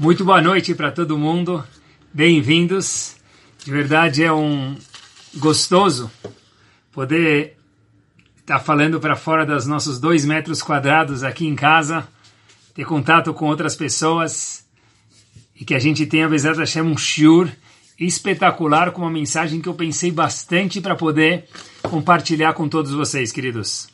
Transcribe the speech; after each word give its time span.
Muito 0.00 0.24
boa 0.24 0.40
noite 0.40 0.76
para 0.76 0.92
todo 0.92 1.18
mundo. 1.18 1.64
Bem-vindos. 2.14 3.16
De 3.64 3.68
verdade 3.72 4.22
é 4.22 4.32
um 4.32 4.76
gostoso 5.38 6.08
poder 6.92 7.56
estar 8.38 8.58
tá 8.58 8.64
falando 8.64 9.00
para 9.00 9.16
fora 9.16 9.44
dos 9.44 9.66
nossos 9.66 9.98
dois 9.98 10.24
metros 10.24 10.62
quadrados 10.62 11.24
aqui 11.24 11.48
em 11.48 11.56
casa, 11.56 12.06
ter 12.76 12.84
contato 12.84 13.34
com 13.34 13.46
outras 13.46 13.74
pessoas 13.74 14.64
e 15.52 15.64
que 15.64 15.74
a 15.74 15.80
gente 15.80 16.06
tenha, 16.06 16.28
Bezerra 16.28 16.58
Hashem, 16.60 16.82
um 16.82 16.96
shiur 16.96 17.50
espetacular 17.98 18.92
com 18.92 19.02
uma 19.02 19.10
mensagem 19.10 19.60
que 19.60 19.68
eu 19.68 19.74
pensei 19.74 20.12
bastante 20.12 20.80
para 20.80 20.94
poder 20.94 21.48
compartilhar 21.82 22.52
com 22.52 22.68
todos 22.68 22.92
vocês, 22.92 23.32
queridos. 23.32 23.88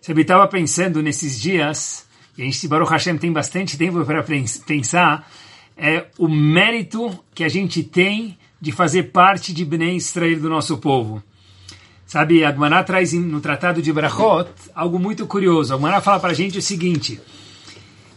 Você 0.00 0.12
estava 0.12 0.46
pensando 0.46 1.02
nesses 1.02 1.40
dias 1.40 2.08
e 2.36 2.42
a 2.42 2.44
gente, 2.44 2.68
Baruch 2.68 2.90
Hashem, 2.90 3.18
tem 3.18 3.32
bastante 3.32 3.76
tempo 3.76 4.04
para 4.04 4.24
pensar, 4.66 5.28
é 5.76 6.06
o 6.18 6.28
mérito 6.28 7.18
que 7.34 7.44
a 7.44 7.48
gente 7.48 7.82
tem 7.82 8.38
de 8.60 8.72
fazer 8.72 9.04
parte 9.04 9.52
de 9.52 9.64
Bnei 9.64 9.96
Israel 9.96 10.40
do 10.40 10.48
nosso 10.48 10.78
povo. 10.78 11.22
Sabe, 12.06 12.44
a 12.44 12.82
traz 12.82 13.12
no 13.12 13.40
Tratado 13.40 13.80
de 13.80 13.92
Brachot 13.92 14.50
algo 14.74 14.98
muito 14.98 15.26
curioso. 15.26 15.74
A 15.74 16.00
fala 16.00 16.18
para 16.18 16.32
a 16.32 16.34
gente 16.34 16.58
o 16.58 16.62
seguinte, 16.62 17.20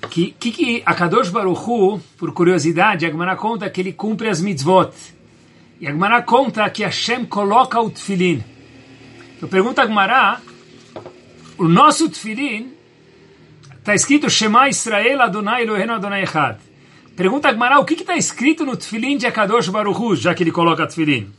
que, 0.09 0.31
que, 0.31 0.52
que 0.52 0.83
a 0.85 0.93
Kadosh 0.93 1.30
Baruch 1.30 1.61
Hu, 1.69 2.02
por 2.17 2.33
curiosidade, 2.33 3.05
a 3.05 3.35
conta 3.35 3.69
que 3.69 3.81
ele 3.81 3.93
cumpre 3.93 4.30
as 4.30 4.41
mitzvot. 4.41 4.91
E 5.80 5.88
a 5.88 6.21
conta 6.21 6.69
que 6.69 6.83
Hashem 6.83 7.25
coloca 7.25 7.80
o 7.80 7.89
tefilin. 7.89 8.43
Eu 9.41 9.47
pergunto 9.47 9.80
a 9.80 9.85
Gemara, 9.85 10.41
o 11.57 11.67
nosso 11.67 12.09
tefilin 12.09 12.73
Está 13.83 13.93
escrito 13.93 14.29
Shema 14.29 14.69
Israel 14.69 15.21
Adonai 15.23 15.63
Eloheinu 15.63 15.91
Adonai 15.91 16.23
Echad. 16.23 16.57
Pergunta 17.17 17.49
a 17.49 17.51
Gemara, 17.51 17.79
o 17.79 17.83
que 17.83 17.95
está 17.95 18.15
escrito 18.15 18.63
no 18.63 18.77
Tfilin 18.77 19.17
de 19.17 19.27
Akadosh 19.27 19.67
Hu, 19.67 20.15
já 20.15 20.33
que 20.33 20.41
ele 20.41 20.53
coloca 20.53 20.88
Tfilin? 20.88 21.30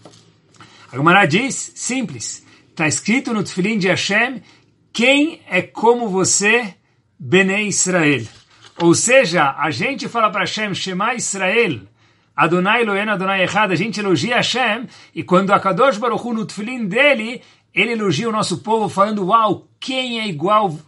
A 0.92 0.94
Gemara 0.94 1.24
diz, 1.24 1.72
simples, 1.74 2.46
está 2.68 2.86
escrito 2.86 3.32
no 3.32 3.42
Tfilin 3.42 3.78
de 3.78 3.88
Hashem, 3.88 4.42
quem 4.92 5.40
é 5.48 5.62
como 5.62 6.10
você, 6.10 6.74
Bnei 7.18 7.68
Israel. 7.68 8.26
Ou 8.78 8.94
seja, 8.94 9.54
a 9.56 9.70
gente 9.70 10.06
fala 10.06 10.28
para 10.28 10.40
Hashem, 10.40 10.74
Shema 10.74 11.14
Israel, 11.14 11.80
Adonai 12.36 12.82
Eloheinu 12.82 13.12
Adonai 13.12 13.42
Echad, 13.42 13.72
a 13.72 13.74
gente 13.74 14.00
elogia 14.00 14.36
Hashem, 14.36 14.86
e 15.14 15.22
quando 15.22 15.50
Akadosh 15.50 15.98
Hu, 15.98 16.34
no 16.34 16.44
Tfilin 16.44 16.88
dele, 16.88 17.40
ele 17.72 17.92
elogia 17.92 18.28
o 18.28 18.32
nosso 18.32 18.58
povo, 18.58 18.90
falando, 18.90 19.28
uau, 19.28 19.66
quem 19.80 20.20
é 20.20 20.28
igual 20.28 20.78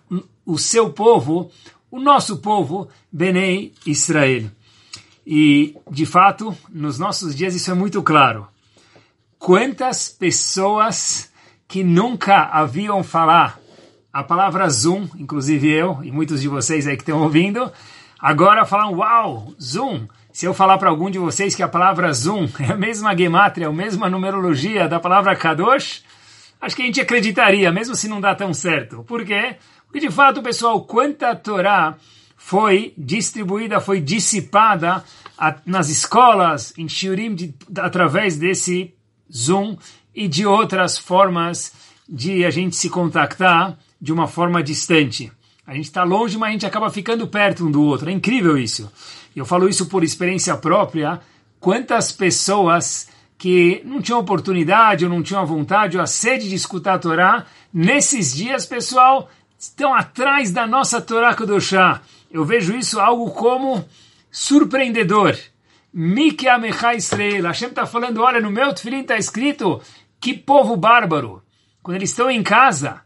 o 0.47 0.57
seu 0.57 0.91
povo, 0.91 1.51
o 1.91 2.01
nosso 2.01 2.39
povo, 2.39 2.89
Benei 3.11 3.75
Israel. 3.85 4.49
E, 5.27 5.77
de 5.91 6.07
fato, 6.07 6.57
nos 6.71 6.99
nossos 6.99 7.35
dias 7.35 7.55
isso 7.55 7.71
é 7.71 7.75
muito 7.75 8.01
claro. 8.03 8.47
Quantas 9.39 10.09
pessoas 10.09 11.31
que 11.67 11.83
nunca 11.83 12.45
haviam 12.45 13.03
falar 13.03 13.59
a 14.13 14.23
palavra 14.23 14.69
Zoom, 14.71 15.09
inclusive 15.19 15.69
eu 15.69 15.99
e 16.03 16.13
muitos 16.13 16.41
de 16.41 16.49
vocês 16.49 16.87
aí 16.87 16.97
que 16.97 17.03
estão 17.03 17.23
ouvindo, 17.23 17.71
agora 18.19 18.65
falam, 18.65 18.95
uau, 18.95 19.53
Zoom. 19.61 20.07
Se 20.33 20.47
eu 20.47 20.55
falar 20.55 20.79
para 20.79 20.91
algum 20.91 21.11
de 21.11 21.19
vocês 21.19 21.55
que 21.55 21.63
a 21.63 21.69
palavra 21.69 22.13
Zoom 22.13 22.49
é 22.61 22.73
a 22.73 22.77
mesma 22.77 23.17
gemátria, 23.17 23.69
a 23.69 23.73
mesma 23.73 24.09
numerologia 24.09 24.89
da 24.89 25.01
palavra 25.01 25.35
Kadosh, 25.35 26.05
acho 26.61 26.77
que 26.77 26.83
a 26.83 26.87
gente 26.87 27.01
acreditaria, 27.01 27.73
mesmo 27.73 27.97
se 27.97 28.09
não 28.09 28.21
dá 28.21 28.35
tão 28.35 28.55
certo. 28.55 29.03
Por 29.05 29.25
quê? 29.25 29.57
Porque 29.57 29.57
de 29.95 30.11
fato, 30.11 30.43
pessoal, 30.43 30.83
quanta 30.83 31.35
Torá 31.35 31.97
foi 32.37 32.93
distribuída, 32.97 33.81
foi 33.81 34.01
dissipada 34.01 35.03
nas 35.65 35.89
escolas, 35.89 36.73
em 36.79 36.89
Shiurim, 36.89 37.35
de, 37.35 37.55
através 37.79 38.37
desse 38.37 38.95
Zoom 39.33 39.77
e 40.15 40.29
de 40.29 40.47
outras 40.47 40.97
formas 40.97 41.73
de 42.09 42.45
a 42.45 42.51
gente 42.51 42.77
se 42.77 42.89
contactar 42.89 43.77
de 44.01 44.13
uma 44.13 44.27
forma 44.27 44.63
distante. 44.63 45.33
A 45.67 45.75
gente 45.75 45.87
está 45.87 46.05
longe, 46.05 46.39
mas 46.39 46.51
a 46.51 46.53
gente 46.53 46.67
acaba 46.67 46.91
ficando 46.91 47.27
perto 47.27 47.67
um 47.67 47.71
do 47.71 47.83
outro. 47.83 48.09
É 48.09 48.13
incrível 48.13 48.57
isso. 48.57 48.91
Eu 49.35 49.45
falo 49.45 49.69
isso 49.69 49.87
por 49.87 50.05
experiência 50.05 50.57
própria. 50.57 51.21
Quantas 51.59 52.13
pessoas 52.13 53.09
que 53.37 53.83
não 53.85 54.01
tinham 54.01 54.21
oportunidade, 54.21 55.05
ou 55.05 55.11
não 55.11 55.23
tinham 55.23 55.43
a 55.43 55.45
vontade, 55.45 55.97
ou 55.97 56.03
a 56.03 56.07
sede 56.07 56.49
de 56.49 56.55
escutar 56.55 56.95
a 56.95 56.99
Torá, 56.99 57.47
nesses 57.73 58.35
dias, 58.35 58.65
pessoal, 58.65 59.29
estão 59.59 59.95
atrás 59.95 60.51
da 60.51 60.67
nossa 60.67 61.01
Torá 61.01 61.35
Kedoshá. 61.35 62.03
Eu 62.31 62.45
vejo 62.45 62.77
isso 62.77 63.01
algo 63.01 63.31
como 63.31 63.85
surpreendedor. 64.31 65.37
Miki 65.93 66.49
Amecha 66.49 66.95
Israel. 66.95 67.45
Hashem 67.45 67.71
está 67.71 67.87
falando, 67.87 68.23
olha, 68.23 68.41
no 68.41 68.51
meu 68.51 68.75
tefilim 68.75 69.01
está 69.01 69.17
escrito 69.17 69.81
que 70.21 70.35
povo 70.35 70.77
bárbaro. 70.77 71.43
Quando 71.83 71.97
eles 71.97 72.11
estão 72.11 72.31
em 72.31 72.43
casa, 72.43 73.01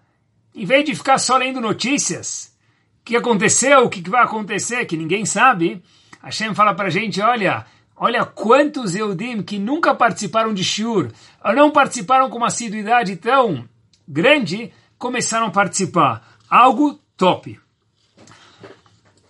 em 0.54 0.64
vez 0.64 0.84
de 0.84 0.94
ficar 0.94 1.18
só 1.18 1.36
lendo 1.36 1.60
notícias, 1.60 2.56
o 3.00 3.04
que 3.04 3.16
aconteceu, 3.16 3.84
o 3.84 3.90
que 3.90 4.08
vai 4.08 4.22
acontecer, 4.22 4.84
que 4.86 4.96
ninguém 4.96 5.24
sabe, 5.24 5.82
Hashem 6.22 6.54
fala 6.54 6.74
para 6.74 6.88
a 6.88 6.90
gente, 6.90 7.20
olha, 7.20 7.64
olha 7.96 8.24
quantos 8.24 8.94
Eudim 8.94 9.42
que 9.42 9.58
nunca 9.58 9.94
participaram 9.94 10.52
de 10.52 10.64
Shur, 10.64 11.10
ou 11.44 11.54
não 11.54 11.70
participaram 11.70 12.28
com 12.28 12.38
uma 12.38 12.48
assiduidade 12.48 13.16
tão 13.16 13.68
grande, 14.08 14.72
começaram 14.98 15.46
a 15.46 15.50
participar 15.50 16.29
algo 16.50 16.98
top. 17.16 17.58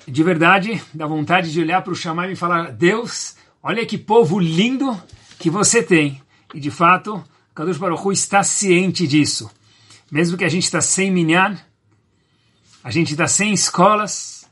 De 0.09 0.23
verdade, 0.25 0.83
dá 0.95 1.07
vontade 1.07 1.53
de 1.53 1.61
olhar 1.61 1.83
para 1.83 1.93
o 1.93 1.97
Shammai 1.97 2.33
e 2.33 2.37
falar: 2.37 2.73
Deus, 2.73 3.37
olha 3.63 3.85
que 3.85 3.99
povo 3.99 4.39
lindo 4.39 5.01
que 5.39 5.51
você 5.51 5.83
tem. 5.83 6.21
E 6.55 6.59
de 6.59 6.71
fato, 6.71 7.23
Kadosh 7.55 7.77
Baruch 7.77 8.03
Hu 8.05 8.11
está 8.11 8.43
ciente 8.43 9.07
disso. 9.07 9.51
Mesmo 10.11 10.37
que 10.37 10.45
a 10.45 10.49
gente 10.49 10.65
está 10.65 10.81
sem 10.81 11.11
minyan, 11.11 11.57
a 12.83 12.91
gente 12.91 13.13
está 13.13 13.29
sem 13.29 13.53
escolas, 13.53 14.49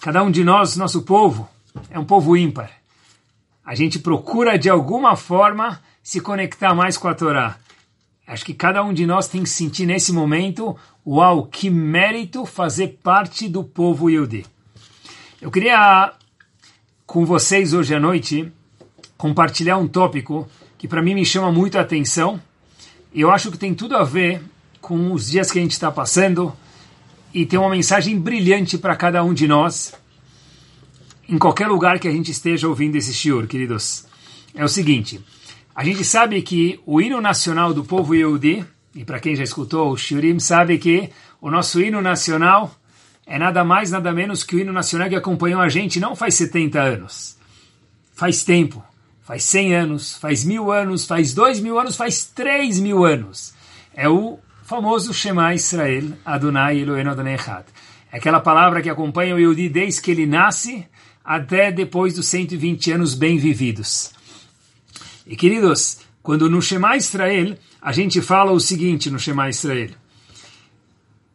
cada 0.00 0.22
um 0.22 0.30
de 0.30 0.44
nós, 0.44 0.76
nosso 0.76 1.02
povo, 1.02 1.48
é 1.90 1.98
um 1.98 2.04
povo 2.04 2.36
ímpar. 2.36 2.70
A 3.64 3.74
gente 3.74 3.98
procura 3.98 4.56
de 4.56 4.70
alguma 4.70 5.16
forma 5.16 5.82
se 6.02 6.20
conectar 6.20 6.72
mais 6.72 6.96
com 6.96 7.08
a 7.08 7.14
Torá. 7.14 7.58
Acho 8.26 8.44
que 8.44 8.54
cada 8.54 8.82
um 8.82 8.92
de 8.92 9.06
nós 9.06 9.28
tem 9.28 9.42
que 9.42 9.48
sentir 9.48 9.86
nesse 9.86 10.12
momento, 10.12 10.76
uau, 11.06 11.46
que 11.46 11.70
mérito 11.70 12.44
fazer 12.44 12.98
parte 13.02 13.48
do 13.48 13.62
povo 13.62 14.10
Yehudi. 14.10 14.44
Eu 15.40 15.50
queria, 15.50 16.12
com 17.06 17.24
vocês 17.24 17.72
hoje 17.72 17.94
à 17.94 18.00
noite, 18.00 18.52
compartilhar 19.16 19.76
um 19.76 19.86
tópico 19.86 20.48
que 20.76 20.88
para 20.88 21.02
mim 21.02 21.14
me 21.14 21.24
chama 21.24 21.52
muito 21.52 21.78
a 21.78 21.82
atenção. 21.82 22.40
Eu 23.14 23.30
acho 23.30 23.52
que 23.52 23.58
tem 23.58 23.72
tudo 23.74 23.96
a 23.96 24.02
ver 24.02 24.42
com 24.80 25.12
os 25.12 25.30
dias 25.30 25.50
que 25.50 25.58
a 25.58 25.62
gente 25.62 25.72
está 25.72 25.92
passando 25.92 26.52
e 27.32 27.46
tem 27.46 27.58
uma 27.58 27.70
mensagem 27.70 28.18
brilhante 28.18 28.76
para 28.76 28.96
cada 28.96 29.22
um 29.22 29.32
de 29.32 29.46
nós, 29.46 29.94
em 31.28 31.38
qualquer 31.38 31.68
lugar 31.68 31.98
que 31.98 32.08
a 32.08 32.12
gente 32.12 32.30
esteja 32.30 32.66
ouvindo 32.68 32.96
esse 32.96 33.14
shiur, 33.14 33.46
queridos. 33.46 34.04
É 34.54 34.64
o 34.64 34.68
seguinte, 34.68 35.20
a 35.76 35.84
gente 35.84 36.02
sabe 36.04 36.40
que 36.40 36.80
o 36.86 37.02
hino 37.02 37.20
nacional 37.20 37.74
do 37.74 37.84
povo 37.84 38.14
Yehudi, 38.14 38.64
e 38.94 39.04
para 39.04 39.20
quem 39.20 39.36
já 39.36 39.44
escutou 39.44 39.92
o 39.92 39.96
Shurim, 39.98 40.38
sabe 40.38 40.78
que 40.78 41.10
o 41.38 41.50
nosso 41.50 41.82
hino 41.82 42.00
nacional 42.00 42.74
é 43.26 43.38
nada 43.38 43.62
mais, 43.62 43.90
nada 43.90 44.10
menos 44.10 44.42
que 44.42 44.56
o 44.56 44.58
hino 44.58 44.72
nacional 44.72 45.10
que 45.10 45.14
acompanhou 45.14 45.60
a 45.60 45.68
gente 45.68 46.00
não 46.00 46.16
faz 46.16 46.34
70 46.36 46.80
anos. 46.80 47.36
Faz 48.14 48.42
tempo. 48.42 48.82
Faz 49.22 49.42
100 49.42 49.74
anos, 49.74 50.16
faz 50.16 50.46
mil 50.46 50.72
anos, 50.72 51.04
faz 51.04 51.34
dois 51.34 51.60
mil 51.60 51.78
anos, 51.78 51.94
faz 51.94 52.24
três 52.24 52.80
mil 52.80 53.04
anos. 53.04 53.52
É 53.92 54.08
o 54.08 54.38
famoso 54.64 55.12
Shema 55.12 55.54
Israel, 55.54 56.12
Adonai 56.24 56.78
Eloheinu 56.78 57.10
Adonai 57.10 57.34
Echad. 57.34 57.66
É 58.10 58.16
aquela 58.16 58.40
palavra 58.40 58.80
que 58.80 58.88
acompanha 58.88 59.34
o 59.34 59.38
Yehudi 59.38 59.68
desde 59.68 60.00
que 60.00 60.10
ele 60.10 60.24
nasce 60.24 60.86
até 61.22 61.70
depois 61.70 62.14
dos 62.14 62.28
120 62.28 62.92
anos 62.92 63.14
bem 63.14 63.36
vividos. 63.36 64.15
E 65.26 65.34
queridos, 65.34 65.98
quando 66.22 66.48
no 66.48 66.62
Shema 66.62 66.96
Israel, 66.96 67.58
a 67.82 67.90
gente 67.90 68.22
fala 68.22 68.52
o 68.52 68.60
seguinte 68.60 69.10
no 69.10 69.18
Shema 69.18 69.48
Israel. 69.48 69.90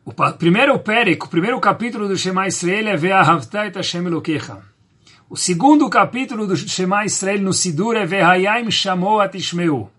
O 0.06 0.14
primeiro 0.14 0.80
pérec, 0.80 1.26
o 1.26 1.30
primeiro 1.30 1.60
capítulo 1.60 2.08
do 2.08 2.16
Shema 2.16 2.48
Israel 2.48 2.88
é 2.88 2.96
Ve'ahavta 2.96 3.68
et 3.68 3.76
Hashem 3.76 4.06
Elokecha. 4.06 4.60
O 5.30 5.36
segundo 5.36 5.90
capítulo 5.90 6.48
do 6.48 6.56
Shema 6.56 7.06
Israel 7.06 7.42
no 7.42 7.54
Sidur 7.54 7.96
é 7.98 8.06
Ve'hayim 8.06 8.72
Shamoat 8.72 9.38
Ishmeu. 9.38 9.90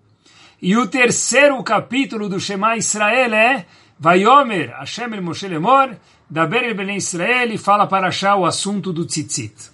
E 0.61 0.77
o 0.77 0.87
terceiro 0.87 1.63
capítulo 1.63 2.29
do 2.29 2.41
Shema 2.41 2.77
Israel 2.77 3.35
é 3.35 3.67
Vayomer 3.99 4.71
Hashem 4.79 5.13
El 5.15 5.23
Moshe 5.23 5.49
Lemor, 5.49 5.97
Daber 6.31 6.65
El 6.65 6.75
Ben 6.75 6.97
Israel 6.97 7.53
e 7.53 7.59
fala 7.59 7.87
para 7.87 8.09
achar 8.09 8.37
o 8.37 8.47
assunto 8.47 8.93
do 8.93 9.05
tzitzit. 9.05 9.72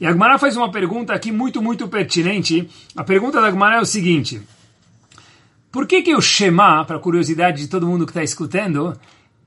E 0.00 0.06
a 0.06 0.12
Gmará 0.12 0.38
faz 0.38 0.56
uma 0.56 0.70
pergunta 0.70 1.12
aqui 1.12 1.32
muito, 1.32 1.60
muito 1.60 1.88
pertinente. 1.88 2.68
A 2.96 3.02
pergunta 3.02 3.40
da 3.40 3.50
Gmará 3.50 3.76
é 3.76 3.80
o 3.80 3.86
seguinte: 3.86 4.40
Por 5.72 5.86
que 5.86 6.02
que 6.02 6.14
o 6.14 6.20
Shema, 6.20 6.84
para 6.84 6.98
curiosidade 6.98 7.62
de 7.62 7.68
todo 7.68 7.86
mundo 7.86 8.06
que 8.06 8.12
está 8.12 8.22
escutando, 8.22 8.98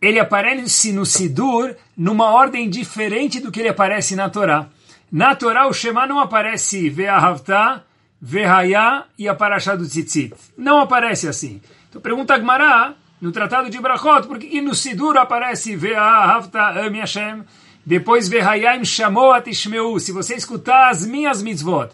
ele 0.02 0.20
aparece 0.20 0.92
no 0.92 1.06
Sidur 1.06 1.76
numa 1.96 2.32
ordem 2.32 2.70
diferente 2.70 3.40
do 3.40 3.52
que 3.52 3.60
ele 3.62 3.70
aparece 3.70 4.16
na 4.16 4.30
Torá? 4.30 4.68
Na 5.12 5.36
Torá, 5.36 5.68
o 5.68 5.74
Shema 5.74 6.06
não 6.06 6.20
aparece 6.20 6.90
Ve'ahavta, 6.90 7.84
Ve'haya 8.22 9.06
e 9.18 9.28
a 9.28 9.36
Parashá 9.36 9.76
do 9.76 9.86
Tzitzit. 9.86 10.34
Não 10.58 10.80
aparece 10.80 11.28
assim. 11.28 11.62
Então 11.90 12.02
pergunta 12.02 12.34
a 12.34 12.38
Gmará, 12.38 12.94
no 13.22 13.32
Tratado 13.32 13.70
de 13.70 13.80
Brachot, 13.80 14.28
por 14.28 14.40
que 14.40 14.60
no 14.62 14.74
Sidur 14.74 15.18
aparece 15.18 15.76
Ve'ahavta, 15.76 16.86
Ami 16.86 17.00
Hashem, 17.00 17.44
depois 17.86 18.30
Ve'hayim 18.30 18.86
Shamoat 18.86 19.50
Ishmeu, 19.50 20.00
se 20.00 20.12
você 20.12 20.36
escutar 20.36 20.90
as 20.90 21.06
minhas 21.06 21.42
mitzvot. 21.42 21.90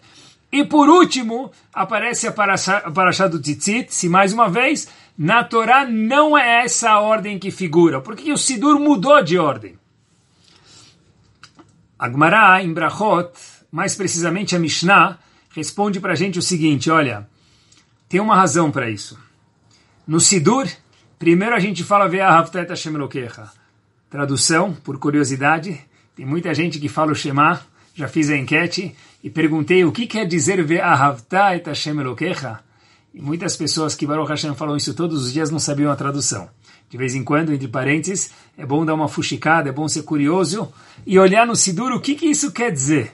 E 0.51 0.63
por 0.63 0.89
último, 0.89 1.51
aparece 1.73 2.27
a 2.27 2.31
a 2.31 2.91
Parashá 2.91 3.27
do 3.27 3.39
Tzitzit, 3.39 3.93
se 3.93 4.07
mais 4.07 4.31
uma 4.31 4.49
vez, 4.49 4.87
na 5.17 5.43
Torá 5.43 5.85
não 5.85 6.37
é 6.37 6.63
essa 6.63 6.91
a 6.91 6.99
ordem 6.99 7.39
que 7.39 7.51
figura. 7.51 7.99
Por 7.99 8.15
que 8.15 8.31
o 8.31 8.37
Sidur 8.37 8.79
mudou 8.79 9.21
de 9.23 9.37
ordem? 9.37 9.77
Agmará, 11.99 12.61
em 12.63 12.71
Brachot, 12.73 13.31
mais 13.71 13.95
precisamente 13.95 14.55
a 14.55 14.59
Mishnah, 14.59 15.17
responde 15.49 15.99
para 15.99 16.13
a 16.13 16.15
gente 16.15 16.37
o 16.37 16.41
seguinte, 16.41 16.89
olha, 16.91 17.27
tem 18.07 18.21
uma 18.21 18.35
razão 18.35 18.71
para 18.71 18.89
isso. 18.89 19.19
No 20.07 20.19
Sidur, 20.19 20.67
primeiro 21.17 21.55
a 21.55 21.59
gente 21.59 21.83
fala 21.83 22.07
Ve'ahavtet 22.07 22.69
Hashem 22.69 22.93
Elokecha. 22.93 23.49
Tradução, 24.09 24.73
por 24.73 24.97
curiosidade, 24.97 25.79
tem 26.15 26.25
muita 26.25 26.53
gente 26.53 26.79
que 26.79 26.87
fala 26.87 27.11
o 27.11 27.15
Shema, 27.15 27.61
já 27.93 28.07
fiz 28.07 28.29
a 28.29 28.37
enquete, 28.37 28.95
e 29.23 29.29
perguntei 29.29 29.83
o 29.83 29.91
que 29.91 30.07
quer 30.07 30.25
dizer 30.25 30.63
Ve'ahavta 30.63 31.61
Hashem 31.65 31.99
Elokecha. 31.99 32.59
E 33.13 33.21
muitas 33.21 33.57
pessoas 33.57 33.95
que 33.95 34.05
Baruch 34.05 34.29
Hashem 34.29 34.55
falam 34.55 34.77
isso 34.77 34.93
todos 34.93 35.25
os 35.25 35.33
dias 35.33 35.49
não 35.51 35.59
sabiam 35.59 35.91
a 35.91 35.95
tradução. 35.95 36.49
De 36.89 36.97
vez 36.97 37.15
em 37.15 37.23
quando, 37.23 37.51
entre 37.51 37.67
parênteses, 37.67 38.31
é 38.57 38.65
bom 38.65 38.85
dar 38.85 38.93
uma 38.93 39.09
fuxicada, 39.09 39.69
é 39.69 39.71
bom 39.73 39.87
ser 39.89 40.03
curioso 40.03 40.71
e 41.05 41.19
olhar 41.19 41.45
no 41.45 41.55
Sidur 41.55 41.91
o 41.91 41.99
que, 41.99 42.15
que 42.15 42.27
isso 42.27 42.51
quer 42.51 42.71
dizer. 42.71 43.11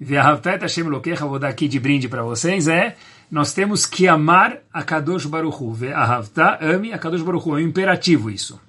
Ve'ahavtat 0.00 0.60
Hashem 0.60 0.86
Elokecha, 0.86 1.26
vou 1.26 1.38
dar 1.38 1.48
aqui 1.48 1.66
de 1.66 1.80
brinde 1.80 2.08
para 2.08 2.22
vocês, 2.22 2.68
é 2.68 2.96
nós 3.30 3.52
temos 3.52 3.86
que 3.86 4.06
amar 4.06 4.58
a 4.72 4.82
Kadosh 4.82 5.26
Baruch 5.26 5.56
Hu. 5.62 5.72
Ve'ahavta, 5.72 6.58
ame 6.60 6.92
a 6.92 6.98
Kadosh 6.98 7.22
Baruch 7.22 7.48
Hu. 7.48 7.58
É 7.58 7.62
um 7.62 7.66
imperativo 7.66 8.30
isso. 8.30 8.60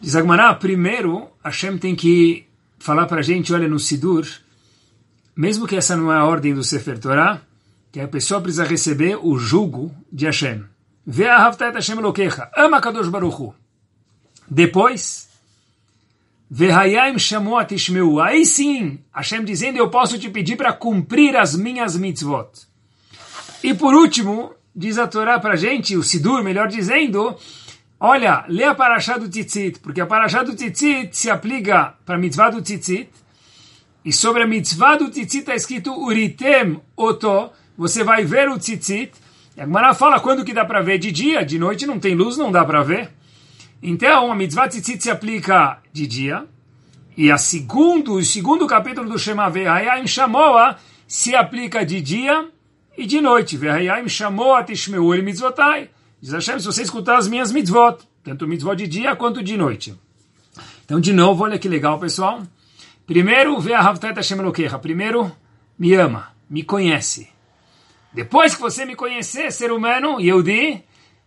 Diz 0.00 0.14
Agmará, 0.14 0.54
primeiro, 0.54 1.28
Hashem 1.44 1.76
tem 1.76 1.96
que 1.96 2.46
falar 2.78 3.06
para 3.06 3.18
a 3.18 3.22
gente, 3.22 3.52
olha, 3.52 3.68
no 3.68 3.80
Sidur, 3.80 4.26
mesmo 5.36 5.66
que 5.66 5.76
essa 5.76 5.96
não 5.96 6.12
é 6.12 6.16
a 6.16 6.24
ordem 6.24 6.54
do 6.54 6.62
Sefer 6.62 6.98
Torah, 6.98 7.42
que 7.90 8.00
a 8.00 8.06
pessoa 8.06 8.40
precisa 8.40 8.64
receber 8.64 9.18
o 9.20 9.38
jugo 9.38 9.92
de 10.12 10.26
Hashem. 10.26 10.64
Ve'ahavtat 11.06 11.74
Hashem 11.74 11.98
Elokecha. 11.98 12.50
Ama 12.56 12.80
Kadosh 12.80 13.08
Baruch. 13.08 13.54
Depois, 14.48 15.28
Ve'hayim 16.50 17.18
Shamuat 17.18 17.74
Ishmeu. 17.74 18.20
Aí 18.20 18.46
sim, 18.46 19.00
Hashem 19.12 19.44
dizendo, 19.44 19.78
eu 19.78 19.90
posso 19.90 20.18
te 20.18 20.30
pedir 20.30 20.56
para 20.56 20.72
cumprir 20.72 21.36
as 21.36 21.56
minhas 21.56 21.96
mitzvot. 21.96 22.50
E 23.64 23.74
por 23.74 23.94
último, 23.94 24.52
diz 24.74 24.96
a 24.98 25.08
Torá 25.08 25.40
para 25.40 25.54
a 25.54 25.56
gente, 25.56 25.96
o 25.96 26.02
Sidur, 26.02 26.44
melhor 26.44 26.68
dizendo, 26.68 27.36
olha, 28.00 28.44
lê 28.48 28.64
a 28.64 28.74
Parashá 28.74 29.18
do 29.18 29.28
Tzitzit, 29.28 29.80
porque 29.80 30.00
a 30.00 30.06
Parashá 30.06 30.42
do 30.42 30.54
Tzitzit 30.54 31.16
se 31.16 31.30
aplica 31.30 31.94
para 32.04 32.16
a 32.16 32.18
mitzvah 32.18 32.50
do 32.50 32.62
Tzitzit, 32.62 33.10
e 34.04 34.12
sobre 34.12 34.42
a 34.42 34.46
mitzvah 34.46 34.96
do 34.96 35.10
Tzitzit 35.10 35.38
está 35.38 35.54
escrito 35.54 35.92
Uritem 35.92 36.80
Oto, 36.96 37.50
você 37.78 38.02
vai 38.02 38.24
ver 38.24 38.48
o 38.48 38.58
tzitzit. 38.58 39.12
E 39.56 39.60
a 39.60 39.64
Gemara 39.64 39.94
fala 39.94 40.18
quando 40.18 40.44
que 40.44 40.52
dá 40.52 40.64
para 40.64 40.82
ver 40.82 40.98
de 40.98 41.12
dia, 41.12 41.44
de 41.44 41.60
noite 41.60 41.86
não 41.86 42.00
tem 42.00 42.14
luz, 42.16 42.36
não 42.36 42.50
dá 42.50 42.64
para 42.64 42.82
ver. 42.82 43.10
Então, 43.80 44.32
a 44.32 44.34
mitzvah 44.34 44.68
tzitzit 44.68 45.00
se 45.00 45.10
aplica 45.10 45.78
de 45.92 46.04
dia. 46.06 46.44
E 47.16 47.30
a 47.30 47.38
segundo, 47.38 48.14
o 48.14 48.24
segundo 48.24 48.66
capítulo 48.66 49.08
do 49.08 49.18
Shema 49.18 49.48
Ve'ayim 49.48 50.06
Shamoa 50.08 50.76
se 51.06 51.36
aplica 51.36 51.86
de 51.86 52.00
dia 52.00 52.48
e 52.96 53.06
de 53.06 53.20
noite. 53.20 53.56
Ve'ayim 53.56 54.08
Shamoa 54.08 54.64
Tishmeu 54.64 55.14
El 55.14 55.22
Mitzvotai. 55.22 55.90
Diz 56.20 56.32
Hashem, 56.32 56.58
se 56.58 56.66
você 56.66 56.82
escutar 56.82 57.16
as 57.16 57.28
minhas 57.28 57.52
mitzvot, 57.52 57.98
tanto 58.24 58.46
mitzvot 58.46 58.76
de 58.76 58.86
dia 58.86 59.14
quanto 59.14 59.42
de 59.42 59.56
noite. 59.56 59.94
Então, 60.84 61.00
de 61.00 61.12
novo, 61.12 61.44
olha 61.44 61.58
que 61.58 61.68
legal, 61.68 61.98
pessoal. 61.98 62.42
Primeiro, 63.06 63.60
Ve'ahavtat 63.60 64.16
Hashem 64.16 64.38
Elokecha. 64.38 64.78
Primeiro, 64.78 65.30
me 65.78 65.94
ama, 65.94 66.32
me 66.50 66.62
conhece. 66.62 67.28
Depois 68.12 68.54
que 68.54 68.60
você 68.60 68.84
me 68.84 68.96
conhecer, 68.96 69.52
ser 69.52 69.70
humano, 69.70 70.20
Yehudi, 70.20 70.82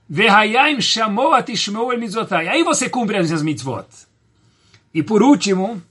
Vehayim 0.09 0.81
chamou 0.81 1.33
a 1.33 1.41
Tishmeu 1.41 1.91
el 1.93 1.99
mitzvotai. 1.99 2.49
Aí 2.49 2.63
você 2.63 2.89
cumpre 2.89 3.17
as 3.17 3.27
minhas 3.27 3.41
mitzvot. 3.41 3.87
E 4.93 5.01
por 5.01 5.23
último, 5.23 5.81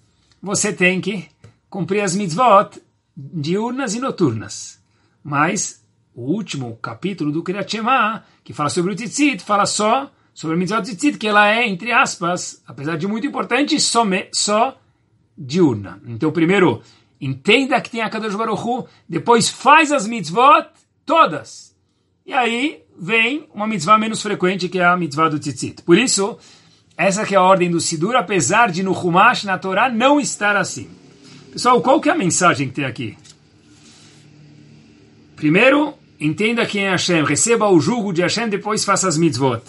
você 0.43 0.75
tem 0.75 1.01
que 1.01 1.27
cumprir 1.71 2.03
as 2.03 2.15
mitzvot 2.15 2.83
diurnas 3.17 3.95
e 3.95 3.99
noturnas. 3.99 4.79
Mas 5.25 5.80
o 6.15 6.23
último 6.23 6.77
capítulo 6.83 7.33
do 7.33 7.43
Kriyat 7.43 7.71
Shema, 7.71 8.25
que 8.43 8.53
fala 8.53 8.69
sobre 8.69 8.93
o 8.93 8.97
Tzitzit, 8.97 9.43
fala 9.43 9.67
só 9.67 10.11
sobre 10.35 10.57
a 10.57 10.59
mitzvot 10.59 10.83
Tzitzit, 10.83 11.19
que 11.19 11.29
ela 11.29 11.49
é, 11.49 11.67
entre 11.67 11.93
aspas, 11.93 12.63
apesar 12.67 12.97
de 12.97 13.07
muito 13.07 13.27
importante, 13.27 13.79
só, 13.81 14.05
me, 14.05 14.29
só 14.33 14.79
diurna. 15.37 16.01
Então, 16.07 16.33
primeiro, 16.33 16.83
entenda 17.21 17.81
que 17.81 17.91
tem 17.91 18.03
a 18.03 18.11
Kadosh 18.11 18.35
Baruch 18.35 18.63
Hu, 18.63 18.87
depois 19.09 19.49
faz 19.49 19.93
as 19.93 20.07
mitzvot 20.07 20.67
todas. 21.05 21.77
E 22.27 22.33
aí 22.33 22.83
vem 22.99 23.49
uma 23.55 23.67
mitzvah 23.67 23.99
menos 23.99 24.23
frequente, 24.23 24.69
que 24.69 24.79
é 24.79 24.85
a 24.85 24.97
mitzvah 24.97 25.29
do 25.29 25.39
tzitzit. 25.39 25.83
Por 25.83 25.99
isso, 25.99 26.39
essa 26.97 27.25
que 27.25 27.35
é 27.35 27.39
a 27.39 27.43
ordem 27.43 27.71
do 27.71 27.81
Sidur, 27.81 28.15
apesar 28.15 28.71
de 28.71 28.83
no 28.83 28.93
Humash, 28.93 29.45
na 29.45 29.59
Torá, 29.59 29.89
não 29.89 30.21
estar 30.21 30.57
assim. 30.57 30.89
Pessoal, 31.51 31.81
qual 31.81 32.01
que 32.01 32.09
é 32.09 32.13
a 32.13 32.17
mensagem 32.17 32.69
que 32.69 32.75
tem 32.75 32.85
aqui? 32.85 33.17
Primeiro, 35.35 35.95
entenda 36.21 36.67
quem 36.67 36.85
é 36.85 36.91
Hashem, 36.91 37.25
receba 37.25 37.69
o 37.69 37.81
jugo 37.81 38.13
de 38.13 38.23
Hashem, 38.23 38.49
depois 38.49 38.85
faça 38.85 39.09
as 39.09 39.17
mitzvot. 39.17 39.63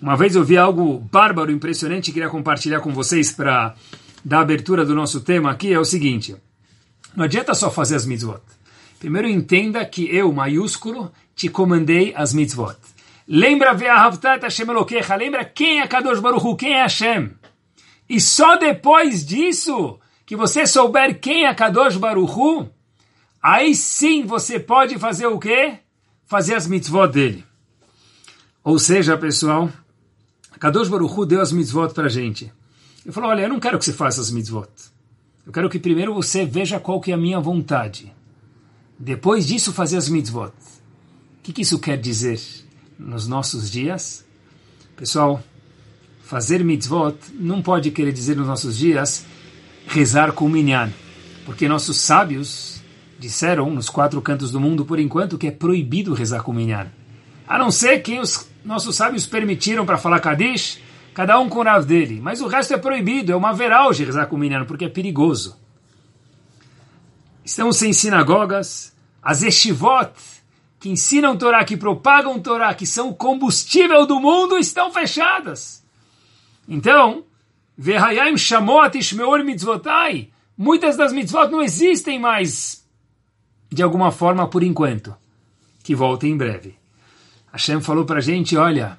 Uma 0.00 0.16
vez 0.16 0.34
eu 0.34 0.42
vi 0.42 0.56
algo 0.56 0.98
bárbaro, 0.98 1.52
impressionante, 1.52 2.10
queria 2.10 2.28
compartilhar 2.28 2.80
com 2.80 2.92
vocês 2.92 3.30
para 3.30 3.74
dar 4.24 4.40
abertura 4.40 4.84
do 4.84 4.94
nosso 4.94 5.20
tema 5.20 5.50
aqui, 5.50 5.72
é 5.72 5.78
o 5.78 5.84
seguinte. 5.84 6.34
Não 7.14 7.24
adianta 7.24 7.54
só 7.54 7.70
fazer 7.70 7.96
as 7.96 8.06
mitzvot. 8.06 8.40
Primeiro 8.98 9.28
entenda 9.28 9.84
que 9.84 10.04
eu, 10.14 10.32
maiúsculo, 10.32 11.12
te 11.36 11.48
comandei 11.48 12.12
as 12.16 12.32
mitzvot. 12.32 12.76
Lembra 13.26 13.74
Ve'ahavtat 13.74 14.42
Hashem 14.42 14.68
Elokecha. 14.68 15.14
Lembra 15.14 15.44
quem 15.44 15.80
é 15.80 15.86
Kadosh 15.86 16.20
Baruch 16.20 16.46
Hu, 16.46 16.56
quem 16.56 16.74
é 16.74 16.82
Hashem. 16.82 17.30
E 18.08 18.20
só 18.20 18.56
depois 18.56 19.24
disso, 19.24 19.98
que 20.26 20.36
você 20.36 20.66
souber 20.66 21.18
quem 21.20 21.46
é 21.46 21.54
Kadosh 21.54 21.96
Baruch 21.96 22.32
Hu, 22.32 22.68
aí 23.44 23.74
sim 23.74 24.24
você 24.24 24.58
pode 24.58 24.98
fazer 24.98 25.26
o 25.26 25.38
quê? 25.38 25.78
Fazer 26.24 26.54
as 26.54 26.66
mitzvot 26.66 27.08
dele. 27.08 27.44
Ou 28.64 28.78
seja, 28.78 29.18
pessoal, 29.18 29.70
Kadosh 30.58 30.88
Baruch 30.88 31.12
Hu 31.12 31.26
deu 31.26 31.42
as 31.42 31.52
mitzvot 31.52 31.92
para 31.92 32.06
a 32.06 32.08
gente. 32.08 32.50
Ele 33.04 33.12
falou, 33.12 33.28
olha, 33.28 33.42
eu 33.42 33.48
não 33.50 33.60
quero 33.60 33.78
que 33.78 33.84
você 33.84 33.92
faça 33.92 34.22
as 34.22 34.30
mitzvot. 34.30 34.70
Eu 35.46 35.52
quero 35.52 35.68
que 35.68 35.78
primeiro 35.78 36.14
você 36.14 36.46
veja 36.46 36.80
qual 36.80 36.98
que 37.02 37.10
é 37.10 37.14
a 37.14 37.18
minha 37.18 37.38
vontade. 37.38 38.10
Depois 38.98 39.46
disso, 39.46 39.74
fazer 39.74 39.98
as 39.98 40.08
mitzvot. 40.08 40.48
O 40.48 41.42
que, 41.42 41.52
que 41.52 41.60
isso 41.60 41.78
quer 41.78 41.98
dizer 41.98 42.40
nos 42.98 43.26
nossos 43.26 43.70
dias? 43.70 44.24
Pessoal, 44.96 45.42
fazer 46.22 46.64
mitzvot 46.64 47.18
não 47.34 47.60
pode 47.60 47.90
querer 47.90 48.12
dizer 48.12 48.36
nos 48.36 48.46
nossos 48.46 48.78
dias 48.78 49.26
rezar 49.86 50.32
com 50.32 50.48
minyan. 50.48 50.90
Porque 51.44 51.68
nossos 51.68 51.98
sábios 51.98 52.73
disseram 53.24 53.70
nos 53.70 53.88
quatro 53.88 54.20
cantos 54.20 54.50
do 54.50 54.60
mundo, 54.60 54.84
por 54.84 54.98
enquanto, 54.98 55.38
que 55.38 55.46
é 55.46 55.50
proibido 55.50 56.12
rezar 56.12 56.42
com 56.42 56.52
minyan. 56.52 56.88
A 57.48 57.58
não 57.58 57.70
ser 57.70 58.00
quem 58.00 58.20
os 58.20 58.46
nossos 58.62 58.96
sábios 58.96 59.24
permitiram 59.26 59.86
para 59.86 59.96
falar 59.96 60.20
Kadish, 60.20 60.78
cada 61.14 61.40
um 61.40 61.48
com 61.48 61.60
o 61.60 61.62
Rav 61.62 61.86
dele. 61.86 62.20
Mas 62.20 62.42
o 62.42 62.46
resto 62.46 62.74
é 62.74 62.76
proibido, 62.76 63.32
é 63.32 63.36
uma 63.36 63.54
veralge 63.54 64.04
rezar 64.04 64.26
com 64.26 64.36
minyan, 64.36 64.66
porque 64.66 64.84
é 64.84 64.88
perigoso. 64.90 65.56
Estamos 67.42 67.78
sem 67.78 67.94
sinagogas, 67.94 68.94
as 69.22 69.42
estivot, 69.42 70.12
que 70.78 70.90
ensinam 70.90 71.34
Torá, 71.34 71.64
que 71.64 71.78
propagam 71.78 72.38
Torá, 72.38 72.74
que 72.74 72.86
são 72.86 73.08
o 73.08 73.14
combustível 73.14 74.06
do 74.06 74.20
mundo, 74.20 74.58
estão 74.58 74.92
fechadas. 74.92 75.82
Então, 76.68 77.24
Vehayim 77.76 78.36
Shamot 78.36 78.98
Ishmeor 78.98 79.42
Mitzvotai, 79.42 80.28
muitas 80.58 80.96
das 80.96 81.10
mitzvot 81.10 81.50
não 81.50 81.62
existem 81.62 82.18
mais, 82.18 82.83
de 83.74 83.82
alguma 83.82 84.12
forma, 84.12 84.46
por 84.46 84.62
enquanto. 84.62 85.14
Que 85.82 85.96
voltem 85.96 86.30
em 86.30 86.36
breve. 86.36 86.76
Hashem 87.52 87.80
falou 87.80 88.04
para 88.04 88.18
a 88.18 88.22
gente, 88.22 88.56
olha, 88.56 88.96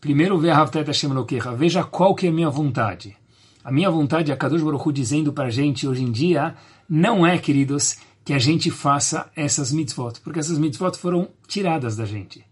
primeiro 0.00 0.36
Vehavtet 0.36 0.88
Hashem 0.88 1.10
Lokecha, 1.10 1.54
veja 1.54 1.84
qual 1.84 2.16
que 2.16 2.26
é 2.26 2.28
a 2.28 2.32
minha 2.32 2.50
vontade. 2.50 3.16
A 3.62 3.70
minha 3.70 3.88
vontade, 3.88 4.32
a 4.32 4.36
Kadosh 4.36 4.60
Baruch 4.60 4.88
Hu 4.88 4.92
dizendo 4.92 5.32
para 5.32 5.46
a 5.46 5.50
gente 5.50 5.86
hoje 5.86 6.02
em 6.02 6.10
dia, 6.10 6.56
não 6.88 7.24
é, 7.24 7.38
queridos, 7.38 7.96
que 8.24 8.32
a 8.32 8.38
gente 8.40 8.72
faça 8.72 9.30
essas 9.36 9.72
mitzvot, 9.72 10.20
porque 10.24 10.40
essas 10.40 10.58
mitzvot 10.58 10.98
foram 10.98 11.28
tiradas 11.46 11.96
da 11.96 12.04
gente. 12.04 12.44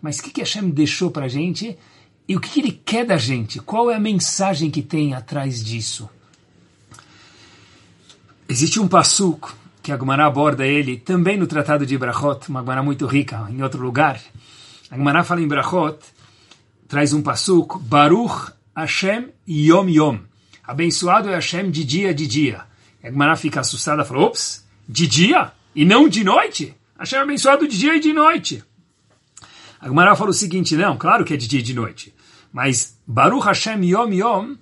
Mas 0.00 0.18
o 0.18 0.22
que, 0.22 0.30
que 0.30 0.40
Hashem 0.40 0.70
deixou 0.70 1.10
para 1.10 1.26
a 1.26 1.28
gente 1.28 1.76
e 2.26 2.34
o 2.34 2.40
que, 2.40 2.48
que 2.48 2.60
ele 2.60 2.72
quer 2.72 3.04
da 3.04 3.18
gente? 3.18 3.60
Qual 3.60 3.90
é 3.90 3.96
a 3.96 4.00
mensagem 4.00 4.70
que 4.70 4.80
tem 4.80 5.12
atrás 5.12 5.62
disso? 5.62 6.08
Existe 8.48 8.80
um 8.80 8.88
passuco 8.88 9.59
que 9.82 9.92
a 9.92 9.96
Gemara 9.96 10.26
aborda 10.26 10.66
ele 10.66 10.96
também 10.96 11.36
no 11.36 11.46
Tratado 11.46 11.86
de 11.86 11.96
Brachot, 11.96 12.48
uma 12.48 12.60
Gemara 12.60 12.82
muito 12.82 13.06
rica, 13.06 13.46
em 13.50 13.62
outro 13.62 13.82
lugar. 13.82 14.20
A 14.90 14.96
Gemara 14.96 15.24
fala 15.24 15.40
em 15.40 15.48
Brachot, 15.48 15.98
traz 16.88 17.12
um 17.12 17.22
passuco, 17.22 17.78
Baruch 17.78 18.52
Hashem 18.76 19.28
Yom 19.48 19.88
Yom. 19.88 20.18
Abençoado 20.64 21.28
é 21.28 21.34
Hashem 21.34 21.70
de 21.70 21.84
dia 21.84 22.14
de 22.14 22.26
dia. 22.26 22.62
A 23.02 23.10
Gemara 23.10 23.36
fica 23.36 23.60
assustada 23.60 24.02
e 24.02 24.04
fala, 24.04 24.20
ops, 24.20 24.64
de 24.88 25.06
dia 25.06 25.52
e 25.74 25.84
não 25.84 26.08
de 26.08 26.22
noite? 26.22 26.74
Hashem 26.98 27.18
é 27.18 27.22
abençoado 27.22 27.66
de 27.66 27.78
dia 27.78 27.96
e 27.96 28.00
de 28.00 28.12
noite. 28.12 28.62
A 29.80 29.88
Gemara 29.88 30.14
fala 30.14 30.30
o 30.30 30.34
seguinte, 30.34 30.76
não, 30.76 30.98
claro 30.98 31.24
que 31.24 31.32
é 31.32 31.36
de 31.36 31.48
dia 31.48 31.60
e 31.60 31.62
de 31.62 31.72
noite. 31.74 32.14
Mas 32.52 32.98
Baruch 33.06 33.46
Hashem 33.46 33.82
Yom 33.84 34.12
Yom, 34.12 34.56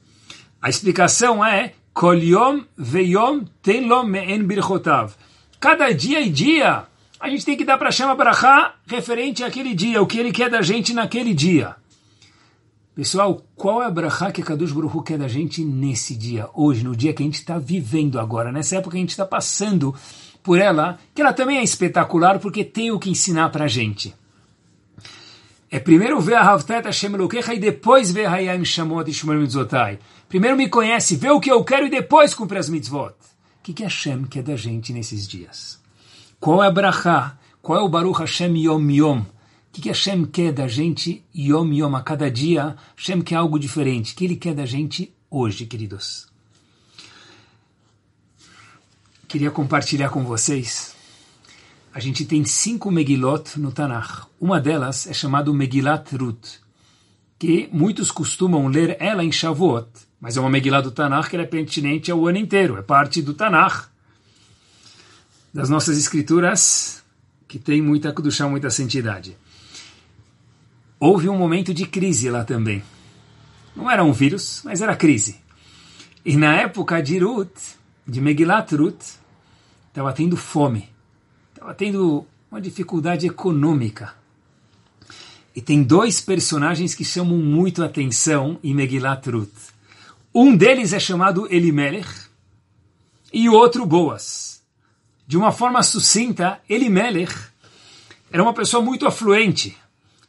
a 0.62 0.68
explicação 0.68 1.44
é 1.44 1.74
Kol 1.98 2.22
Yom 2.22 2.60
Veyom 2.76 3.44
Ten 3.60 3.88
Lo 3.88 4.04
Me'en 4.04 4.46
Birchotav. 4.46 5.14
Cada 5.58 5.90
dia 5.90 6.20
e 6.20 6.30
dia, 6.30 6.86
a 7.18 7.28
gente 7.28 7.44
tem 7.44 7.56
que 7.56 7.64
dar 7.64 7.76
para 7.76 7.88
Hashem 7.88 8.06
Abrahá 8.06 8.76
referente 8.86 9.42
àquele 9.42 9.74
dia, 9.74 10.00
o 10.00 10.06
que 10.06 10.16
ele 10.16 10.30
quer 10.30 10.48
da 10.48 10.62
gente 10.62 10.94
naquele 10.94 11.34
dia. 11.34 11.74
Pessoal, 12.94 13.42
qual 13.56 13.82
é 13.82 13.86
a 13.86 13.90
brachá 13.90 14.30
que 14.30 14.40
a 14.40 14.44
Kadosh 14.44 14.70
Baruch 14.70 15.02
quer 15.04 15.18
da 15.18 15.26
gente 15.26 15.64
nesse 15.64 16.14
dia, 16.14 16.48
hoje, 16.54 16.84
no 16.84 16.94
dia 16.94 17.12
que 17.12 17.20
a 17.20 17.26
gente 17.26 17.34
está 17.34 17.58
vivendo 17.58 18.20
agora, 18.20 18.52
nessa 18.52 18.76
época 18.76 18.92
que 18.92 18.98
a 18.98 19.00
gente 19.00 19.10
está 19.10 19.26
passando 19.26 19.92
por 20.40 20.60
ela, 20.60 21.00
que 21.12 21.20
ela 21.20 21.32
também 21.32 21.58
é 21.58 21.64
espetacular 21.64 22.38
porque 22.38 22.62
tem 22.62 22.92
o 22.92 22.98
que 23.00 23.10
ensinar 23.10 23.50
para 23.50 23.64
a 23.64 23.68
gente. 23.68 24.14
É 25.70 25.78
primeiro 25.78 26.18
ver 26.20 26.34
a 26.34 26.42
Havtet 26.42 26.86
Hashem 26.86 27.12
Elokecha 27.12 27.52
e 27.52 27.58
depois 27.58 28.10
ver 28.10 28.26
Hayam 28.26 28.64
Shamot 28.64 29.10
e 29.10 29.12
Shmor 29.12 29.36
Mitzvotai. 29.36 29.98
Primeiro 30.26 30.56
me 30.56 30.68
conhece, 30.68 31.16
vê 31.16 31.30
o 31.30 31.40
que 31.40 31.50
eu 31.50 31.62
quero 31.62 31.86
e 31.86 31.90
depois 31.90 32.34
cumpre 32.34 32.58
as 32.58 32.70
mitzvot. 32.70 33.12
O 33.12 33.14
que, 33.62 33.74
que 33.74 33.82
Hashem 33.82 34.24
quer 34.24 34.42
da 34.42 34.56
gente 34.56 34.94
nesses 34.94 35.28
dias? 35.28 35.78
Qual 36.40 36.62
é 36.62 36.66
a 36.66 36.70
brachá? 36.70 37.38
Qual 37.60 37.78
é 37.78 37.82
o 37.82 37.88
Baruch 37.88 38.20
Hashem 38.20 38.56
Yom 38.56 38.90
Yom? 38.90 39.20
O 39.20 39.26
que, 39.72 39.82
que 39.82 39.88
Hashem 39.88 40.24
quer 40.24 40.52
da 40.52 40.66
gente 40.66 41.22
Yom 41.36 41.70
Yom? 41.72 41.94
A 41.94 42.02
cada 42.02 42.30
dia, 42.30 42.74
Hashem 42.96 43.20
quer 43.20 43.36
algo 43.36 43.58
diferente. 43.58 44.14
O 44.14 44.16
que 44.16 44.24
Ele 44.24 44.36
quer 44.36 44.54
da 44.54 44.64
gente 44.64 45.12
hoje, 45.30 45.66
queridos? 45.66 46.28
Queria 49.26 49.50
compartilhar 49.50 50.08
com 50.08 50.24
vocês 50.24 50.96
a 51.92 52.00
gente 52.00 52.24
tem 52.24 52.44
cinco 52.44 52.90
Megilot 52.90 53.58
no 53.58 53.72
Tanakh. 53.72 54.26
Uma 54.40 54.60
delas 54.60 55.06
é 55.06 55.12
chamada 55.12 55.52
Megilat 55.52 56.14
Ruth, 56.16 56.60
que 57.38 57.68
muitos 57.72 58.10
costumam 58.10 58.66
ler 58.66 58.96
ela 59.00 59.24
em 59.24 59.32
Shavuot, 59.32 59.88
mas 60.20 60.36
é 60.36 60.40
uma 60.40 60.50
Megillah 60.50 60.82
do 60.82 60.90
Tanakh 60.90 61.28
que 61.30 61.36
é 61.36 61.44
pertinente 61.44 62.10
ao 62.10 62.26
ano 62.26 62.38
inteiro, 62.38 62.76
é 62.76 62.82
parte 62.82 63.22
do 63.22 63.32
Tanakh, 63.32 63.88
das 65.52 65.70
nossas 65.70 65.96
escrituras, 65.96 67.02
que 67.46 67.58
tem 67.58 67.80
muita 67.80 68.12
Kudushá, 68.12 68.46
muita 68.46 68.68
santidade. 68.70 69.36
Houve 71.00 71.28
um 71.28 71.38
momento 71.38 71.72
de 71.72 71.86
crise 71.86 72.28
lá 72.28 72.44
também. 72.44 72.82
Não 73.74 73.90
era 73.90 74.04
um 74.04 74.12
vírus, 74.12 74.60
mas 74.64 74.82
era 74.82 74.94
crise. 74.94 75.40
E 76.24 76.36
na 76.36 76.54
época 76.56 77.00
de 77.00 77.18
Ruth, 77.18 77.76
de 78.06 78.20
Megilat 78.20 78.74
Ruth, 78.74 79.02
estava 79.88 80.12
tendo 80.12 80.36
fome 80.36 80.88
estava 81.68 81.74
tendo 81.74 82.26
uma 82.50 82.60
dificuldade 82.60 83.26
econômica. 83.26 84.14
E 85.54 85.60
tem 85.60 85.82
dois 85.82 86.18
personagens 86.20 86.94
que 86.94 87.04
chamam 87.04 87.36
muito 87.36 87.84
atenção 87.84 88.58
em 88.62 88.74
Megilat 88.74 89.26
Ruth. 89.28 89.72
Um 90.34 90.56
deles 90.56 90.92
é 90.92 91.00
chamado 91.00 91.46
Elimelech 91.52 92.08
e 93.32 93.48
o 93.48 93.52
outro 93.52 93.84
Boas. 93.84 94.62
De 95.26 95.36
uma 95.36 95.52
forma 95.52 95.82
sucinta, 95.82 96.58
Elimelech 96.68 97.34
era 98.30 98.42
uma 98.42 98.54
pessoa 98.54 98.82
muito 98.82 99.06
afluente. 99.06 99.76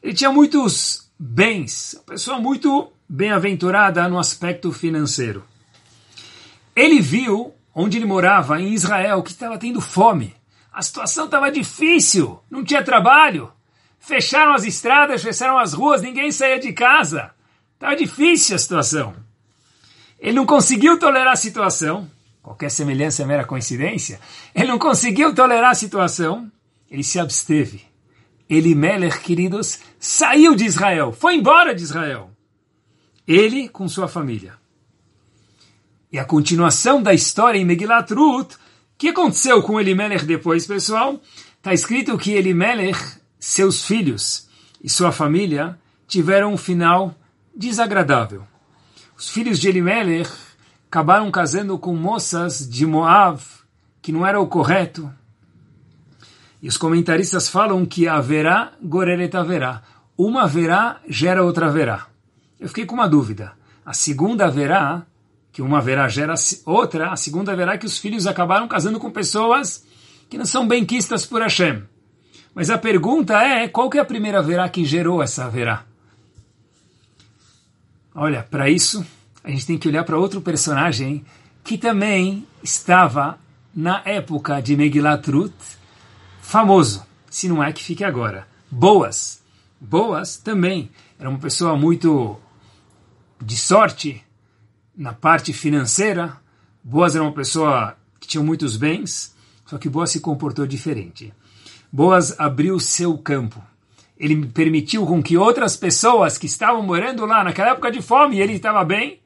Ele 0.04 0.14
tinha 0.14 0.32
muitos 0.32 1.10
bens, 1.18 1.94
uma 1.94 2.04
pessoa 2.04 2.40
muito 2.40 2.92
bem-aventurada 3.08 4.10
no 4.10 4.20
aspecto 4.20 4.74
financeiro. 4.74 5.46
Ele 6.76 7.00
viu 7.00 7.54
onde 7.74 7.98
ele 7.98 8.06
morava, 8.06 8.60
em 8.60 8.74
Israel, 8.74 9.24
que 9.24 9.32
estava 9.32 9.58
tendo 9.58 9.80
fome. 9.80 10.39
A 10.72 10.82
situação 10.82 11.26
estava 11.26 11.52
difícil, 11.52 12.40
não 12.50 12.64
tinha 12.64 12.84
trabalho. 12.84 13.52
Fecharam 14.00 14.54
as 14.54 14.64
estradas, 14.64 15.22
fecharam 15.22 15.58
as 15.58 15.74
ruas, 15.74 16.02
ninguém 16.02 16.32
saía 16.32 16.60
de 16.60 16.72
casa. 16.72 17.32
Estava 17.74 17.96
difícil 17.96 18.56
a 18.56 18.60
situação. 18.60 19.16
Ele 20.20 20.36
não 20.36 20.46
conseguiu 20.46 21.00
tolerar 21.00 21.34
a 21.34 21.38
situação. 21.38 22.10
Qualquer 22.42 22.70
semelhança 22.70 23.24
é 23.24 23.26
mera 23.26 23.46
coincidência. 23.46 24.20
Ele 24.54 24.68
não 24.68 24.80
conseguiu 24.80 25.34
tolerar 25.34 25.72
a 25.72 25.76
situação. 25.76 26.52
Ele 26.90 27.04
se 27.04 27.20
absteve. 27.20 27.90
Ele, 28.50 28.74
Meller, 28.74 29.22
queridos, 29.22 29.80
saiu 30.00 30.56
de 30.56 30.66
Israel, 30.66 31.14
foi 31.14 31.36
embora 31.36 31.76
de 31.76 31.84
Israel. 31.84 32.32
Ele 33.28 33.70
com 33.70 33.88
sua 33.88 34.08
família. 34.08 34.56
E 36.12 36.18
a 36.18 36.26
continuação 36.26 37.04
da 37.04 37.14
história 37.14 37.60
em 37.60 37.66
Megilat 37.66 38.12
Ruth 38.12 38.56
que 39.00 39.08
aconteceu 39.08 39.64
com 39.64 39.80
Elimelech 39.80 40.26
depois, 40.26 40.68
pessoal? 40.68 41.22
Está 41.58 41.74
escrito 41.74 42.18
que 42.18 42.34
Elimelech, 42.34 43.00
seus 43.40 43.86
filhos 43.86 44.50
e 44.84 44.90
sua 44.90 45.14
família 45.14 45.80
tiveram 46.06 46.54
um 46.54 46.58
final 46.58 47.16
desagradável. 47.56 48.44
Os 49.18 49.30
filhos 49.30 49.58
de 49.58 49.70
Elimelech 49.70 50.30
acabaram 50.88 51.32
casando 51.32 51.80
com 51.80 51.96
moças 51.96 52.70
de 52.70 52.86
Moab, 52.86 53.42
que 54.02 54.12
não 54.12 54.28
era 54.28 54.42
o 54.42 54.48
correto. 54.48 55.10
E 56.62 56.68
os 56.68 56.76
comentaristas 56.76 57.48
falam 57.48 57.86
que 57.86 58.06
haverá 58.06 58.74
goreret 58.84 59.34
haverá. 59.34 59.82
Uma 60.18 60.44
haverá 60.44 61.00
gera 61.08 61.42
outra 61.42 61.68
haverá. 61.68 62.08
Eu 62.60 62.68
fiquei 62.68 62.86
com 62.86 62.96
uma 62.96 63.08
dúvida. 63.08 63.54
A 63.86 63.94
segunda 63.94 64.46
haverá 64.46 65.06
que 65.52 65.62
uma 65.62 65.82
verá 65.82 66.08
gera 66.08 66.36
outra, 66.66 67.12
a 67.12 67.16
segunda 67.16 67.56
verá 67.56 67.78
que 67.78 67.86
os 67.86 67.98
filhos 67.98 68.28
acabaram 68.28 68.68
casando 68.68 69.00
com 69.00 69.12
pessoas 69.12 69.84
que 70.30 70.38
não 70.38 70.46
são 70.46 70.68
benquistas 70.68 71.26
por 71.26 71.42
Hashem. 71.42 71.84
Mas 72.54 72.70
a 72.70 72.78
pergunta 72.78 73.42
é, 73.42 73.68
qual 73.68 73.90
que 73.90 73.98
é 73.98 74.02
a 74.02 74.06
primeira 74.06 74.42
verá 74.42 74.68
que 74.70 74.86
gerou 74.86 75.22
essa 75.24 75.50
verá? 75.50 75.86
Olha, 78.14 78.44
para 78.44 78.70
isso, 78.70 79.06
a 79.44 79.50
gente 79.50 79.66
tem 79.66 79.78
que 79.78 79.88
olhar 79.88 80.04
para 80.04 80.18
outro 80.18 80.42
personagem 80.42 81.26
que 81.64 81.78
também 81.78 82.46
estava 82.64 83.40
na 83.74 84.02
época 84.04 84.62
de 84.62 84.76
Megilat 84.76 85.30
Ruth, 85.30 85.78
famoso, 86.42 87.06
se 87.30 87.48
não 87.48 87.64
é 87.64 87.72
que 87.72 87.84
fique 87.84 88.04
agora. 88.04 88.48
Boas. 88.70 89.42
Boas 89.80 90.38
também 90.38 90.90
era 91.18 91.30
uma 91.30 91.40
pessoa 91.40 91.78
muito 91.78 92.38
de 93.42 93.56
sorte, 93.56 94.24
na 95.00 95.14
parte 95.14 95.54
financeira, 95.54 96.36
Boas 96.84 97.16
era 97.16 97.24
uma 97.24 97.32
pessoa 97.32 97.96
que 98.20 98.28
tinha 98.28 98.44
muitos 98.44 98.76
bens, 98.76 99.34
só 99.66 99.78
que 99.78 99.88
Boas 99.88 100.12
se 100.12 100.20
comportou 100.20 100.68
diferente. 100.68 101.34
Boas 101.90 102.38
abriu 102.38 102.78
seu 102.82 103.18
campo. 103.18 103.64
Ele 104.18 104.46
permitiu 104.48 105.06
com 105.06 105.24
que 105.24 105.38
outras 105.38 105.78
pessoas 105.78 106.38
que 106.38 106.48
estavam 106.48 106.84
morando 106.84 107.26
lá 107.26 107.46
naquela 107.46 107.72
época 107.72 107.90
de 107.90 108.02
fome, 108.02 108.36
e 108.36 108.42
ele 108.42 108.54
estava 108.54 108.84
bem, 108.84 109.22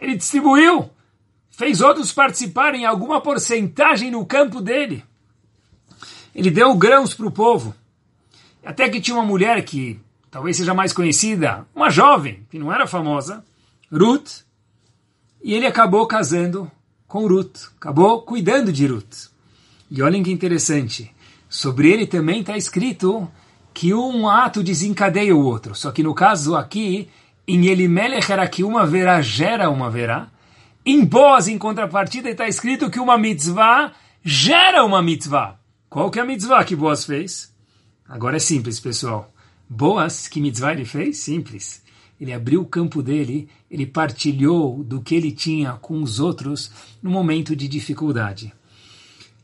ele 0.00 0.16
distribuiu, 0.16 0.88
fez 1.50 1.82
outros 1.82 2.10
participarem 2.12 2.82
em 2.82 2.86
alguma 2.86 3.20
porcentagem 3.20 4.10
no 4.10 4.24
campo 4.24 4.62
dele. 4.62 5.04
Ele 6.34 6.50
deu 6.50 6.74
grãos 6.74 7.12
para 7.12 7.26
o 7.26 7.30
povo. 7.30 7.74
Até 8.64 8.88
que 8.88 9.02
tinha 9.02 9.18
uma 9.18 9.26
mulher 9.26 9.62
que 9.66 10.00
talvez 10.30 10.56
seja 10.56 10.72
mais 10.72 10.94
conhecida, 10.94 11.66
uma 11.74 11.90
jovem, 11.90 12.46
que 12.50 12.58
não 12.58 12.72
era 12.72 12.86
famosa, 12.86 13.44
Ruth, 13.92 14.44
e 15.42 15.54
ele 15.54 15.66
acabou 15.66 16.06
casando 16.06 16.70
com 17.08 17.26
Ruth, 17.26 17.72
acabou 17.76 18.22
cuidando 18.22 18.72
de 18.72 18.86
Ruth. 18.86 19.30
E 19.90 20.02
olhem 20.02 20.22
que 20.22 20.30
interessante, 20.30 21.12
sobre 21.48 21.90
ele 21.90 22.06
também 22.06 22.40
está 22.40 22.56
escrito 22.56 23.28
que 23.74 23.92
um 23.94 24.28
ato 24.28 24.62
desencadeia 24.62 25.34
o 25.34 25.44
outro. 25.44 25.74
Só 25.74 25.90
que 25.90 26.02
no 26.02 26.14
caso 26.14 26.54
aqui, 26.54 27.08
em 27.48 27.66
Elimelech 27.66 28.30
era 28.30 28.46
que 28.46 28.62
uma 28.62 28.86
verá 28.86 29.20
gera 29.20 29.70
uma 29.70 29.90
verá. 29.90 30.28
Em 30.84 31.04
Boaz, 31.04 31.48
em 31.48 31.58
contrapartida, 31.58 32.30
está 32.30 32.46
escrito 32.46 32.90
que 32.90 33.00
uma 33.00 33.18
mitzvah 33.18 33.92
gera 34.22 34.84
uma 34.84 35.02
mitzvah. 35.02 35.58
Qual 35.88 36.10
que 36.10 36.18
é 36.18 36.22
a 36.22 36.26
mitzvah 36.26 36.64
que 36.64 36.76
Boaz 36.76 37.04
fez? 37.04 37.52
Agora 38.08 38.36
é 38.36 38.40
simples, 38.40 38.78
pessoal. 38.78 39.32
Boaz, 39.68 40.28
que 40.28 40.40
mitzvah 40.40 40.72
ele 40.72 40.84
fez? 40.84 41.18
Simples 41.18 41.82
ele 42.20 42.32
abriu 42.32 42.60
o 42.60 42.66
campo 42.66 43.02
dele, 43.02 43.48
ele 43.70 43.86
partilhou 43.86 44.84
do 44.84 45.00
que 45.00 45.14
ele 45.14 45.32
tinha 45.32 45.72
com 45.72 46.02
os 46.02 46.20
outros 46.20 46.70
no 47.02 47.10
momento 47.10 47.56
de 47.56 47.66
dificuldade. 47.66 48.52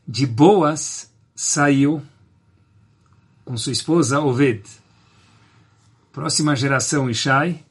De 0.07 0.25
Boas 0.25 1.11
saiu 1.35 2.01
com 3.43 3.57
sua 3.57 3.73
esposa 3.73 4.19
Oved. 4.19 4.63
Próxima 6.11 6.55
geração 6.55 7.09
Ishai, 7.09 7.63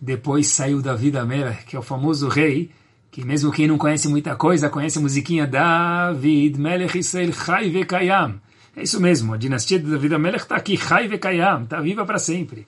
depois 0.00 0.46
saiu 0.46 0.80
Davi 0.80 1.10
da 1.10 1.24
Mera, 1.24 1.54
que 1.54 1.74
é 1.74 1.78
o 1.78 1.82
famoso 1.82 2.28
rei 2.28 2.70
que 3.10 3.24
mesmo 3.24 3.50
quem 3.50 3.66
não 3.66 3.78
conhece 3.78 4.08
muita 4.08 4.36
coisa, 4.36 4.68
conhece 4.68 4.98
a 4.98 5.00
musiquinha 5.00 5.46
David 5.46 6.58
Melech 6.58 6.98
Israel 6.98 7.32
Chai 7.32 7.70
Vekayam. 7.70 8.40
É 8.76 8.82
isso 8.82 9.00
mesmo, 9.00 9.34
a 9.34 9.36
dinastia 9.36 9.78
de 9.78 9.90
David 9.90 10.16
Melech 10.18 10.44
está 10.44 10.56
aqui, 10.56 10.76
Chai 10.76 11.08
Vekayam, 11.08 11.64
está 11.64 11.80
viva 11.80 12.04
para 12.04 12.18
sempre. 12.18 12.66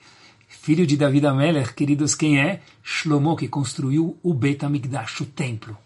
Filho 0.70 0.86
de 0.86 0.96
David 0.96 1.26
Melech, 1.32 1.74
queridos, 1.74 2.14
quem 2.14 2.40
é? 2.40 2.60
Shlomo, 2.80 3.34
que 3.34 3.48
construiu 3.48 4.16
o 4.22 4.32
Bet 4.32 4.64
HaMikdash, 4.64 5.22
o 5.22 5.26
templo. 5.26 5.76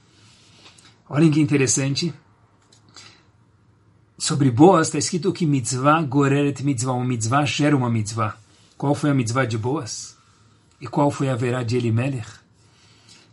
Olhem 1.08 1.30
que 1.30 1.40
interessante. 1.40 2.12
Sobre 4.18 4.50
Boas 4.50 4.88
está 4.88 4.98
escrito 4.98 5.32
que 5.32 5.46
mitzvah 5.46 6.02
goreret 6.02 6.62
mitzvah, 6.62 6.92
uma 6.92 7.04
mitzvah 7.06 7.46
gera 7.46 7.74
uma 7.74 7.88
mitzvah. 7.88 8.36
Qual 8.76 8.94
foi 8.94 9.08
a 9.08 9.14
mitzvah 9.14 9.46
de 9.46 9.56
Boas? 9.56 10.18
E 10.78 10.86
qual 10.86 11.10
foi 11.10 11.30
a 11.30 11.34
verá 11.34 11.62
de 11.62 11.78
Elimelech? 11.78 12.28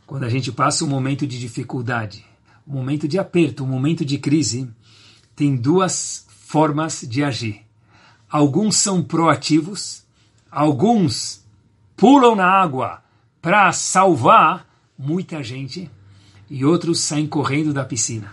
Quando 0.07 0.23
a 0.23 0.29
gente 0.29 0.53
passa 0.53 0.85
um 0.85 0.87
momento 0.87 1.27
de 1.27 1.37
dificuldade, 1.37 2.25
um 2.65 2.75
momento 2.75 3.09
de 3.09 3.19
aperto, 3.19 3.65
um 3.65 3.67
momento 3.67 4.05
de 4.05 4.17
crise, 4.17 4.69
tem 5.35 5.57
duas 5.57 6.25
formas 6.29 7.01
de 7.01 7.21
agir. 7.21 7.65
Alguns 8.29 8.77
são 8.77 9.03
proativos, 9.03 10.05
alguns 10.49 11.40
pulam 11.95 12.35
na 12.35 12.45
água 12.45 13.01
para 13.41 13.71
salvar 13.71 14.67
muita 14.97 15.41
gente, 15.41 15.89
e 16.49 16.63
outros 16.63 16.99
saem 16.99 17.25
correndo 17.25 17.73
da 17.73 17.83
piscina. 17.83 18.31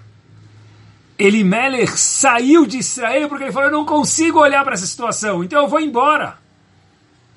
Elimelech 1.18 1.98
saiu 1.98 2.66
de 2.66 2.78
Israel 2.78 3.28
porque 3.28 3.44
ele 3.44 3.52
falou: 3.52 3.68
Eu 3.68 3.76
não 3.76 3.84
consigo 3.84 4.38
olhar 4.38 4.62
para 4.64 4.74
essa 4.74 4.86
situação, 4.86 5.42
então 5.42 5.62
eu 5.62 5.68
vou 5.68 5.80
embora. 5.80 6.38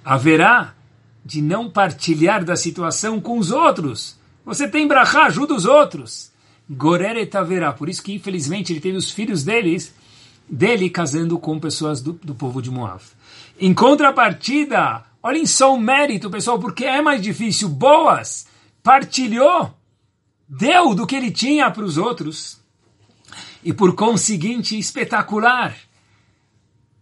Haverá 0.04 0.74
de 1.24 1.42
não 1.42 1.70
partilhar 1.70 2.44
da 2.44 2.56
situação 2.56 3.20
com 3.20 3.38
os 3.38 3.52
outros. 3.52 4.20
Você 4.46 4.68
tem 4.68 4.88
brachá, 4.88 5.26
ajuda 5.26 5.54
os 5.54 5.66
outros. 5.66 6.32
Goreret 6.70 7.36
haverá. 7.36 7.72
Por 7.72 7.90
isso 7.90 8.02
que, 8.02 8.14
infelizmente, 8.14 8.74
ele 8.74 8.80
teve 8.80 8.98
os 8.98 9.12
filhos 9.12 9.44
deles, 9.44 9.94
dele 10.50 10.90
casando 10.90 11.38
com 11.38 11.60
pessoas 11.60 12.02
do, 12.02 12.14
do 12.14 12.34
povo 12.34 12.62
de 12.62 12.72
Moab. 12.72 13.02
Em 13.60 13.74
contrapartida, 13.74 15.04
olhem 15.22 15.46
só 15.46 15.74
o 15.74 15.80
mérito, 15.80 16.30
pessoal, 16.30 16.60
porque 16.60 16.86
é 16.86 17.02
mais 17.02 17.22
difícil. 17.22 17.70
Boas 17.70 18.48
partilhou, 18.84 19.74
deu 20.48 20.96
do 20.96 21.06
que 21.06 21.16
ele 21.16 21.32
tinha 21.32 21.70
para 21.72 21.84
os 21.84 21.98
outros. 21.98 22.60
E 23.64 23.72
por 23.72 23.96
conseguinte, 23.96 24.78
espetacular. 24.78 25.76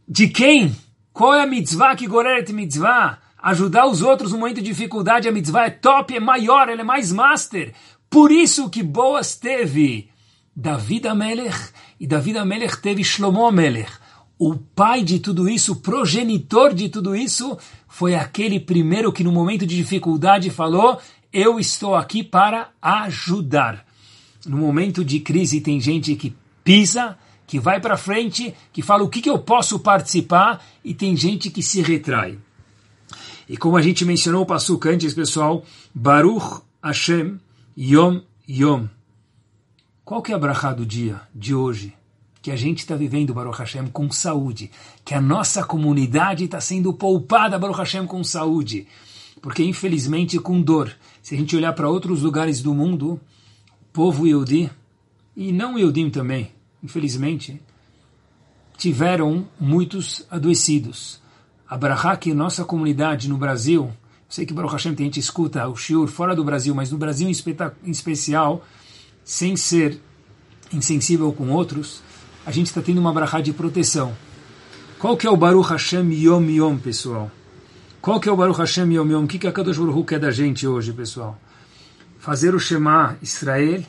De 0.07 0.27
quem? 0.27 0.75
Qual 1.13 1.33
é 1.33 1.41
a 1.41 1.45
mitzvah 1.45 1.95
que 1.95 2.07
Goreret 2.07 2.51
mitzvah? 2.51 3.19
Ajudar 3.41 3.87
os 3.87 4.01
outros 4.01 4.33
no 4.33 4.39
momento 4.39 4.57
de 4.57 4.63
dificuldade, 4.63 5.27
a 5.27 5.31
mitzvah 5.31 5.67
é 5.67 5.69
top, 5.69 6.15
é 6.15 6.19
maior, 6.19 6.67
ela 6.67 6.81
é 6.81 6.83
mais 6.83 7.11
master. 7.11 7.73
Por 8.09 8.31
isso 8.31 8.69
que 8.69 8.83
Boas 8.83 9.35
teve 9.35 10.09
David 10.55 11.07
Amelech 11.07 11.71
e 11.99 12.05
David 12.05 12.37
Amelech 12.37 12.81
teve 12.81 13.03
Shlomo 13.03 13.45
Amelech. 13.45 13.91
O 14.37 14.55
pai 14.55 15.03
de 15.03 15.19
tudo 15.19 15.47
isso, 15.47 15.73
o 15.73 15.75
progenitor 15.77 16.73
de 16.73 16.89
tudo 16.89 17.15
isso, 17.15 17.57
foi 17.89 18.13
aquele 18.13 18.59
primeiro 18.59 19.11
que 19.11 19.23
no 19.23 19.31
momento 19.31 19.65
de 19.65 19.75
dificuldade 19.75 20.49
falou: 20.51 20.99
Eu 21.33 21.59
estou 21.59 21.95
aqui 21.95 22.23
para 22.23 22.69
ajudar. 22.79 23.83
No 24.45 24.57
momento 24.57 25.03
de 25.03 25.19
crise 25.19 25.59
tem 25.59 25.81
gente 25.81 26.15
que 26.15 26.33
pisa, 26.63 27.17
que 27.45 27.59
vai 27.59 27.81
para 27.81 27.97
frente, 27.97 28.53
que 28.71 28.83
fala 28.83 29.03
o 29.03 29.09
que, 29.09 29.21
que 29.21 29.29
eu 29.29 29.39
posso 29.39 29.79
participar, 29.79 30.63
e 30.85 30.93
tem 30.93 31.17
gente 31.17 31.49
que 31.49 31.63
se 31.63 31.81
retrai. 31.81 32.37
E 33.49 33.57
como 33.57 33.75
a 33.75 33.81
gente 33.81 34.05
mencionou 34.05 34.43
o 34.43 34.45
Passuk 34.45 34.87
antes, 34.87 35.13
pessoal, 35.13 35.65
Baruch 35.93 36.61
Hashem 36.81 37.39
Yom 37.75 38.21
Yom. 38.47 38.87
Qual 40.05 40.21
que 40.21 40.31
é 40.31 40.35
a 40.35 40.39
brachá 40.39 40.71
do 40.71 40.85
dia, 40.85 41.21
de 41.33 41.55
hoje? 41.55 41.98
Que 42.49 42.53
a 42.53 42.57
gente 42.57 42.79
está 42.79 42.95
vivendo, 42.95 43.31
Baruch 43.31 43.59
Hashem, 43.59 43.85
com 43.89 44.09
saúde. 44.09 44.71
Que 45.05 45.13
a 45.13 45.21
nossa 45.21 45.63
comunidade 45.63 46.45
está 46.45 46.59
sendo 46.59 46.91
poupada, 46.91 47.59
Baruch 47.59 47.77
Hashem, 47.77 48.07
com 48.07 48.23
saúde. 48.23 48.87
Porque, 49.39 49.63
infelizmente, 49.63 50.39
com 50.39 50.59
dor. 50.59 50.91
Se 51.21 51.35
a 51.35 51.37
gente 51.37 51.55
olhar 51.55 51.73
para 51.73 51.87
outros 51.87 52.23
lugares 52.23 52.59
do 52.63 52.73
mundo, 52.73 53.21
povo 53.93 54.25
Yehudi, 54.25 54.67
e 55.37 55.51
não 55.51 55.77
Yehudim 55.77 56.09
também, 56.09 56.51
infelizmente, 56.83 57.61
tiveram 58.75 59.47
muitos 59.59 60.25
adoecidos 60.31 61.21
a 61.69 61.77
Brahá 61.77 62.17
que 62.17 62.33
nossa 62.33 62.65
comunidade 62.65 63.29
no 63.29 63.37
Brasil, 63.37 63.93
sei 64.27 64.43
que 64.43 64.55
Baruch 64.55 64.73
Hashem 64.73 64.95
tem 64.95 65.05
gente 65.05 65.19
escuta 65.19 65.67
o 65.67 65.75
shiur 65.75 66.07
fora 66.07 66.35
do 66.35 66.43
Brasil, 66.43 66.73
mas 66.73 66.91
no 66.91 66.97
Brasil 66.97 67.29
em, 67.29 67.91
especial, 67.91 68.65
sem 69.23 69.55
ser 69.55 70.01
insensível 70.73 71.31
com 71.31 71.49
outros, 71.51 72.01
a 72.49 72.51
gente 72.51 72.65
está 72.65 72.81
tendo 72.81 72.99
uma 72.99 73.13
Brahá 73.13 73.41
de 73.41 73.53
proteção. 73.53 74.11
Qual 74.97 75.15
que 75.15 75.27
é 75.27 75.29
o 75.29 75.37
Baruch 75.37 75.69
Hashem 75.69 76.11
Yom 76.11 76.49
Yom, 76.49 76.79
pessoal? 76.79 77.29
Qual 78.01 78.19
que 78.19 78.27
é 78.27 78.31
o 78.31 78.35
Baruch 78.35 78.57
Hashem 78.57 78.91
Yom 78.91 79.07
Yom? 79.07 79.25
O 79.25 79.27
que, 79.27 79.37
que 79.37 79.45
a 79.45 79.51
Kadosh 79.51 79.77
Baruch 79.77 80.07
quer 80.07 80.19
da 80.19 80.31
gente 80.31 80.65
hoje, 80.65 80.91
pessoal? 80.91 81.39
Fazer 82.17 82.55
o 82.55 82.59
Shema 82.59 83.15
Israel, 83.21 83.83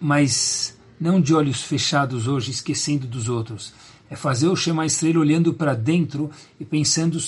mas 0.00 0.76
não 0.98 1.20
de 1.20 1.32
olhos 1.32 1.62
fechados 1.62 2.26
hoje, 2.26 2.50
esquecendo 2.50 3.06
dos 3.06 3.28
outros 3.28 3.72
é 4.10 4.16
fazer 4.16 4.48
o 4.48 4.56
Shema 4.56 4.84
Israel 4.84 5.20
olhando 5.20 5.54
para 5.54 5.74
dentro 5.74 6.32
e 6.58 6.64
pensando 6.64 7.18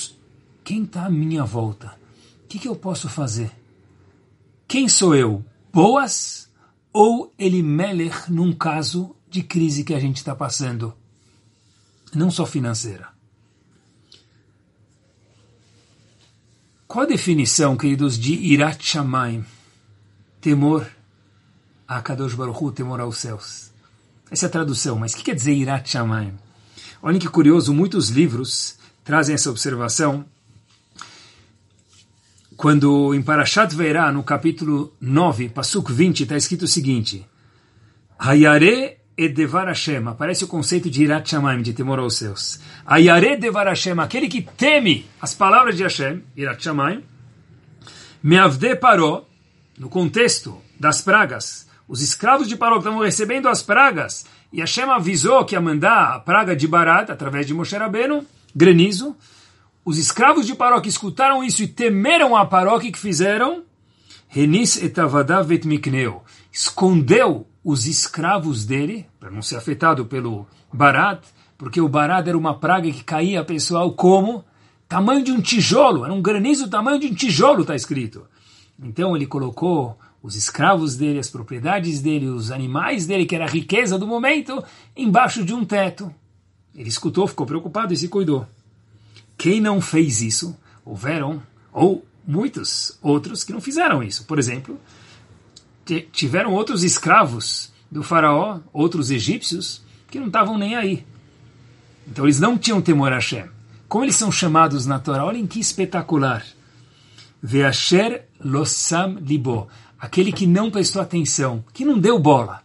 quem 0.64 0.82
está 0.82 1.06
à 1.06 1.10
minha 1.10 1.44
volta? 1.44 1.96
O 2.44 2.48
que, 2.48 2.58
que 2.58 2.66
eu 2.66 2.74
posso 2.74 3.08
fazer? 3.08 3.52
Quem 4.66 4.88
sou 4.88 5.14
eu? 5.14 5.44
Boas 5.72 6.50
ou 6.92 7.32
Elimelech 7.38 8.32
num 8.32 8.52
caso 8.52 9.14
de 9.36 9.42
crise 9.42 9.84
que 9.84 9.92
a 9.92 10.00
gente 10.00 10.16
está 10.16 10.34
passando? 10.34 10.94
Não 12.14 12.30
só 12.30 12.46
financeira. 12.46 13.08
Qual 16.88 17.04
a 17.04 17.08
definição, 17.08 17.76
queridos, 17.76 18.18
de 18.18 18.32
Irat 18.32 18.82
Shamayim? 18.82 19.44
Temor 20.40 20.86
a 21.86 22.00
Kadosh 22.00 22.34
Baruch 22.34 22.64
Hu, 22.64 22.72
temor 22.72 22.98
aos 22.98 23.18
céus. 23.18 23.70
Essa 24.30 24.46
é 24.46 24.48
a 24.48 24.50
tradução, 24.50 24.98
mas 24.98 25.12
o 25.12 25.18
que 25.18 25.24
quer 25.24 25.34
dizer 25.34 25.52
Irat 25.52 25.90
Shamayim? 25.90 26.32
Olhem 27.02 27.20
que 27.20 27.28
curioso, 27.28 27.74
muitos 27.74 28.08
livros 28.08 28.78
trazem 29.04 29.34
essa 29.34 29.50
observação. 29.50 30.24
Quando 32.56 33.14
em 33.14 33.20
Parashat 33.20 33.76
Veirá, 33.76 34.10
no 34.10 34.22
capítulo 34.22 34.96
9, 34.98 35.50
Pasuk 35.50 35.92
20, 35.92 36.22
está 36.22 36.38
escrito 36.38 36.62
o 36.62 36.68
seguinte: 36.68 37.26
Hayare 38.18 38.95
e 39.16 39.28
Devar 39.28 39.66
Hashem, 39.66 40.06
aparece 40.06 40.44
o 40.44 40.48
conceito 40.48 40.90
de 40.90 41.02
Irat 41.02 41.30
Shamayim, 41.30 41.62
de 41.62 41.72
temor 41.72 41.98
aos 41.98 42.16
céus. 42.16 42.60
Hayare 42.84 43.36
Devar 43.36 43.66
Hashem, 43.66 43.98
aquele 43.98 44.28
que 44.28 44.42
teme 44.42 45.06
as 45.20 45.32
palavras 45.32 45.76
de 45.76 45.82
Hashem, 45.82 46.22
Irat 46.36 46.62
Shamayim, 46.62 47.02
Meavde 48.22 48.76
Paró, 48.76 49.26
no 49.78 49.88
contexto 49.88 50.60
das 50.78 51.00
pragas, 51.00 51.66
os 51.88 52.02
escravos 52.02 52.48
de 52.48 52.56
Paró 52.56 52.74
que 52.74 52.80
estavam 52.80 53.00
recebendo 53.00 53.48
as 53.48 53.62
pragas, 53.62 54.26
e 54.52 54.60
Hashem 54.60 54.90
avisou 54.90 55.44
que 55.44 55.54
ia 55.54 55.60
mandar 55.60 56.14
a 56.14 56.20
praga 56.20 56.54
de 56.54 56.66
Barat, 56.68 57.10
através 57.10 57.46
de 57.46 57.54
Moshe 57.54 57.76
Rabbeinu, 57.76 58.26
granizo. 58.54 59.16
Os 59.84 59.98
escravos 59.98 60.46
de 60.46 60.54
Paró 60.54 60.80
que 60.80 60.88
escutaram 60.88 61.42
isso 61.42 61.62
e 61.62 61.68
temeram 61.68 62.36
a 62.36 62.44
Paró, 62.44 62.78
que 62.78 62.92
fizeram? 62.92 63.64
Renis 64.28 64.82
etavadav 64.82 65.52
et 65.52 65.64
mikneu. 65.66 66.22
Escondeu 66.52 67.46
os 67.64 67.86
escravos 67.86 68.64
dele, 68.64 69.06
para 69.18 69.30
não 69.30 69.42
ser 69.42 69.56
afetado 69.56 70.06
pelo 70.06 70.46
Barat, 70.72 71.24
porque 71.58 71.80
o 71.80 71.88
Barat 71.88 72.28
era 72.28 72.38
uma 72.38 72.58
praga 72.58 72.90
que 72.90 73.02
caía 73.02 73.44
pessoal 73.44 73.92
como 73.92 74.44
tamanho 74.88 75.24
de 75.24 75.32
um 75.32 75.40
tijolo, 75.40 76.04
era 76.04 76.12
um 76.12 76.22
granizo 76.22 76.68
tamanho 76.68 77.00
de 77.00 77.06
um 77.08 77.14
tijolo, 77.14 77.62
está 77.62 77.74
escrito. 77.74 78.26
Então 78.78 79.16
ele 79.16 79.26
colocou 79.26 79.98
os 80.22 80.36
escravos 80.36 80.96
dele, 80.96 81.18
as 81.18 81.30
propriedades 81.30 82.00
dele, 82.00 82.26
os 82.26 82.50
animais 82.50 83.06
dele, 83.06 83.26
que 83.26 83.34
era 83.34 83.44
a 83.44 83.48
riqueza 83.48 83.98
do 83.98 84.06
momento, 84.06 84.62
embaixo 84.96 85.44
de 85.44 85.54
um 85.54 85.64
teto. 85.64 86.12
Ele 86.74 86.88
escutou, 86.88 87.26
ficou 87.26 87.46
preocupado 87.46 87.94
e 87.94 87.96
se 87.96 88.08
cuidou. 88.08 88.46
Quem 89.38 89.60
não 89.60 89.80
fez 89.80 90.22
isso, 90.22 90.56
houveram, 90.84 91.42
ou 91.72 92.04
muitos 92.26 92.98
outros 93.00 93.44
que 93.44 93.52
não 93.52 93.60
fizeram 93.60 94.02
isso. 94.02 94.24
Por 94.24 94.38
exemplo, 94.38 94.80
tiveram 96.12 96.52
outros 96.52 96.82
escravos 96.82 97.72
do 97.90 98.02
faraó, 98.02 98.60
outros 98.72 99.10
egípcios, 99.10 99.82
que 100.10 100.18
não 100.18 100.26
estavam 100.26 100.58
nem 100.58 100.74
aí. 100.74 101.06
Então 102.06 102.24
eles 102.24 102.40
não 102.40 102.58
tinham 102.58 102.82
temor 102.82 103.12
a 103.12 103.16
Hashem. 103.16 103.46
Como 103.88 104.04
eles 104.04 104.16
são 104.16 104.32
chamados 104.32 104.86
na 104.86 104.98
Torá, 104.98 105.24
olhem 105.24 105.46
que 105.46 105.60
espetacular. 105.60 106.44
Veasher 107.42 108.26
losam 108.40 109.14
libo 109.14 109.68
aquele 109.98 110.32
que 110.32 110.46
não 110.46 110.70
prestou 110.70 111.00
atenção, 111.00 111.64
que 111.72 111.84
não 111.84 111.98
deu 111.98 112.18
bola, 112.18 112.62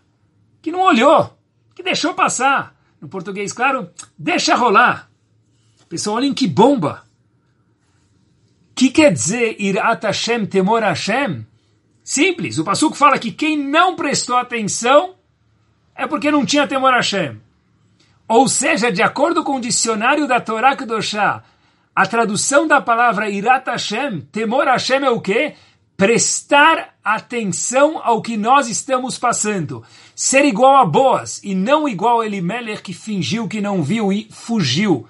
que 0.62 0.72
não 0.72 0.82
olhou, 0.82 1.38
que 1.76 1.84
deixou 1.84 2.14
passar. 2.14 2.76
No 3.00 3.08
português, 3.08 3.52
claro, 3.52 3.90
deixa 4.18 4.56
rolar. 4.56 5.10
Pessoal, 5.90 6.18
olhem 6.18 6.34
que 6.34 6.48
bomba. 6.48 7.04
Que 8.82 8.90
quer 8.90 9.14
dizer 9.14 9.58
Irat 9.60 10.04
Hashem, 10.04 10.48
temor 10.48 10.82
Hashem? 10.82 11.46
Simples. 12.04 12.58
O 12.58 12.64
Passuco 12.64 12.96
fala 12.96 13.20
que 13.20 13.32
quem 13.32 13.56
não 13.56 13.96
prestou 13.96 14.36
atenção 14.36 15.14
é 15.96 16.08
porque 16.08 16.32
não 16.32 16.44
tinha 16.44 16.66
temor 16.66 16.92
Hashem. 16.92 17.40
Ou 18.28 18.48
seja, 18.48 18.92
de 18.92 19.04
acordo 19.04 19.44
com 19.44 19.58
o 19.58 19.62
dicionário 19.62 20.28
da 20.28 20.42
Torá 20.42 20.76
Kedoshá, 20.76 21.44
a 21.96 22.08
tradução 22.08 22.68
da 22.68 22.82
palavra 22.82 23.30
Irat 23.30 23.68
Hashem, 23.70 24.22
temor 24.32 24.66
Hashem 24.66 25.06
é 25.06 25.12
o 25.12 25.22
quê? 25.22 25.54
Prestar 25.96 26.96
atenção 27.04 28.02
ao 28.04 28.20
que 28.20 28.36
nós 28.36 28.68
estamos 28.68 29.16
passando. 29.20 29.84
Ser 30.16 30.44
igual 30.44 30.78
a 30.78 30.86
Boas 30.86 31.40
e 31.44 31.54
não 31.54 31.88
igual 31.88 32.22
a 32.22 32.26
Elimelech 32.26 32.82
que 32.82 32.94
fingiu 32.94 33.48
que 33.48 33.62
não 33.62 33.84
viu 33.84 34.12
e 34.12 34.28
fugiu 34.32 35.08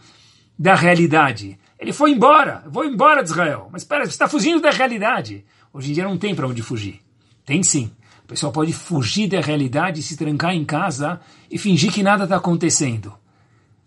da 0.60 0.76
realidade. 0.76 1.61
Ele 1.82 1.91
foi 1.91 2.12
embora, 2.12 2.63
vou 2.67 2.86
embora 2.86 3.24
de 3.24 3.32
Israel. 3.32 3.67
Mas 3.72 3.82
espera, 3.82 4.06
você 4.06 4.12
está 4.12 4.30
fugindo 4.30 4.62
da 4.62 4.70
realidade. 4.70 5.44
Hoje 5.74 5.89
em 5.89 5.94
dia 5.96 6.04
não 6.04 6.15
tem 6.15 6.36
para 6.36 6.48
onde 6.48 6.62
fugir. 6.62 7.02
Tem 7.44 7.63
sim. 7.63 7.89
O 8.24 8.28
pessoal 8.28 8.52
pode 8.52 8.72
fugir 8.72 9.28
da 9.28 9.41
realidade, 9.41 10.04
se 10.04 10.15
trancar 10.15 10.54
em 10.54 10.63
casa 10.63 11.20
e 11.50 11.58
fingir 11.58 11.91
que 11.91 12.04
nada 12.04 12.26
está 12.26 12.36
acontecendo. 12.36 13.12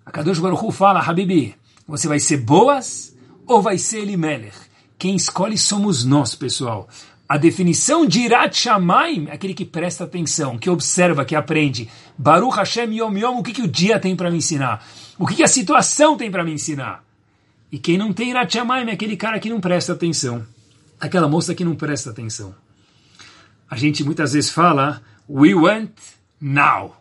A 0.05 0.11
Kadosh 0.11 0.41
Baruch 0.41 0.65
Hu 0.65 0.73
fala, 0.73 1.01
Habibi, 1.01 1.55
você 1.87 2.09
vai 2.09 2.19
ser 2.19 2.39
Boas 2.39 3.17
ou 3.47 3.63
vai 3.63 3.79
ser 3.79 4.01
Elimelech? 4.01 4.57
Quem 4.99 5.15
escolhe 5.15 5.57
somos 5.57 6.05
nós, 6.05 6.35
pessoal. 6.35 6.89
A 7.29 7.39
definição 7.39 8.05
de 8.05 8.23
Irat 8.23 8.59
Shamayim 8.59 9.29
é 9.29 9.35
aquele 9.35 9.55
que 9.55 9.65
presta 9.65 10.03
atenção, 10.03 10.59
que 10.59 10.69
observa, 10.69 11.25
que 11.25 11.37
aprende. 11.37 11.89
Baruch 12.19 12.57
Hashem 12.57 12.93
Yom 12.93 13.17
Yom, 13.17 13.39
o 13.39 13.43
que, 13.43 13.53
que 13.53 13.63
o 13.63 13.69
dia 13.69 14.01
tem 14.01 14.17
para 14.17 14.33
me 14.33 14.39
ensinar? 14.39 14.85
O 15.17 15.29
que, 15.29 15.37
que 15.37 15.45
a 15.45 15.49
situação 15.49 16.17
tem 16.17 16.29
para 16.29 16.43
me 16.43 16.53
ensinar? 16.53 17.05
E 17.75 17.79
quem 17.81 17.99
não 17.99 18.13
tem 18.13 18.31
Irat 18.31 18.53
Shamayim 18.53 18.89
é 18.89 18.93
aquele 18.93 19.17
cara 19.17 19.41
que 19.41 19.51
não 19.51 19.61
presta 19.61 19.95
atenção. 19.95 20.47
Aquela 21.01 21.27
moça 21.27 21.57
que 21.57 21.65
não 21.65 21.75
presta 21.75 22.11
atenção. 22.11 22.55
A 23.69 23.75
gente 23.75 24.05
muitas 24.05 24.33
vezes 24.33 24.49
fala, 24.49 25.03
we 25.29 25.57
want 25.57 25.91
now. 26.41 26.95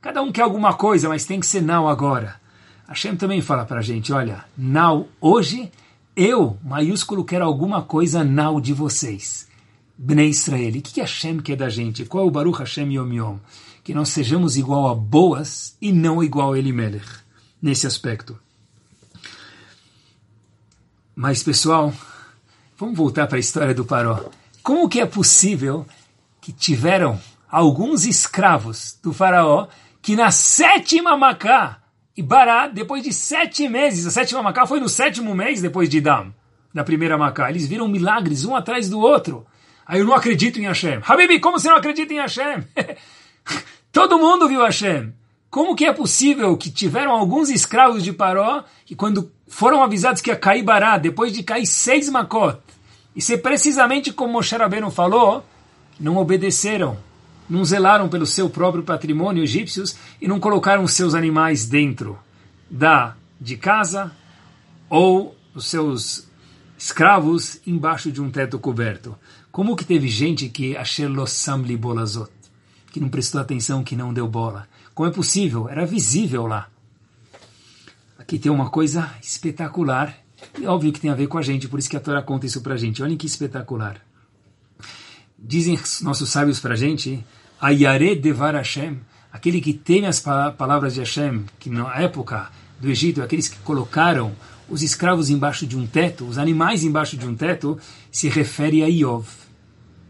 Cada 0.00 0.22
um 0.22 0.32
quer 0.32 0.40
alguma 0.40 0.72
coisa, 0.72 1.10
mas 1.10 1.26
tem 1.26 1.38
que 1.38 1.46
ser 1.46 1.60
now 1.60 1.86
agora. 1.86 2.40
Hashem 2.88 3.16
também 3.16 3.42
fala 3.42 3.66
para 3.66 3.80
a 3.80 3.82
gente, 3.82 4.14
olha, 4.14 4.46
now, 4.56 5.06
hoje, 5.20 5.70
eu, 6.16 6.56
maiúsculo, 6.64 7.22
quero 7.22 7.44
alguma 7.44 7.82
coisa 7.82 8.24
now 8.24 8.58
de 8.62 8.72
vocês. 8.72 9.46
Bnei 9.98 10.30
Israel. 10.30 10.72
O 10.78 10.80
que 10.80 11.02
Hashem 11.02 11.38
quer 11.40 11.56
da 11.56 11.68
gente? 11.68 12.06
Qual 12.06 12.24
é 12.24 12.26
o 12.26 12.30
Baruch 12.30 12.60
Hashem 12.60 12.90
Yom 12.94 13.12
Yom? 13.12 13.36
Que 13.84 13.92
nós 13.92 14.08
sejamos 14.08 14.56
igual 14.56 14.88
a 14.88 14.94
Boas 14.94 15.76
e 15.82 15.92
não 15.92 16.24
igual 16.24 16.54
a 16.54 16.58
Elimelech, 16.58 17.10
nesse 17.60 17.86
aspecto. 17.86 18.42
Mas, 21.16 21.44
pessoal, 21.44 21.94
vamos 22.76 22.96
voltar 22.96 23.28
para 23.28 23.36
a 23.36 23.40
história 23.40 23.72
do 23.72 23.84
Paró. 23.84 24.24
Como 24.64 24.88
que 24.88 25.00
é 25.00 25.06
possível 25.06 25.86
que 26.40 26.52
tiveram 26.52 27.20
alguns 27.48 28.04
escravos 28.04 28.98
do 29.00 29.12
faraó 29.12 29.68
que 30.02 30.16
na 30.16 30.32
sétima 30.32 31.16
Macá, 31.16 31.78
e 32.16 32.22
Bará, 32.22 32.66
depois 32.66 33.02
de 33.02 33.12
sete 33.12 33.68
meses, 33.68 34.06
a 34.06 34.10
sétima 34.10 34.42
Macá 34.42 34.66
foi 34.66 34.80
no 34.80 34.88
sétimo 34.88 35.34
mês 35.34 35.62
depois 35.62 35.88
de 35.88 36.00
Dam, 36.00 36.34
da 36.74 36.82
primeira 36.82 37.16
Macá, 37.16 37.48
eles 37.48 37.66
viram 37.66 37.86
milagres 37.86 38.44
um 38.44 38.56
atrás 38.56 38.88
do 38.88 38.98
outro. 38.98 39.46
Aí 39.86 40.00
eu 40.00 40.06
não 40.06 40.14
acredito 40.14 40.58
em 40.58 40.66
Hashem. 40.66 41.00
Habibi, 41.06 41.38
como 41.38 41.60
você 41.60 41.68
não 41.68 41.76
acredita 41.76 42.12
em 42.12 42.18
Hashem? 42.18 42.66
Todo 43.92 44.18
mundo 44.18 44.48
viu 44.48 44.62
Hashem. 44.62 45.12
Como 45.54 45.76
que 45.76 45.84
é 45.84 45.92
possível 45.92 46.56
que 46.56 46.68
tiveram 46.68 47.12
alguns 47.12 47.48
escravos 47.48 48.02
de 48.02 48.12
Paró 48.12 48.64
que 48.84 48.96
quando 48.96 49.30
foram 49.46 49.84
avisados 49.84 50.20
que 50.20 50.28
ia 50.28 50.34
cair 50.34 50.64
Bará, 50.64 50.98
depois 50.98 51.32
de 51.32 51.44
cair 51.44 51.64
seis 51.64 52.08
Makot, 52.08 52.58
e 53.14 53.22
ser 53.22 53.38
precisamente 53.38 54.12
como 54.12 54.32
Moshe 54.32 54.56
Rabbeinu 54.56 54.90
falou, 54.90 55.44
não 56.00 56.16
obedeceram, 56.16 56.98
não 57.48 57.64
zelaram 57.64 58.08
pelo 58.08 58.26
seu 58.26 58.50
próprio 58.50 58.82
patrimônio 58.82 59.44
egípcios 59.44 59.94
e 60.20 60.26
não 60.26 60.40
colocaram 60.40 60.88
seus 60.88 61.14
animais 61.14 61.66
dentro 61.66 62.18
da 62.68 63.14
de 63.40 63.56
casa 63.56 64.10
ou 64.90 65.36
os 65.54 65.66
seus 65.66 66.28
escravos 66.76 67.60
embaixo 67.64 68.10
de 68.10 68.20
um 68.20 68.28
teto 68.28 68.58
coberto. 68.58 69.16
Como 69.52 69.76
que 69.76 69.84
teve 69.84 70.08
gente 70.08 70.48
que 70.48 70.76
Asherlossam 70.76 71.62
bolazot, 71.78 72.32
que 72.90 72.98
não 72.98 73.08
prestou 73.08 73.40
atenção, 73.40 73.84
que 73.84 73.94
não 73.94 74.12
deu 74.12 74.26
bola? 74.26 74.66
Como 74.94 75.08
é 75.08 75.12
possível? 75.12 75.68
Era 75.68 75.84
visível 75.84 76.46
lá. 76.46 76.68
Aqui 78.18 78.38
tem 78.38 78.50
uma 78.50 78.70
coisa 78.70 79.12
espetacular, 79.20 80.16
e 80.58 80.66
óbvio 80.66 80.92
que 80.92 81.00
tem 81.00 81.10
a 81.10 81.14
ver 81.14 81.26
com 81.26 81.36
a 81.36 81.42
gente, 81.42 81.68
por 81.68 81.78
isso 81.78 81.90
que 81.90 81.96
a 81.96 82.00
Torá 82.00 82.22
conta 82.22 82.46
isso 82.46 82.60
pra 82.60 82.76
gente. 82.76 83.02
Olhem 83.02 83.16
que 83.16 83.26
espetacular. 83.26 84.00
Dizem 85.38 85.78
nossos 86.00 86.30
sábios 86.30 86.60
para 86.60 86.74
a 86.74 86.76
gente, 86.76 87.24
Ayare 87.60 88.14
Devar 88.14 88.54
Hashem, 88.54 88.98
aquele 89.32 89.60
que 89.60 89.74
teme 89.74 90.06
as 90.06 90.20
palavras 90.20 90.94
de 90.94 91.00
Hashem, 91.00 91.44
que 91.58 91.68
na 91.68 91.94
época 91.96 92.50
do 92.80 92.88
Egito, 92.88 93.20
aqueles 93.20 93.48
que 93.48 93.58
colocaram 93.58 94.34
os 94.68 94.82
escravos 94.82 95.28
embaixo 95.28 95.66
de 95.66 95.76
um 95.76 95.86
teto, 95.86 96.24
os 96.24 96.38
animais 96.38 96.84
embaixo 96.84 97.16
de 97.16 97.26
um 97.26 97.34
teto, 97.34 97.78
se 98.10 98.28
refere 98.28 98.82
a 98.82 98.86
Iov. 98.86 99.26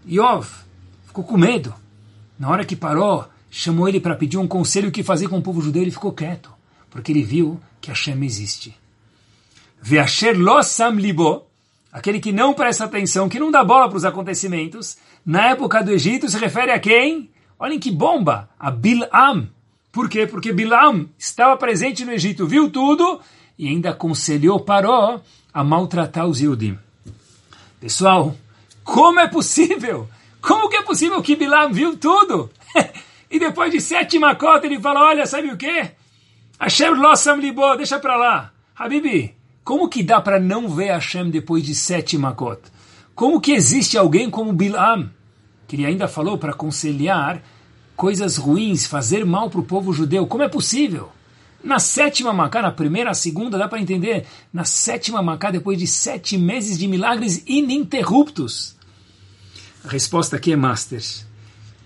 Iov 0.07 0.47
ficou 1.07 1.25
com 1.25 1.37
medo. 1.37 1.75
Na 2.39 2.49
hora 2.51 2.65
que 2.65 2.77
parou, 2.77 3.27
chamou 3.57 3.89
ele 3.89 4.01
para 4.01 4.17
pedir 4.17 4.37
um 4.37 4.49
conselho 4.49 4.89
o 4.89 4.93
que 4.93 5.05
fazer 5.05 5.29
com 5.29 5.39
o 5.39 5.43
povo 5.43 5.61
judeu, 5.61 5.83
ele 5.83 5.93
ficou 5.93 6.13
quieto, 6.13 6.51
porque 6.91 7.13
ele 7.13 7.23
viu 7.23 7.61
que 7.81 7.89
Hashem 7.89 8.25
existe. 8.25 8.77
Ve'asher 9.81 10.37
lo 10.37 10.61
sam 10.61 10.97
libo, 10.97 11.45
aquele 11.93 12.19
que 12.19 12.33
não 12.33 12.53
presta 12.53 12.85
atenção, 12.85 13.29
que 13.29 13.39
não 13.39 13.53
dá 13.53 13.63
bola 13.63 13.89
para 13.89 13.97
os 13.97 14.05
acontecimentos, 14.05 14.97
na 15.25 15.51
época 15.51 15.85
do 15.85 15.93
Egito 15.93 16.29
se 16.29 16.37
refere 16.37 16.73
a 16.73 16.81
quem? 16.81 17.31
Olhem 17.57 17.79
que 17.79 17.93
bomba! 17.93 18.51
A 18.59 18.73
Bilam. 18.73 19.49
Por 19.93 20.09
quê? 20.09 20.27
Porque 20.27 20.53
Bilam 20.53 21.09
estava 21.17 21.57
presente 21.57 22.05
no 22.05 22.13
Egito, 22.13 22.49
viu 22.49 22.69
tudo 22.69 23.21
e 23.57 23.69
ainda 23.69 23.91
aconselhou 23.91 24.59
Paró 24.59 25.21
a 25.53 25.63
maltratar 25.63 26.27
os 26.27 26.41
Yudim. 26.41 26.77
Pessoal, 27.81 28.35
como 28.83 29.21
é 29.21 29.29
possível? 29.29 30.09
Como 30.41 30.69
que 30.69 30.77
é 30.77 30.83
possível 30.83 31.23
que 31.23 31.37
Bilam 31.37 31.73
viu 31.73 31.97
tudo? 31.97 32.51
e 33.35 33.39
depois 33.41 33.73
de 33.73 33.81
sete 33.81 34.17
macotas 34.17 34.71
ele 34.71 34.81
fala, 34.81 35.09
olha, 35.09 35.27
sabe 35.27 35.51
o 35.51 35.57
quê? 35.57 35.91
Hashem 36.57 36.95
lossam 36.95 37.37
libo, 37.37 37.75
deixa 37.75 37.99
para 37.99 38.17
lá. 38.17 38.53
Habibi, 38.77 39.35
como 39.65 39.89
que 39.89 40.05
dá 40.05 40.21
para 40.21 40.39
não 40.39 40.69
ver 40.69 40.93
Hashem 40.93 41.31
depois 41.31 41.65
de 41.65 41.75
sete 41.75 42.17
makot? 42.17 42.61
Como 43.13 43.41
que 43.41 43.51
existe 43.51 43.99
alguém 43.99 44.31
como 44.31 44.53
Bilam, 44.53 45.11
que 45.67 45.75
ele 45.75 45.85
ainda 45.85 46.07
falou 46.07 46.39
para 46.39 46.53
conciliar 46.53 47.43
coisas 47.97 48.37
ruins, 48.37 48.87
fazer 48.87 49.27
mal 49.27 49.51
para 49.51 49.61
o 49.61 49.65
povo 49.65 49.93
judeu? 49.93 50.29
Como 50.29 50.45
é 50.45 50.49
possível? 50.49 51.11
Na 51.61 51.81
sétima 51.81 52.33
Macá, 52.33 52.63
na 52.63 52.71
primeira, 52.71 53.11
a 53.11 53.15
segunda, 53.15 53.59
dá 53.59 53.67
para 53.67 53.81
entender. 53.81 54.27
Na 54.53 54.65
sétima 54.65 55.21
Macá, 55.23 55.51
depois 55.51 55.77
de 55.77 55.89
sete 55.89 56.39
meses 56.39 56.79
de 56.79 56.87
milagres 56.87 57.43
ininterruptos. 57.49 58.77
A 59.85 59.89
resposta 59.89 60.37
aqui 60.37 60.53
é 60.53 60.57
Masters. 60.57 61.27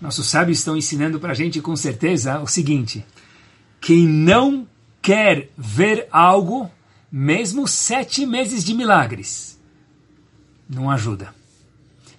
Nossos 0.01 0.27
sábios 0.27 0.59
estão 0.59 0.77
ensinando 0.77 1.19
para 1.19 1.31
a 1.31 1.35
gente 1.35 1.61
com 1.61 1.75
certeza 1.75 2.39
o 2.39 2.47
seguinte: 2.47 3.05
quem 3.81 4.07
não 4.07 4.67
quer 5.01 5.49
ver 5.57 6.07
algo, 6.11 6.69
mesmo 7.11 7.67
sete 7.67 8.25
meses 8.25 8.63
de 8.63 8.73
milagres, 8.73 9.59
não 10.69 10.89
ajuda. 10.89 11.33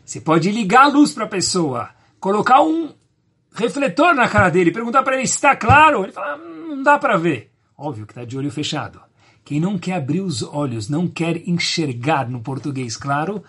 Você 0.05 0.21
pode 0.21 0.51
ligar 0.51 0.85
a 0.85 0.89
luz 0.89 1.13
para 1.13 1.25
a 1.25 1.29
pessoa, 1.29 1.91
colocar 2.19 2.63
um 2.63 2.93
refletor 3.55 4.15
na 4.15 4.29
cara 4.29 4.51
dele, 4.51 4.73
perguntar 4.73 5.03
para 5.03 5.17
ele 5.17 5.27
se 5.27 5.37
está 5.37 5.55
claro. 5.57 6.03
Ele 6.03 6.13
fala, 6.13 6.37
hum, 6.37 6.77
não 6.77 6.83
dá 6.83 6.99
para 6.99 7.17
ver. 7.17 7.51
Óbvio 7.77 8.07
que 8.07 8.13
está 8.13 8.25
de 8.25 8.37
olho 8.37 8.51
fechado. 8.51 9.01
Quem 9.45 9.59
não 9.59 9.79
quer 9.79 9.95
abrir 9.95 10.21
os 10.21 10.43
olhos, 10.43 10.89
não 10.89 11.09
quer 11.09 11.49
enxergar 11.49 12.29
no 12.29 12.41
português 12.41 12.97
claro, 12.97 13.43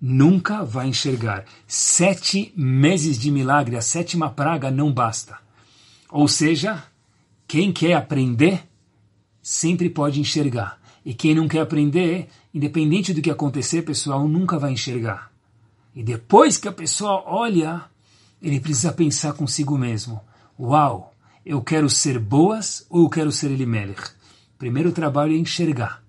nunca 0.00 0.64
vai 0.64 0.88
enxergar. 0.88 1.44
Sete 1.66 2.52
meses 2.56 3.18
de 3.18 3.30
milagre, 3.30 3.76
a 3.76 3.82
sétima 3.82 4.30
praga 4.30 4.70
não 4.70 4.92
basta. 4.92 5.38
Ou 6.10 6.26
seja, 6.26 6.82
quem 7.46 7.72
quer 7.72 7.94
aprender, 7.94 8.66
sempre 9.42 9.90
pode 9.90 10.20
enxergar. 10.20 10.80
E 11.04 11.14
quem 11.14 11.34
não 11.34 11.48
quer 11.48 11.60
aprender, 11.60 12.28
independente 12.52 13.12
do 13.12 13.22
que 13.22 13.30
acontecer, 13.30 13.82
pessoal, 13.82 14.26
nunca 14.26 14.58
vai 14.58 14.72
enxergar. 14.72 15.30
E 15.94 16.02
depois 16.02 16.56
que 16.56 16.68
a 16.68 16.72
pessoa 16.72 17.24
olha, 17.26 17.82
ele 18.40 18.60
precisa 18.60 18.92
pensar 18.92 19.32
consigo 19.32 19.76
mesmo: 19.76 20.20
Uau, 20.58 21.14
eu 21.44 21.62
quero 21.62 21.88
ser 21.88 22.18
boas 22.18 22.86
ou 22.88 23.04
eu 23.04 23.08
quero 23.08 23.32
ser 23.32 23.50
Elimelech? 23.50 24.02
Primeiro 24.58 24.92
trabalho 24.92 25.34
é 25.34 25.38
enxergar. 25.38 26.02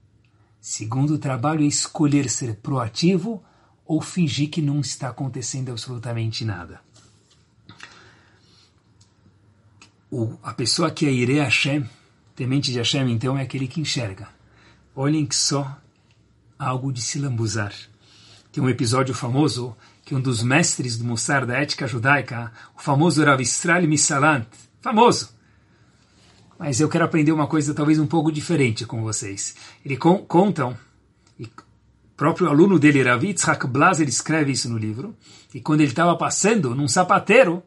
Segundo 0.60 1.18
trabalho 1.18 1.64
é 1.64 1.68
escolher 1.68 2.30
ser 2.30 2.56
proativo 2.58 3.42
ou 3.92 4.00
fingir 4.00 4.50
que 4.50 4.62
não 4.62 4.80
está 4.80 5.10
acontecendo 5.10 5.70
absolutamente 5.70 6.46
nada. 6.46 6.80
O, 10.10 10.38
a 10.42 10.54
pessoa 10.54 10.90
que 10.90 11.06
é 11.06 11.12
Ire 11.12 11.40
Hashem, 11.40 11.86
temente 12.34 12.72
de 12.72 12.78
Hashem, 12.78 13.12
então, 13.12 13.38
é 13.38 13.42
aquele 13.42 13.68
que 13.68 13.82
enxerga. 13.82 14.30
Olhem 14.96 15.26
que 15.26 15.36
só 15.36 15.78
algo 16.58 16.94
de 16.94 17.02
se 17.02 17.20
lambuzar. 17.20 17.74
Tem 18.50 18.64
um 18.64 18.70
episódio 18.70 19.14
famoso 19.14 19.76
que 20.06 20.16
um 20.16 20.22
dos 20.22 20.42
mestres 20.42 20.98
do 20.98 21.04
Mussar 21.04 21.46
da 21.46 21.58
ética 21.58 21.86
judaica, 21.86 22.50
o 22.74 22.82
famoso 22.82 23.22
Rav 23.26 23.42
Israel 23.42 23.86
Misalant, 23.90 24.48
famoso, 24.80 25.36
mas 26.58 26.80
eu 26.80 26.88
quero 26.88 27.04
aprender 27.04 27.34
uma 27.34 27.48
coisa 27.48 27.74
talvez 27.74 28.00
um 28.00 28.08
pouco 28.08 28.32
diferente 28.32 28.86
com 28.86 29.02
vocês. 29.02 29.54
Ele 29.84 29.98
con 29.98 30.20
contam, 30.20 30.78
e 31.38 31.50
próprio 32.22 32.50
aluno 32.50 32.78
dele, 32.78 33.02
Rav 33.02 33.26
Yitzhak 33.26 33.66
Blaser, 33.66 34.08
escreve 34.08 34.52
isso 34.52 34.70
no 34.70 34.78
livro, 34.78 35.18
e 35.56 35.60
quando 35.60 35.82
ele 35.82 35.90
estava 35.90 36.16
passando 36.16 36.76
num 36.76 36.88
sapateiro, 36.88 37.64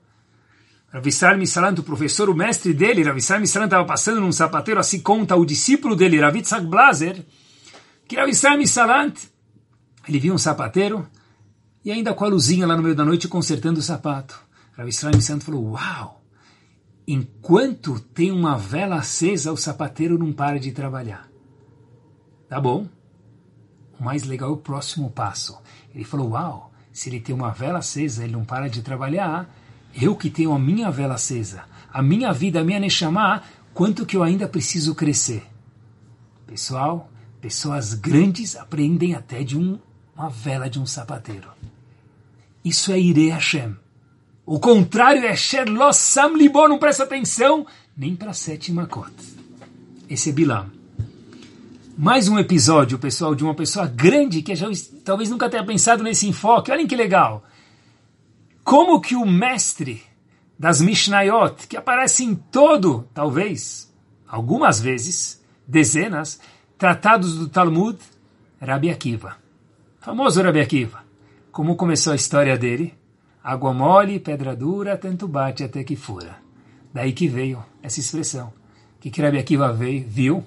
Rav 0.93 1.05
Israel 1.09 1.37
Misalant, 1.37 1.77
o 1.81 1.83
professor, 1.83 2.31
o 2.31 2.37
mestre 2.37 2.73
dele, 2.73 3.03
Rav 3.03 3.19
Israel 3.19 3.41
Misalant 3.41 3.67
estava 3.67 3.85
passando 3.85 4.21
num 4.21 4.31
sapateiro, 4.31 4.79
assim 4.79 5.01
conta 5.01 5.35
o 5.35 5.45
discípulo 5.45 5.97
dele, 5.97 6.21
Rav 6.21 6.37
Yitzhak 6.37 6.65
Blaser, 6.67 7.27
que 8.07 8.15
Rav 8.15 8.31
Israel 8.31 8.57
Misalant, 8.57 9.17
ele 10.07 10.21
viu 10.21 10.33
um 10.33 10.39
sapateiro, 10.39 11.05
e 11.85 11.91
ainda 11.91 12.15
com 12.15 12.25
a 12.25 12.29
luzinha 12.29 12.65
lá 12.65 12.77
no 12.77 12.83
meio 12.85 12.95
da 12.95 13.05
noite 13.05 13.27
consertando 13.27 13.81
o 13.81 13.83
sapato. 13.83 14.41
Rav 14.77 14.89
Israel 14.89 15.17
Misalant 15.17 15.43
falou, 15.43 15.73
uau! 15.73 16.23
Enquanto 17.09 17.99
tem 17.99 18.31
uma 18.31 18.57
vela 18.57 18.99
acesa, 18.99 19.51
o 19.51 19.57
sapateiro 19.57 20.17
não 20.17 20.33
para 20.33 20.61
de 20.61 20.71
trabalhar. 20.71 21.29
Tá 22.49 22.61
bom? 22.61 22.87
O 23.99 24.05
mais 24.05 24.25
legal 24.25 24.51
é 24.51 24.53
o 24.53 24.57
próximo 24.57 25.11
passo. 25.11 25.59
Ele 25.95 26.05
falou: 26.05 26.31
Uau, 26.31 26.73
se 26.93 27.09
ele 27.09 27.21
tem 27.21 27.35
uma 27.35 27.51
vela 27.51 27.79
acesa, 27.79 28.25
ele 28.25 28.33
não 28.33 28.45
para 28.45 28.69
de 28.69 28.83
trabalhar. 28.83 29.49
Eu 29.95 30.17
que 30.17 30.31
tenho 30.31 30.53
a 30.53 30.59
minha 30.59 30.91
vela 30.91 31.15
acesa, 31.15 31.65
a 31.93 32.03
minha 32.03 32.33
vida, 32.33 32.61
a 32.61 32.65
minha 32.65 32.81
Neshama, 32.81 33.43
quanto 33.73 34.05
que 34.05 34.17
eu 34.17 34.23
ainda 34.23 34.49
preciso 34.49 34.95
crescer? 34.95 35.47
Pessoal, 36.47 37.09
pessoas 37.41 37.95
grandes 37.95 38.57
aprendem 38.57 39.15
até 39.15 39.45
de 39.45 39.57
um, 39.57 39.79
uma 40.17 40.29
vela 40.29 40.69
de 40.69 40.81
um 40.81 40.87
sapateiro. 40.87 41.49
Isso 42.65 42.91
é 42.91 42.99
Ire 42.99 43.29
Hashem. 43.29 43.77
O 44.47 44.59
contrário 44.59 45.25
é 45.25 45.37
Sherlos 45.37 45.97
Sam 45.97 46.37
Libo, 46.37 46.69
não 46.69 46.79
presta 46.79 47.05
atenção 47.05 47.67
nem 47.97 48.17
para 48.17 48.31
a 48.31 48.35
sétima 48.35 48.87
cota. 48.87 49.23
Esse 50.09 50.31
é 50.31 50.33
Bilam. 50.33 50.74
Mais 51.97 52.27
um 52.29 52.37
episódio, 52.41 52.99
pessoal, 52.99 53.37
de 53.37 53.45
uma 53.45 53.55
pessoa 53.55 53.87
grande 53.87 54.43
que 54.43 54.57
já, 54.57 54.67
talvez 55.05 55.31
nunca 55.31 55.49
tenha 55.49 55.65
pensado 55.65 56.03
nesse 56.03 56.27
enfoque. 56.27 56.73
Olhem 56.73 56.89
que 56.89 56.97
legal. 56.97 57.45
Como 58.65 59.01
que 59.01 59.15
o 59.15 59.25
mestre 59.25 60.03
das 60.59 60.81
Mishnayot, 60.81 61.69
que 61.69 61.77
aparece 61.77 62.25
em 62.25 62.35
todo, 62.35 63.09
talvez, 63.15 63.95
algumas 64.27 64.81
vezes, 64.81 65.41
dezenas, 65.69 66.41
tratados 66.77 67.39
do 67.39 67.49
Talmud, 67.49 67.97
Rabi 68.61 68.91
Akiva. 68.91 69.37
Famoso 70.01 70.43
Rabi 70.43 70.61
Akiva. 70.61 71.05
Como 71.53 71.77
começou 71.77 72.13
a 72.13 72.17
história 72.17 72.59
dele? 72.59 72.93
Água 73.43 73.73
mole, 73.73 74.19
pedra 74.19 74.57
dura, 74.57 74.97
tanto 74.97 75.29
bate 75.29 75.63
até 75.63 75.85
que 75.85 75.95
fura. 75.95 76.39
Daí 76.93 77.13
que 77.13 77.29
veio 77.29 77.65
essa 77.81 78.01
expressão. 78.01 78.53
Que 78.99 79.11
que 79.11 79.23
Rabi 79.23 79.39
Akiva 79.39 79.73
veio, 79.73 80.05
viu? 80.09 80.45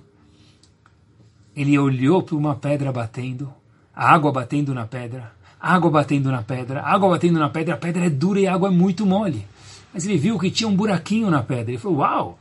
Ele 1.57 1.79
olhou 1.79 2.21
para 2.21 2.35
uma 2.35 2.53
pedra 2.53 2.91
batendo, 2.91 3.51
a 3.95 4.13
água 4.13 4.31
batendo 4.31 4.75
na 4.75 4.85
pedra, 4.85 5.31
água 5.59 5.89
batendo 5.89 6.31
na 6.31 6.43
pedra, 6.43 6.83
água 6.83 7.09
batendo 7.09 7.39
na 7.39 7.49
pedra, 7.49 7.73
a 7.73 7.77
pedra 7.77 8.05
é 8.05 8.09
dura 8.11 8.39
e 8.39 8.45
a 8.45 8.53
água 8.53 8.69
é 8.69 8.71
muito 8.71 9.07
mole. 9.07 9.43
Mas 9.91 10.05
ele 10.05 10.19
viu 10.19 10.37
que 10.37 10.51
tinha 10.51 10.69
um 10.69 10.75
buraquinho 10.75 11.31
na 11.31 11.41
pedra. 11.41 11.71
Ele 11.71 11.79
falou: 11.79 11.97
Uau, 11.97 12.39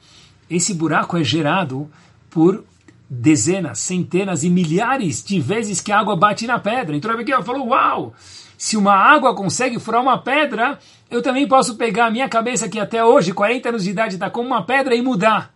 esse 0.51 0.75
buraco 0.75 1.17
é 1.17 1.25
gerado 1.25 1.91
por 2.29 2.63
dezenas, 3.09 3.79
centenas 3.79 4.45
e 4.45 4.51
milhares 4.51 5.25
de 5.25 5.41
vezes 5.41 5.81
que 5.81 5.91
a 5.91 5.99
água 5.99 6.15
bate 6.15 6.47
na 6.47 6.59
pedra. 6.59 6.95
Então 6.95 7.11
Akiva 7.11 7.43
falou: 7.43 7.69
Uau! 7.69 8.13
Se 8.59 8.77
uma 8.77 8.93
água 8.93 9.35
consegue 9.35 9.79
furar 9.79 10.03
uma 10.03 10.19
pedra, 10.19 10.79
eu 11.11 11.23
também 11.23 11.49
posso 11.49 11.77
pegar 11.77 12.07
a 12.07 12.11
minha 12.11 12.29
cabeça 12.29 12.69
que 12.69 12.79
até 12.79 13.03
hoje, 13.03 13.33
40 13.33 13.71
anos 13.71 13.85
de 13.85 13.91
idade, 13.93 14.15
está 14.17 14.29
como 14.29 14.49
uma 14.49 14.63
pedra 14.63 14.95
e 14.95 15.01
mudar. 15.01 15.56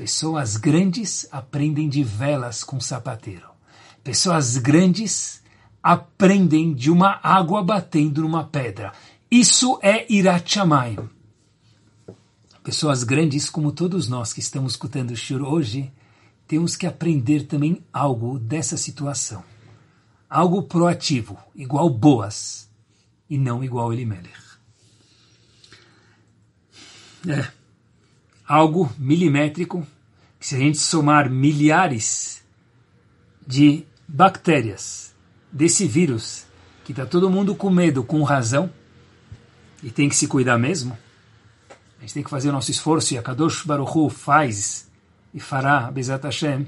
Pessoas 0.00 0.56
grandes 0.56 1.28
aprendem 1.30 1.86
de 1.86 2.02
velas 2.02 2.64
com 2.64 2.80
sapateiro. 2.80 3.50
Pessoas 4.02 4.56
grandes 4.56 5.42
aprendem 5.82 6.72
de 6.72 6.90
uma 6.90 7.20
água 7.22 7.62
batendo 7.62 8.22
numa 8.22 8.42
pedra. 8.42 8.94
Isso 9.30 9.78
é 9.82 10.10
Irat 10.10 10.54
Shamayim. 10.54 11.06
Pessoas 12.64 13.04
grandes, 13.04 13.50
como 13.50 13.72
todos 13.72 14.08
nós 14.08 14.32
que 14.32 14.40
estamos 14.40 14.72
escutando 14.72 15.10
o 15.10 15.16
Shur 15.16 15.42
hoje, 15.42 15.92
temos 16.48 16.76
que 16.76 16.86
aprender 16.86 17.42
também 17.46 17.84
algo 17.92 18.38
dessa 18.38 18.78
situação 18.78 19.44
algo 20.30 20.62
proativo, 20.62 21.36
igual 21.54 21.90
Boas, 21.90 22.70
e 23.28 23.36
não 23.36 23.62
igual 23.62 23.92
Elimelech. 23.92 24.32
É 27.28 27.59
algo 28.50 28.92
milimétrico, 28.98 29.86
que 30.40 30.44
se 30.44 30.56
a 30.56 30.58
gente 30.58 30.76
somar 30.76 31.30
milhares 31.30 32.42
de 33.46 33.84
bactérias 34.08 35.14
desse 35.52 35.86
vírus, 35.86 36.46
que 36.84 36.90
está 36.90 37.06
todo 37.06 37.30
mundo 37.30 37.54
com 37.54 37.70
medo, 37.70 38.02
com 38.02 38.20
razão, 38.24 38.68
e 39.84 39.88
tem 39.88 40.08
que 40.08 40.16
se 40.16 40.26
cuidar 40.26 40.58
mesmo, 40.58 40.98
a 41.96 42.00
gente 42.00 42.14
tem 42.14 42.24
que 42.24 42.30
fazer 42.30 42.48
o 42.48 42.52
nosso 42.52 42.72
esforço, 42.72 43.14
e 43.14 43.18
a 43.18 43.22
Kadosh 43.22 43.64
Baruch 43.64 43.96
Hu 43.96 44.08
faz 44.08 44.90
e 45.32 45.38
fará, 45.38 45.88
Bezat 45.88 46.24
Hashem, 46.24 46.66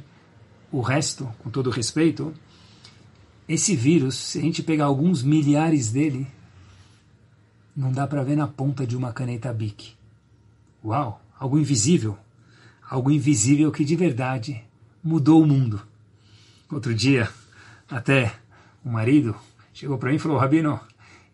o 0.70 0.80
resto, 0.82 1.28
com 1.40 1.50
todo 1.50 1.68
respeito, 1.68 2.32
esse 3.48 3.74
vírus, 3.74 4.14
se 4.14 4.38
a 4.38 4.42
gente 4.42 4.62
pegar 4.62 4.84
alguns 4.84 5.24
milhares 5.24 5.90
dele, 5.90 6.28
não 7.76 7.90
dá 7.90 8.06
para 8.06 8.22
ver 8.22 8.36
na 8.36 8.46
ponta 8.46 8.86
de 8.86 8.96
uma 8.96 9.12
caneta 9.12 9.52
Bic. 9.52 9.94
Uau, 10.84 11.21
algo 11.42 11.58
invisível. 11.58 12.16
Algo 12.88 13.10
invisível 13.10 13.72
que 13.72 13.84
de 13.84 13.96
verdade 13.96 14.62
mudou 15.02 15.42
o 15.42 15.46
mundo. 15.46 15.82
Outro 16.70 16.94
dia, 16.94 17.28
até 17.90 18.32
o 18.84 18.88
marido 18.88 19.34
chegou 19.74 19.98
para 19.98 20.10
mim 20.10 20.16
e 20.16 20.20
falou: 20.20 20.38
Rabino, 20.38 20.78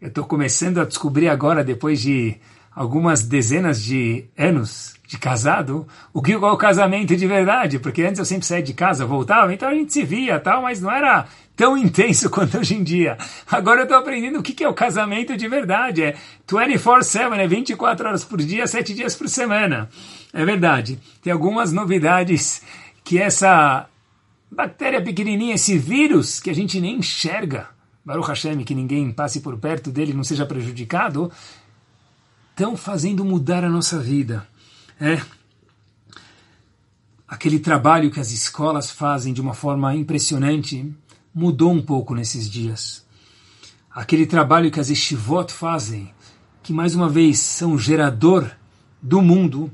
eu 0.00 0.08
estou 0.08 0.24
começando 0.24 0.78
a 0.78 0.86
descobrir 0.86 1.28
agora, 1.28 1.62
depois 1.62 2.00
de 2.00 2.36
algumas 2.78 3.24
dezenas 3.24 3.82
de 3.82 4.26
anos 4.38 4.94
de 5.04 5.18
casado, 5.18 5.84
o 6.12 6.22
que 6.22 6.30
é 6.30 6.36
o 6.36 6.56
casamento 6.56 7.16
de 7.16 7.26
verdade, 7.26 7.80
porque 7.80 8.02
antes 8.02 8.20
eu 8.20 8.24
sempre 8.24 8.46
saía 8.46 8.62
de 8.62 8.72
casa, 8.72 9.04
voltava, 9.04 9.52
então 9.52 9.68
a 9.68 9.74
gente 9.74 9.92
se 9.92 10.04
via, 10.04 10.38
tal, 10.38 10.62
mas 10.62 10.80
não 10.80 10.88
era 10.88 11.26
tão 11.56 11.76
intenso 11.76 12.30
quanto 12.30 12.56
hoje 12.56 12.76
em 12.76 12.84
dia. 12.84 13.18
Agora 13.50 13.80
eu 13.80 13.82
estou 13.82 13.98
aprendendo 13.98 14.38
o 14.38 14.42
que 14.44 14.62
é 14.62 14.68
o 14.68 14.74
casamento 14.74 15.36
de 15.36 15.48
verdade. 15.48 16.04
É 16.04 16.16
24-7, 16.46 17.36
é 17.36 17.48
24 17.48 18.06
horas 18.06 18.24
por 18.24 18.38
dia, 18.38 18.64
7 18.64 18.94
dias 18.94 19.16
por 19.16 19.28
semana. 19.28 19.88
É 20.32 20.44
verdade. 20.44 21.00
Tem 21.20 21.32
algumas 21.32 21.72
novidades 21.72 22.62
que 23.02 23.18
essa 23.18 23.88
bactéria 24.48 25.02
pequenininha, 25.02 25.56
esse 25.56 25.76
vírus 25.76 26.38
que 26.38 26.48
a 26.48 26.54
gente 26.54 26.80
nem 26.80 26.98
enxerga, 26.98 27.70
Baruch 28.04 28.28
Hashem, 28.28 28.62
que 28.62 28.74
ninguém 28.74 29.10
passe 29.10 29.40
por 29.40 29.58
perto 29.58 29.90
dele, 29.90 30.14
não 30.14 30.24
seja 30.24 30.46
prejudicado, 30.46 31.30
estão 32.58 32.76
fazendo 32.76 33.24
mudar 33.24 33.62
a 33.62 33.70
nossa 33.70 34.00
vida. 34.00 34.44
É 35.00 35.22
aquele 37.26 37.60
trabalho 37.60 38.10
que 38.10 38.18
as 38.18 38.32
escolas 38.32 38.90
fazem 38.90 39.32
de 39.32 39.40
uma 39.40 39.54
forma 39.54 39.94
impressionante 39.94 40.92
mudou 41.32 41.70
um 41.70 41.80
pouco 41.80 42.16
nesses 42.16 42.50
dias. 42.50 43.06
Aquele 43.88 44.26
trabalho 44.26 44.72
que 44.72 44.80
as 44.80 44.90
estivot 44.90 45.52
fazem, 45.52 46.12
que 46.60 46.72
mais 46.72 46.96
uma 46.96 47.08
vez 47.08 47.38
são 47.38 47.78
gerador 47.78 48.50
do 49.00 49.22
mundo, 49.22 49.70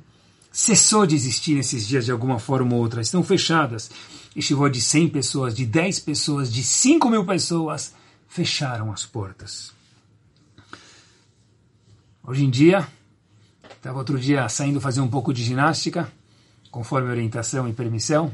cessou 0.52 1.06
de 1.06 1.14
existir 1.14 1.54
nesses 1.54 1.88
dias 1.88 2.04
de 2.04 2.12
alguma 2.12 2.38
forma 2.38 2.74
ou 2.74 2.82
outra. 2.82 3.00
Estão 3.00 3.24
fechadas. 3.24 3.90
Estivot 4.36 4.70
de 4.70 4.82
100 4.82 5.08
pessoas, 5.08 5.54
de 5.54 5.64
10 5.64 6.00
pessoas, 6.00 6.52
de 6.52 6.62
5 6.62 7.08
mil 7.08 7.24
pessoas 7.24 7.94
fecharam 8.28 8.92
as 8.92 9.06
portas. 9.06 9.73
Hoje 12.26 12.42
em 12.42 12.48
dia, 12.48 12.88
estava 13.76 13.98
outro 13.98 14.18
dia 14.18 14.48
saindo 14.48 14.80
fazer 14.80 15.02
um 15.02 15.08
pouco 15.08 15.30
de 15.30 15.44
ginástica, 15.44 16.10
conforme 16.70 17.10
orientação 17.10 17.68
e 17.68 17.72
permissão, 17.74 18.32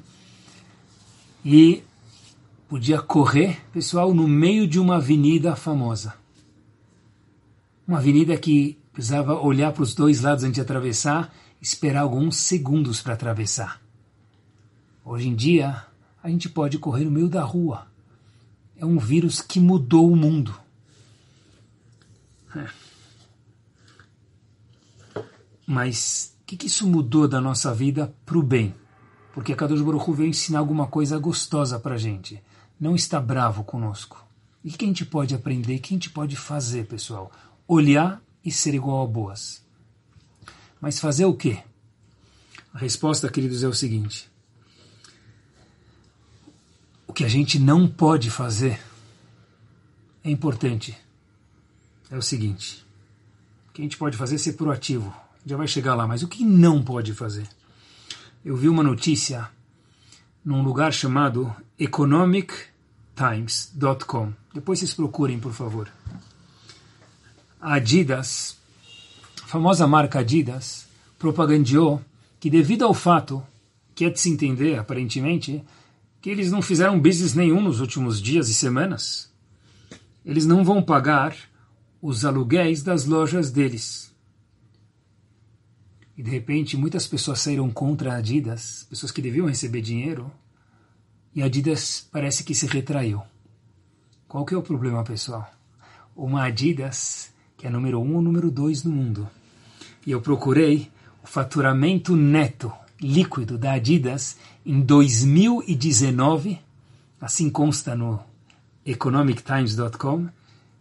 e 1.45 1.83
podia 2.69 3.03
correr, 3.03 3.61
pessoal, 3.73 4.15
no 4.15 4.29
meio 4.29 4.69
de 4.69 4.79
uma 4.79 4.99
avenida 4.99 5.57
famosa. 5.57 6.15
Uma 7.85 7.99
avenida 7.99 8.37
que 8.37 8.79
precisava 8.93 9.35
olhar 9.35 9.73
para 9.73 9.83
os 9.83 9.93
dois 9.93 10.21
lados 10.21 10.45
antes 10.45 10.55
de 10.55 10.61
atravessar, 10.61 11.35
esperar 11.61 12.03
alguns 12.03 12.37
segundos 12.37 13.03
para 13.03 13.15
atravessar. 13.15 13.83
Hoje 15.05 15.27
em 15.27 15.35
dia, 15.35 15.85
a 16.23 16.31
gente 16.31 16.49
pode 16.49 16.79
correr 16.79 17.07
no 17.07 17.11
meio 17.11 17.29
da 17.29 17.43
rua. 17.43 17.89
É 18.77 18.87
um 18.87 19.01
vírus 19.01 19.43
que 19.43 19.59
mudou 19.59 20.13
o 20.13 20.15
mundo. 20.15 20.55
É. 22.55 22.80
Mas 25.71 26.35
o 26.43 26.47
que, 26.47 26.57
que 26.57 26.67
isso 26.67 26.85
mudou 26.85 27.29
da 27.29 27.41
nossa 27.41 27.73
vida 27.73 28.13
para 28.27 28.37
o 28.37 28.43
bem? 28.43 28.75
Porque 29.33 29.53
a 29.53 29.57
Kadosh 29.57 29.81
Baruch 29.81 30.11
Hu 30.11 30.15
veio 30.15 30.29
ensinar 30.29 30.59
alguma 30.59 30.89
coisa 30.89 31.17
gostosa 31.17 31.79
para 31.79 31.95
a 31.95 31.99
gente 31.99 32.43
não 32.81 32.97
está 32.97 33.21
bravo 33.21 33.63
conosco. 33.63 34.27
E 34.65 34.71
o 34.71 34.73
que 34.73 34.85
a 34.85 34.89
gente 34.89 35.05
pode 35.05 35.33
aprender? 35.33 35.77
O 35.77 35.81
que 35.81 35.95
a 35.95 35.97
gente 35.97 36.11
pode 36.11 36.35
fazer, 36.35 36.89
pessoal? 36.89 37.31
Olhar 37.69 38.21
e 38.45 38.51
ser 38.51 38.75
igual 38.75 39.05
a 39.05 39.07
boas. 39.07 39.65
Mas 40.81 40.99
fazer 40.99 41.25
o 41.25 41.35
quê? 41.35 41.63
A 42.75 42.79
resposta, 42.79 43.29
queridos, 43.29 43.63
é 43.63 43.69
o 43.69 43.73
seguinte: 43.73 44.29
o 47.07 47.13
que 47.13 47.23
a 47.23 47.29
gente 47.29 47.61
não 47.61 47.87
pode 47.87 48.29
fazer 48.29 48.81
é 50.25 50.31
importante. 50.33 50.99
É 52.11 52.17
o 52.17 52.23
seguinte: 52.23 52.85
o 53.69 53.73
que 53.73 53.83
a 53.83 53.85
gente 53.85 53.97
pode 53.97 54.17
fazer 54.17 54.35
é 54.35 54.39
ser 54.39 54.55
proativo. 54.55 55.15
Já 55.51 55.57
vai 55.57 55.67
chegar 55.67 55.97
lá, 55.97 56.07
mas 56.07 56.23
o 56.23 56.29
que 56.29 56.45
não 56.45 56.81
pode 56.81 57.13
fazer? 57.13 57.49
Eu 58.45 58.57
vi 58.57 58.69
uma 58.69 58.85
notícia 58.85 59.51
num 60.45 60.63
lugar 60.63 60.93
chamado 60.93 61.53
economictimes.com. 61.77 64.33
Depois 64.55 64.79
vocês 64.79 64.95
procurem, 64.95 65.41
por 65.41 65.53
favor. 65.53 65.91
A 67.61 67.75
Adidas, 67.75 68.57
a 69.43 69.47
famosa 69.49 69.89
marca 69.89 70.21
Adidas, 70.21 70.87
propagandeou 71.19 72.01
que 72.39 72.49
devido 72.49 72.85
ao 72.85 72.95
fato, 72.95 73.45
que 73.93 74.05
é 74.05 74.11
de 74.11 74.21
se 74.21 74.31
entender 74.31 74.79
aparentemente, 74.79 75.65
que 76.23 76.31
eles 76.31 76.53
não 76.53 76.63
fizeram 76.63 77.01
business 77.01 77.35
nenhum 77.35 77.61
nos 77.61 77.81
últimos 77.81 78.23
dias 78.23 78.49
e 78.49 78.55
semanas, 78.55 79.29
eles 80.25 80.47
não 80.47 80.63
vão 80.63 80.81
pagar 80.81 81.35
os 82.01 82.25
aluguéis 82.25 82.85
das 82.85 83.05
lojas 83.05 83.51
deles. 83.51 84.11
E 86.21 86.23
de 86.23 86.31
repente 86.31 86.77
muitas 86.77 87.07
pessoas 87.07 87.41
saíram 87.41 87.71
contra 87.71 88.13
a 88.13 88.17
Adidas, 88.17 88.87
pessoas 88.91 89.11
que 89.11 89.23
deviam 89.23 89.47
receber 89.47 89.81
dinheiro, 89.81 90.31
e 91.35 91.41
a 91.41 91.47
Adidas 91.47 92.07
parece 92.13 92.45
que 92.45 92.55
se 92.55 92.67
retraiu. 92.67 93.23
Qual 94.29 94.45
que 94.45 94.53
é 94.53 94.59
o 94.59 94.63
problema, 94.63 95.03
pessoal? 95.03 95.51
Uma 96.15 96.45
Adidas 96.45 97.33
que 97.57 97.67
é 97.67 97.71
número 97.71 97.99
um 98.03 98.17
ou 98.17 98.21
número 98.21 98.51
dois 98.51 98.85
no 98.85 98.93
mundo. 98.93 99.27
E 100.07 100.11
eu 100.11 100.21
procurei 100.21 100.91
o 101.25 101.27
faturamento 101.27 102.15
neto 102.15 102.71
líquido 103.01 103.57
da 103.57 103.73
Adidas 103.73 104.37
em 104.67 104.79
2019, 104.83 106.61
assim 107.19 107.49
consta 107.49 107.97
no 107.97 108.21
economictimes.com, 108.85 110.29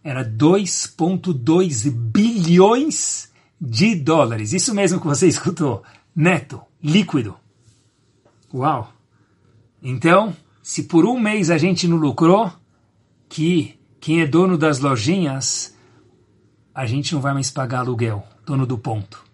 era 0.04 0.22
2,2 0.22 1.90
bilhões 1.90 3.29
de 3.60 3.94
dólares. 3.94 4.52
Isso 4.52 4.74
mesmo 4.74 5.00
que 5.00 5.06
você 5.06 5.26
escutou. 5.28 5.82
Neto, 6.14 6.62
líquido. 6.82 7.36
Uau! 8.52 8.92
Então, 9.82 10.34
se 10.62 10.84
por 10.84 11.04
um 11.04 11.18
mês 11.18 11.50
a 11.50 11.58
gente 11.58 11.86
não 11.86 11.96
lucrou, 11.96 12.52
que 13.28 13.78
quem 14.00 14.20
é 14.20 14.26
dono 14.26 14.58
das 14.58 14.80
lojinhas, 14.80 15.76
a 16.74 16.86
gente 16.86 17.14
não 17.14 17.20
vai 17.20 17.32
mais 17.32 17.50
pagar 17.50 17.80
aluguel, 17.80 18.26
dono 18.44 18.66
do 18.66 18.76
ponto. 18.76 19.24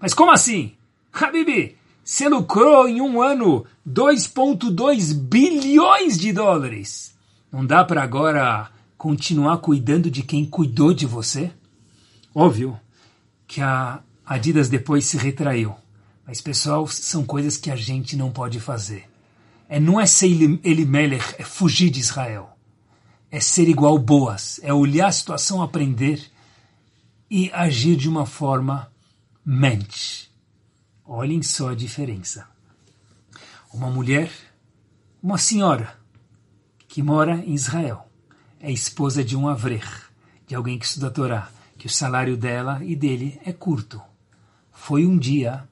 Mas 0.00 0.14
como 0.14 0.30
assim? 0.30 0.74
Habibi, 1.12 1.76
você 2.02 2.28
lucrou 2.28 2.88
em 2.88 3.00
um 3.00 3.22
ano 3.22 3.64
2,2 3.88 5.14
bilhões 5.14 6.18
de 6.18 6.32
dólares. 6.32 7.14
Não 7.52 7.64
dá 7.64 7.84
para 7.84 8.02
agora 8.02 8.70
continuar 8.96 9.58
cuidando 9.58 10.10
de 10.10 10.22
quem 10.22 10.44
cuidou 10.44 10.92
de 10.92 11.06
você? 11.06 11.52
Óbvio 12.34 12.78
que 13.54 13.62
a 13.62 14.02
Adidas 14.26 14.68
depois 14.68 15.04
se 15.06 15.16
retraiu. 15.16 15.76
Mas, 16.26 16.40
pessoal, 16.40 16.88
são 16.88 17.24
coisas 17.24 17.56
que 17.56 17.70
a 17.70 17.76
gente 17.76 18.16
não 18.16 18.32
pode 18.32 18.58
fazer. 18.58 19.08
É, 19.68 19.78
não 19.78 20.00
é 20.00 20.06
ser 20.06 20.26
Elimelech, 20.64 21.36
é 21.38 21.44
fugir 21.44 21.88
de 21.88 22.00
Israel. 22.00 22.50
É 23.30 23.38
ser 23.38 23.68
igual 23.68 23.96
Boas, 23.96 24.58
é 24.60 24.74
olhar 24.74 25.06
a 25.06 25.12
situação, 25.12 25.62
aprender 25.62 26.20
e 27.30 27.48
agir 27.52 27.94
de 27.94 28.08
uma 28.08 28.26
forma 28.26 28.90
mente. 29.46 30.32
Olhem 31.04 31.40
só 31.40 31.68
a 31.68 31.76
diferença. 31.76 32.48
Uma 33.72 33.88
mulher, 33.88 34.32
uma 35.22 35.38
senhora, 35.38 35.96
que 36.88 37.04
mora 37.04 37.36
em 37.46 37.54
Israel, 37.54 38.04
é 38.58 38.72
esposa 38.72 39.22
de 39.22 39.36
um 39.36 39.46
avrer, 39.46 39.86
de 40.44 40.56
alguém 40.56 40.76
que 40.76 40.86
estuda 40.86 41.06
a 41.06 41.10
Torá, 41.10 41.53
que 41.84 41.88
o 41.88 41.90
salário 41.90 42.34
dela 42.34 42.80
e 42.82 42.96
dele 42.96 43.38
é 43.44 43.52
curto. 43.52 44.00
Foi 44.72 45.04
um 45.04 45.18
dia 45.18 45.68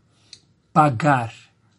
pagar 0.71 1.33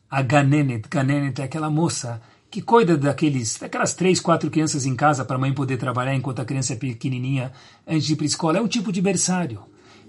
a 0.10 0.24
Ganenet, 0.24 0.89
Ganenet 0.89 1.39
é 1.39 1.43
aquela 1.43 1.69
moça 1.69 2.19
que 2.50 2.60
cuida 2.60 2.98
daqueles, 2.98 3.60
daquelas 3.60 3.93
três, 3.93 4.19
quatro 4.19 4.50
crianças 4.50 4.88
em 4.88 4.96
casa 4.96 5.24
para 5.24 5.36
a 5.36 5.39
mãe 5.39 5.54
poder 5.54 5.78
trabalhar 5.78 6.15
enquanto 6.15 6.39
a 6.39 6.46
criança 6.46 6.74
é 6.74 6.78
pequenininha 6.78 7.52
antes 7.86 8.08
de 8.08 8.13
ir 8.13 8.15
para 8.15 8.26
a 8.26 8.28
escola. 8.28 8.58
É 8.58 8.62
um 8.62 8.67
tipo 8.67 8.91
de 8.91 9.04
berçário. 9.04 9.62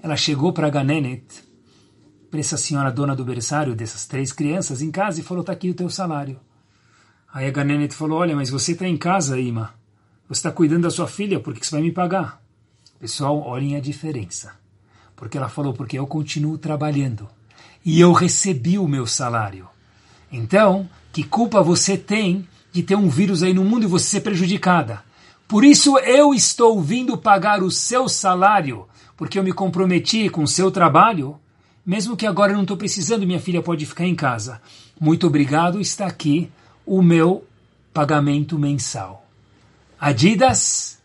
Ela 0.02 0.16
chegou 0.16 0.54
para 0.54 0.68
a 0.68 0.70
Ganenet 0.70 1.26
para 2.30 2.40
essa 2.40 2.56
senhora 2.56 2.90
dona 2.90 3.14
do 3.14 3.26
berçário 3.26 3.74
dessas 3.74 4.06
três 4.06 4.32
crianças 4.32 4.80
em 4.80 4.90
casa 4.90 5.20
e 5.20 5.22
falou: 5.22 5.42
está 5.42 5.52
aqui 5.52 5.68
o 5.68 5.74
teu 5.74 5.90
salário. 5.90 6.40
Aí 7.30 7.46
a 7.46 7.50
Ganenet 7.50 7.94
falou: 7.94 8.20
olha, 8.20 8.34
mas 8.34 8.48
você 8.48 8.72
está 8.72 8.88
em 8.88 8.96
casa, 8.96 9.38
Ima. 9.38 9.74
Você 10.26 10.38
está 10.38 10.50
cuidando 10.50 10.84
da 10.84 10.90
sua 10.90 11.06
filha, 11.06 11.40
por 11.40 11.52
que 11.52 11.66
você 11.66 11.72
vai 11.72 11.82
me 11.82 11.92
pagar? 11.92 12.42
Pessoal, 12.98 13.40
olhem 13.40 13.76
a 13.76 13.80
diferença. 13.80 14.52
Porque 15.14 15.37
ela 15.38 15.48
falou: 15.48 15.72
porque 15.72 15.98
eu 15.98 16.07
continuo 16.07 16.59
trabalhando 16.59 17.28
e 17.85 18.00
eu 18.00 18.12
recebi 18.12 18.78
o 18.78 18.88
meu 18.88 19.07
salário. 19.07 19.68
Então, 20.33 20.88
que 21.12 21.22
culpa 21.22 21.62
você 21.62 21.96
tem 21.96 22.48
de 22.72 22.83
ter 22.83 22.96
um 22.96 23.09
vírus 23.09 23.42
aí 23.42 23.54
no 23.54 23.64
mundo 23.64 23.85
e 23.85 23.88
você 23.88 24.07
ser 24.07 24.20
prejudicada? 24.20 25.02
Por 25.46 25.64
isso 25.64 25.98
eu 25.98 26.35
estou 26.35 26.80
vindo 26.80 27.18
pagar 27.18 27.62
o 27.62 27.70
seu 27.70 28.09
salário, 28.09 28.87
porque 29.16 29.38
eu 29.38 29.44
me 29.44 29.52
comprometi 29.52 30.28
com 30.28 30.42
o 30.42 30.48
seu 30.48 30.70
trabalho 30.70 31.38
mesmo 31.85 32.16
que 32.16 32.26
agora 32.26 32.52
eu 32.52 32.57
não 32.57 32.62
estou 32.62 32.78
precisando, 32.78 33.26
minha 33.26 33.40
filha 33.40 33.61
pode 33.61 33.85
ficar 33.85 34.07
em 34.07 34.14
casa. 34.14 34.61
Muito 34.98 35.26
obrigado, 35.26 35.80
está 35.80 36.07
aqui 36.07 36.50
o 36.87 37.02
meu 37.02 37.44
pagamento 37.92 38.59
mensal. 38.59 39.26
Adidas, 40.00 40.98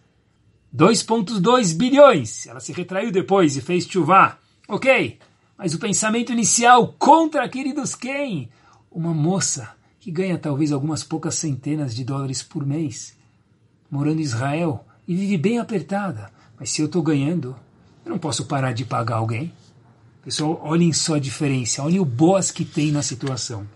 2,2 0.76 1.76
bilhões. 1.76 2.48
Ela 2.48 2.60
se 2.60 2.72
retraiu 2.72 3.12
depois 3.12 3.58
e 3.58 3.62
fez 3.62 3.86
chuvá. 3.86 4.38
Ok, 4.68 5.18
mas 5.58 5.74
o 5.74 5.80
pensamento 5.80 6.32
inicial 6.32 6.96
contra, 6.98 7.50
queridos, 7.50 7.96
quem? 7.96 8.50
Uma 8.92 9.14
moça 9.14 9.70
que 10.00 10.12
ganha 10.12 10.38
talvez 10.38 10.72
algumas 10.72 11.04
poucas 11.04 11.36
centenas 11.36 11.94
de 11.96 12.04
dólares 12.04 12.42
por 12.42 12.66
mês, 12.66 13.18
morando 13.92 14.20
em 14.20 14.24
Israel 14.24 14.86
e 15.08 15.16
vive 15.16 15.38
bem 15.38 15.60
apertada. 15.60 16.32
Mas 16.58 16.70
se 16.70 16.82
eu 16.82 16.86
estou 16.86 17.02
ganhando, 17.02 17.56
eu 18.06 18.12
não 18.12 18.20
posso 18.20 18.46
parar 18.46 18.74
de 18.74 18.86
pagar 18.86 19.18
alguém. 19.18 19.52
Pessoal, 20.24 20.60
olhem 20.64 20.94
só 20.94 21.16
a 21.16 21.20
diferença, 21.20 21.84
olhem 21.84 22.00
o 22.00 22.06
boas 22.06 22.52
que 22.52 22.64
tem 22.64 22.92
na 22.92 23.02
situação. 23.02 23.68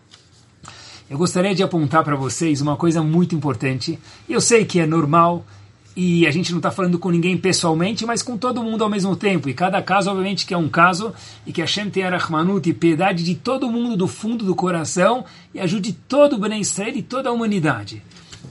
Eu 1.10 1.18
gostaria 1.18 1.54
de 1.54 1.64
apontar 1.64 2.04
para 2.04 2.16
vocês 2.16 2.62
uma 2.62 2.78
coisa 2.78 3.04
muito 3.04 3.36
importante. 3.36 4.00
Eu 4.28 4.40
sei 4.40 4.64
que 4.64 4.80
é 4.80 4.86
normal 4.86 5.46
e 5.96 6.26
a 6.26 6.32
gente 6.32 6.52
não 6.52 6.58
está 6.58 6.72
falando 6.72 6.98
com 6.98 7.12
ninguém 7.12 7.38
pessoalmente, 7.38 8.06
mas 8.06 8.24
com 8.24 8.38
todo 8.38 8.64
mundo 8.64 8.84
ao 8.84 8.90
mesmo 8.90 9.16
tempo. 9.16 9.48
E 9.48 9.54
cada 9.54 9.82
caso, 9.82 10.10
obviamente, 10.10 10.46
que 10.46 10.54
é 10.54 10.58
um 10.58 10.68
caso 10.68 11.14
e 11.46 11.54
que 11.54 11.62
Hashem 11.62 11.90
tenha 11.90 12.10
Rahmanut 12.10 12.68
e 12.68 12.74
piedade 12.74 13.24
de 13.24 13.36
todo 13.36 13.70
mundo 13.70 13.96
do 13.96 14.08
fundo 14.08 14.44
do 14.44 14.56
coração 14.56 15.24
e 15.54 15.60
ajude 15.60 15.94
todo 15.94 16.36
o 16.36 16.40
Bnei 16.40 16.62
Israel 16.62 16.94
e 16.96 17.04
toda 17.04 17.30
a 17.30 17.32
humanidade. 17.32 18.02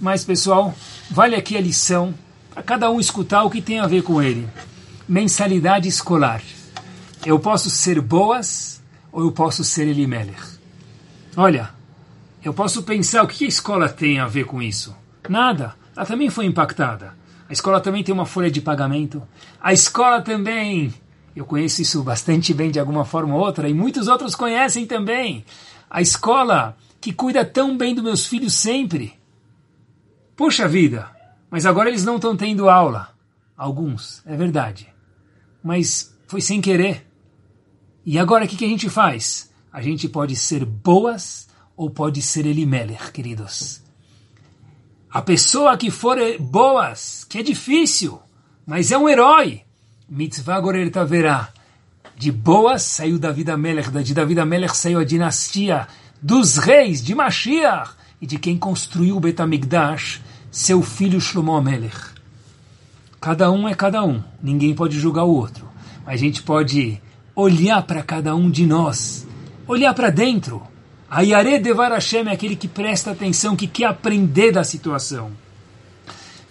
Mas, 0.01 0.25
pessoal, 0.25 0.75
vale 1.11 1.35
aqui 1.35 1.57
a 1.57 1.61
lição 1.61 2.15
para 2.53 2.63
cada 2.63 2.91
um 2.91 3.01
escutar 3.01 3.43
o 3.43 3.51
que 3.51 3.61
tem 3.61 3.81
a 3.81 3.87
ver 3.87 4.03
com 4.03 4.23
ele. 4.23 4.49
Mensalidade 5.09 5.89
escolar. 5.89 6.43
Eu 7.27 7.39
posso 7.39 7.71
ser 7.71 8.01
boas 8.01 8.81
ou 9.11 9.23
eu 9.23 9.33
posso 9.33 9.65
ser 9.65 9.89
Elimelech? 9.89 10.41
Olha, 11.37 11.71
eu 12.45 12.55
posso 12.55 12.83
pensar 12.83 13.23
o 13.23 13.29
que 13.29 13.45
a 13.45 13.49
escola 13.49 13.89
tem 13.89 14.19
a 14.19 14.27
ver 14.27 14.45
com 14.45 14.63
isso? 14.63 14.95
Nada. 15.29 15.75
Ela 15.97 16.07
também 16.07 16.31
foi 16.31 16.47
impactada. 16.47 17.15
A 17.49 17.53
escola 17.53 17.81
também 17.81 18.03
tem 18.03 18.15
uma 18.15 18.27
folha 18.27 18.51
de 18.51 18.61
pagamento. 18.61 19.23
A 19.61 19.73
escola 19.73 20.21
também, 20.23 20.93
eu 21.35 21.45
conheço 21.45 21.83
isso 21.83 22.03
bastante 22.03 22.55
bem 22.55 22.71
de 22.71 22.79
alguma 22.79 23.05
forma 23.05 23.35
ou 23.35 23.41
outra, 23.41 23.69
e 23.69 23.75
muitos 23.75 24.09
outros 24.09 24.35
conhecem 24.35 24.87
também. 24.87 25.45
A 25.91 26.01
escola 26.01 26.77
que 27.01 27.13
cuida 27.13 27.45
tão 27.45 27.77
bem 27.77 27.95
dos 27.95 28.05
meus 28.05 28.27
filhos 28.27 28.55
sempre. 28.55 29.15
Poxa 30.37 30.69
vida, 30.69 31.11
mas 31.51 31.67
agora 31.67 31.89
eles 31.89 32.05
não 32.05 32.17
estão 32.17 32.37
tendo 32.37 32.71
aula. 32.71 33.13
Alguns, 33.57 34.23
é 34.25 34.37
verdade. 34.37 34.89
Mas 35.63 36.17
foi 36.27 36.41
sem 36.41 36.61
querer. 36.61 37.07
E 38.07 38.19
agora 38.19 38.45
o 38.45 38.49
que, 38.49 38.57
que 38.57 38.65
a 38.65 38.69
gente 38.69 38.89
faz? 38.89 39.53
A 39.73 39.83
gente 39.83 40.09
pode 40.09 40.35
ser 40.37 40.65
boas 40.65 41.49
ou 41.77 41.91
pode 41.91 42.23
ser 42.23 42.47
Elimelech, 42.47 43.13
queridos. 43.13 43.82
A 45.13 45.21
pessoa 45.21 45.77
que 45.77 45.91
for 45.91 46.17
boas, 46.41 47.25
que 47.29 47.37
é 47.37 47.43
difícil, 47.43 48.19
mas 48.67 48.91
é 48.91 48.97
um 48.97 49.07
herói. 49.07 49.61
Mitzvah 50.09 50.59
Gorer 50.59 50.91
Taverá. 50.91 51.51
De 52.17 52.33
boas 52.33 52.83
saiu 52.83 53.19
David 53.19 53.51
Amelech, 53.51 53.91
de 53.91 54.15
David 54.15 54.41
Amelech 54.41 54.75
saiu 54.75 55.01
a 55.01 55.05
dinastia 55.05 55.87
dos 56.23 56.57
reis, 56.57 57.05
de 57.05 57.15
Mashiach, 57.15 57.91
e 58.23 58.27
de 58.27 58.39
quem 58.39 58.57
construiu 58.57 59.19
o 59.19 59.21
Betamigdash, 59.21 60.23
seu 60.51 60.81
filho 60.81 61.21
Shlomo 61.21 61.57
Amelech. 61.57 62.13
Cada 63.21 63.51
um 63.51 63.69
é 63.69 63.75
cada 63.75 64.03
um, 64.03 64.25
ninguém 64.43 64.75
pode 64.75 64.99
julgar 64.99 65.25
o 65.25 65.35
outro. 65.35 65.69
Mas 66.07 66.15
a 66.15 66.17
gente 66.17 66.43
pode 66.43 66.99
olhar 67.37 67.83
para 67.83 68.03
cada 68.03 68.35
um 68.35 68.51
de 68.51 68.65
nós, 68.65 69.27
olhar 69.67 69.93
para 69.93 70.09
dentro. 70.09 70.63
A 71.15 71.21
Yare 71.21 71.59
Devar 71.59 71.93
Hashem 71.93 72.27
é 72.27 72.33
aquele 72.33 72.57
que 72.57 72.67
presta 72.67 73.11
atenção, 73.11 73.55
que 73.55 73.67
quer 73.67 73.85
aprender 73.85 74.51
da 74.51 74.65
situação. 74.65 75.31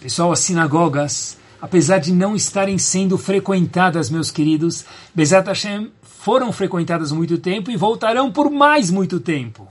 Pessoal, 0.00 0.30
as 0.30 0.38
sinagogas, 0.38 1.36
apesar 1.60 1.98
de 1.98 2.12
não 2.12 2.36
estarem 2.36 2.78
sendo 2.78 3.18
frequentadas, 3.18 4.08
meus 4.08 4.30
queridos, 4.30 4.84
Bezat 5.12 5.48
Hashem 5.48 5.90
foram 6.00 6.52
frequentadas 6.52 7.10
muito 7.10 7.38
tempo 7.38 7.72
e 7.72 7.76
voltarão 7.76 8.30
por 8.30 8.52
mais 8.52 8.88
muito 8.88 9.18
tempo. 9.18 9.66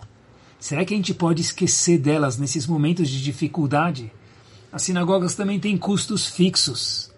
Será 0.60 0.84
que 0.84 0.94
a 0.94 0.98
gente 0.98 1.14
pode 1.14 1.42
esquecer 1.42 1.98
delas 1.98 2.38
nesses 2.38 2.68
momentos 2.68 3.08
de 3.08 3.24
dificuldade? 3.24 4.12
As 4.74 4.82
sinagogas 4.84 5.36
também 5.36 5.58
têm 5.58 5.78
custos 5.78 6.28
fixos. 6.28 7.10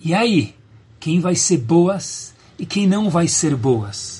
E 0.00 0.12
aí, 0.12 0.52
quem 0.98 1.20
vai 1.20 1.36
ser 1.36 1.58
boas 1.58 2.34
e 2.58 2.66
quem 2.66 2.88
não 2.88 3.08
vai 3.08 3.28
ser 3.28 3.54
boas? 3.54 4.15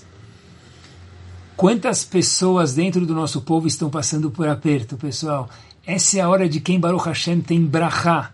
Quantas 1.57 2.05
pessoas 2.05 2.75
dentro 2.75 3.07
do 3.07 3.15
nosso 3.15 3.41
povo 3.41 3.67
estão 3.67 3.89
passando 3.89 4.31
por 4.31 4.47
aperto, 4.47 4.97
pessoal? 4.97 5.49
Essa 5.87 6.19
é 6.19 6.21
a 6.21 6.29
hora 6.29 6.49
de 6.49 6.61
quem 6.61 6.79
Baruch 6.79 7.07
Hashem 7.07 7.41
tem 7.41 7.65
brachá, 7.65 8.33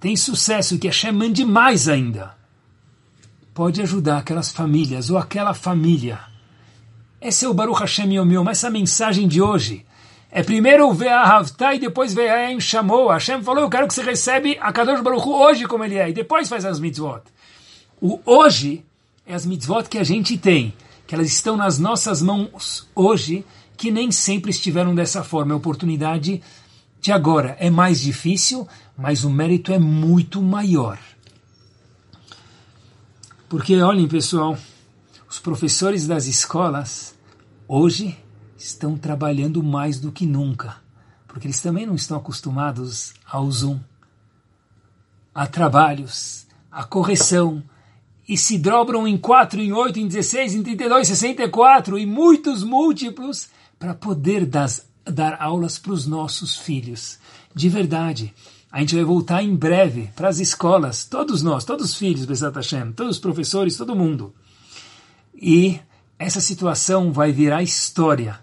tem 0.00 0.16
sucesso, 0.16 0.78
que 0.78 0.86
Hashem 0.86 1.12
mande 1.12 1.44
mais 1.44 1.88
ainda. 1.88 2.34
Pode 3.52 3.82
ajudar 3.82 4.18
aquelas 4.18 4.50
famílias 4.50 5.10
ou 5.10 5.18
aquela 5.18 5.52
família 5.52 6.32
esse 7.22 7.44
é 7.44 7.48
o 7.48 7.54
Baruch 7.54 7.78
Hashem 7.78 8.12
Yom 8.14 8.48
Essa 8.50 8.68
mensagem 8.68 9.28
de 9.28 9.40
hoje 9.40 9.86
é 10.28 10.42
primeiro 10.42 10.88
o 10.88 10.92
Ve'ahavta 10.92 11.72
e 11.72 11.78
depois 11.78 12.12
Ve'ahem 12.12 12.58
chamou. 12.58 13.10
Hashem 13.10 13.44
falou, 13.44 13.62
eu 13.62 13.70
quero 13.70 13.86
que 13.86 13.94
você 13.94 14.02
recebe 14.02 14.58
a 14.60 14.72
Kadosh 14.72 15.00
Baruch 15.00 15.28
hoje 15.28 15.66
como 15.66 15.84
ele 15.84 15.96
é. 15.96 16.08
E 16.10 16.12
depois 16.12 16.48
faz 16.48 16.64
as 16.64 16.80
mitzvot. 16.80 17.20
O 18.00 18.18
hoje 18.26 18.84
é 19.24 19.34
as 19.34 19.46
mitzvot 19.46 19.84
que 19.88 19.98
a 19.98 20.02
gente 20.02 20.36
tem. 20.36 20.74
Que 21.12 21.16
elas 21.16 21.30
estão 21.30 21.58
nas 21.58 21.78
nossas 21.78 22.22
mãos 22.22 22.88
hoje, 22.94 23.44
que 23.76 23.90
nem 23.90 24.10
sempre 24.10 24.50
estiveram 24.50 24.94
dessa 24.94 25.22
forma. 25.22 25.52
A 25.52 25.58
oportunidade 25.58 26.42
de 27.02 27.12
agora 27.12 27.54
é 27.60 27.68
mais 27.68 28.00
difícil, 28.00 28.66
mas 28.96 29.22
o 29.22 29.28
mérito 29.28 29.70
é 29.74 29.78
muito 29.78 30.40
maior. 30.40 30.98
Porque, 33.46 33.78
olhem, 33.82 34.08
pessoal, 34.08 34.56
os 35.28 35.38
professores 35.38 36.06
das 36.06 36.24
escolas 36.24 37.14
hoje 37.68 38.16
estão 38.56 38.96
trabalhando 38.96 39.62
mais 39.62 40.00
do 40.00 40.10
que 40.10 40.24
nunca, 40.24 40.76
porque 41.28 41.46
eles 41.46 41.60
também 41.60 41.84
não 41.84 41.94
estão 41.94 42.16
acostumados 42.16 43.12
ao 43.30 43.50
Zoom, 43.50 43.78
a 45.34 45.46
trabalhos, 45.46 46.46
a 46.70 46.84
correção, 46.84 47.62
e 48.32 48.36
se 48.38 48.56
dobram 48.56 49.06
em 49.06 49.18
4, 49.18 49.60
em 49.60 49.74
8, 49.74 50.00
em 50.00 50.08
16, 50.08 50.54
em 50.54 50.62
32, 50.62 51.06
64 51.06 51.98
e 51.98 52.06
muitos 52.06 52.64
múltiplos 52.64 53.50
para 53.78 53.92
poder 53.92 54.46
das, 54.46 54.88
dar 55.04 55.36
aulas 55.38 55.78
para 55.78 55.92
os 55.92 56.06
nossos 56.06 56.56
filhos. 56.56 57.18
De 57.54 57.68
verdade, 57.68 58.32
a 58.70 58.80
gente 58.80 58.94
vai 58.94 59.04
voltar 59.04 59.42
em 59.42 59.54
breve 59.54 60.10
para 60.16 60.30
as 60.30 60.38
escolas, 60.38 61.04
todos 61.04 61.42
nós, 61.42 61.62
todos 61.62 61.90
os 61.90 61.94
filhos, 61.94 62.24
Bezat 62.24 62.56
Hashem, 62.56 62.92
todos 62.92 63.16
os 63.16 63.20
professores, 63.20 63.76
todo 63.76 63.94
mundo. 63.94 64.32
E 65.34 65.78
essa 66.18 66.40
situação 66.40 67.12
vai 67.12 67.32
virar 67.32 67.62
história. 67.62 68.40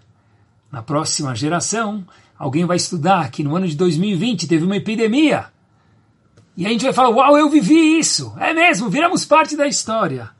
Na 0.70 0.84
próxima 0.84 1.34
geração, 1.34 2.06
alguém 2.38 2.64
vai 2.64 2.76
estudar 2.76 3.28
que 3.32 3.42
no 3.42 3.56
ano 3.56 3.66
de 3.66 3.74
2020 3.74 4.46
teve 4.46 4.64
uma 4.64 4.76
epidemia. 4.76 5.46
E 6.56 6.66
a 6.66 6.68
gente 6.68 6.84
vai 6.84 6.92
falar: 6.92 7.10
Uau, 7.10 7.38
eu 7.38 7.48
vivi 7.48 7.98
isso! 7.98 8.34
É 8.38 8.52
mesmo, 8.52 8.88
viramos 8.88 9.24
parte 9.24 9.56
da 9.56 9.66
história. 9.66 10.30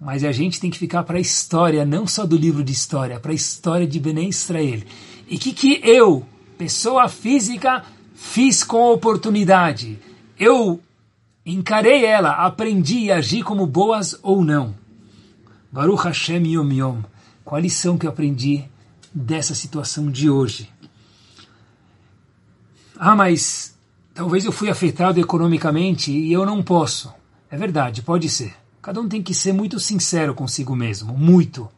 Mas 0.00 0.22
a 0.22 0.30
gente 0.30 0.60
tem 0.60 0.70
que 0.70 0.78
ficar 0.78 1.02
para 1.02 1.18
a 1.18 1.20
história, 1.20 1.84
não 1.84 2.06
só 2.06 2.24
do 2.24 2.36
livro 2.36 2.62
de 2.62 2.72
história, 2.72 3.18
para 3.18 3.32
a 3.32 3.34
história 3.34 3.86
de 3.86 3.98
Bené 3.98 4.22
Israel. 4.24 4.82
E 5.28 5.36
o 5.36 5.38
que, 5.38 5.52
que 5.52 5.80
eu, 5.82 6.24
pessoa 6.56 7.08
física, 7.08 7.84
fiz 8.14 8.62
com 8.62 8.76
a 8.76 8.92
oportunidade? 8.92 9.98
Eu 10.38 10.80
encarei 11.44 12.04
ela, 12.04 12.30
aprendi 12.30 12.98
e 12.98 13.12
agi 13.12 13.42
como 13.42 13.66
boas 13.66 14.16
ou 14.22 14.44
não. 14.44 14.74
Baruch 15.72 16.04
Hashem 16.04 16.46
Yom 16.46 16.72
Yom. 16.72 17.02
Qual 17.44 17.58
a 17.58 17.62
lição 17.62 17.98
que 17.98 18.06
eu 18.06 18.10
aprendi 18.10 18.64
dessa 19.12 19.54
situação 19.54 20.10
de 20.10 20.30
hoje? 20.30 20.70
Ah, 22.96 23.16
mas 23.16 23.77
talvez 24.18 24.44
eu 24.44 24.50
fui 24.50 24.68
afetado 24.68 25.20
economicamente 25.20 26.10
e 26.10 26.32
eu 26.32 26.44
não 26.44 26.60
posso. 26.60 27.14
É 27.48 27.56
verdade, 27.56 28.02
pode 28.02 28.28
ser. 28.28 28.52
Cada 28.82 29.00
um 29.00 29.08
tem 29.08 29.22
que 29.22 29.32
ser 29.32 29.52
muito 29.52 29.78
sincero 29.78 30.34
consigo 30.34 30.74
mesmo. 30.74 31.16
Muito. 31.16 31.68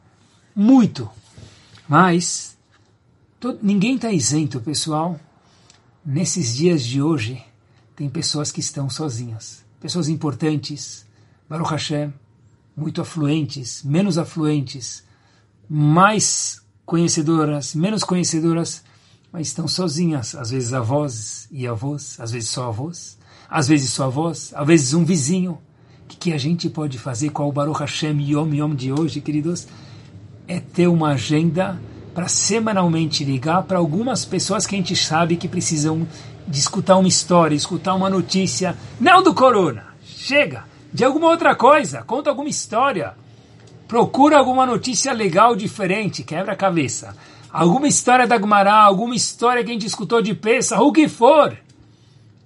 Muito. 0.57 1.11
Mas 1.86 2.57
todo, 3.38 3.59
ninguém 3.61 3.97
está 3.97 4.11
isento, 4.11 4.59
pessoal. 4.59 5.20
Nesses 6.03 6.57
dias 6.57 6.82
de 6.82 7.03
hoje, 7.03 7.45
tem 7.95 8.09
pessoas 8.09 8.51
que 8.51 8.61
estão 8.61 8.88
sozinhas. 8.88 9.62
Pessoas 9.78 10.09
importantes. 10.09 11.05
Baruch 11.47 11.70
Hashem 11.70 12.11
muito 12.74 13.03
afluentes, 13.03 13.82
menos 13.82 14.16
afluentes, 14.16 15.05
mais 15.68 16.62
conhecedoras, 16.86 17.74
menos 17.74 18.03
conhecedoras, 18.03 18.82
mas 19.33 19.49
estão 19.49 19.68
sozinhas, 19.68 20.35
às 20.35 20.51
vezes 20.51 20.72
avós 20.72 21.49
e 21.51 21.66
avós, 21.66 22.18
às 22.20 22.31
vezes 22.31 22.51
só 22.51 22.68
avós, 22.68 23.18
às 23.49 23.68
vezes 23.68 23.91
só 23.93 24.05
avós, 24.05 24.53
às 24.55 24.66
vezes 24.66 24.95
um 24.95 25.05
vizinho. 25.05 25.59
O 26.05 26.09
que, 26.09 26.16
que 26.16 26.33
a 26.33 26.39
gente 26.39 26.68
pode 26.68 26.99
fazer 26.99 27.31
com 27.31 27.49
o 27.49 27.53
Baruch 27.53 27.81
Hashem 27.81 28.20
Yom 28.20 28.53
Yom 28.53 28.74
de 28.74 28.93
hoje, 28.93 29.20
queridos? 29.20 29.68
É 30.49 30.59
ter 30.59 30.89
uma 30.89 31.11
agenda 31.11 31.81
para 32.12 32.26
semanalmente 32.26 33.24
ligar 33.24 33.62
para 33.62 33.78
algumas 33.78 34.24
pessoas 34.24 34.66
que 34.66 34.74
a 34.74 34.78
gente 34.78 34.97
sabe 34.97 35.37
que 35.37 35.47
precisam 35.47 36.07
de 36.49 36.59
escutar 36.59 36.97
uma 36.97 37.07
história, 37.07 37.55
escutar 37.55 37.95
uma 37.95 38.11
notícia, 38.11 38.76
não 38.99 39.22
do 39.22 39.33
corona. 39.33 39.85
Chega! 40.03 40.70
de 40.93 41.05
alguma 41.05 41.28
outra 41.28 41.55
coisa, 41.55 42.03
conta 42.03 42.31
alguma 42.31 42.49
história, 42.49 43.14
procura 43.87 44.39
alguma 44.39 44.66
notícia 44.66 45.12
legal, 45.12 45.55
diferente, 45.55 46.22
quebra 46.22 46.53
a 46.53 46.57
cabeça. 46.57 47.16
Alguma 47.53 47.89
história 47.89 48.27
da 48.27 48.39
Gumará, 48.39 48.75
alguma 48.75 49.15
história 49.15 49.65
que 49.65 49.71
a 49.71 49.73
gente 49.73 49.87
escutou 49.87 50.23
de 50.23 50.35
peça, 50.35 50.81
o 50.81 50.93
que 50.93 51.09
for. 51.09 51.57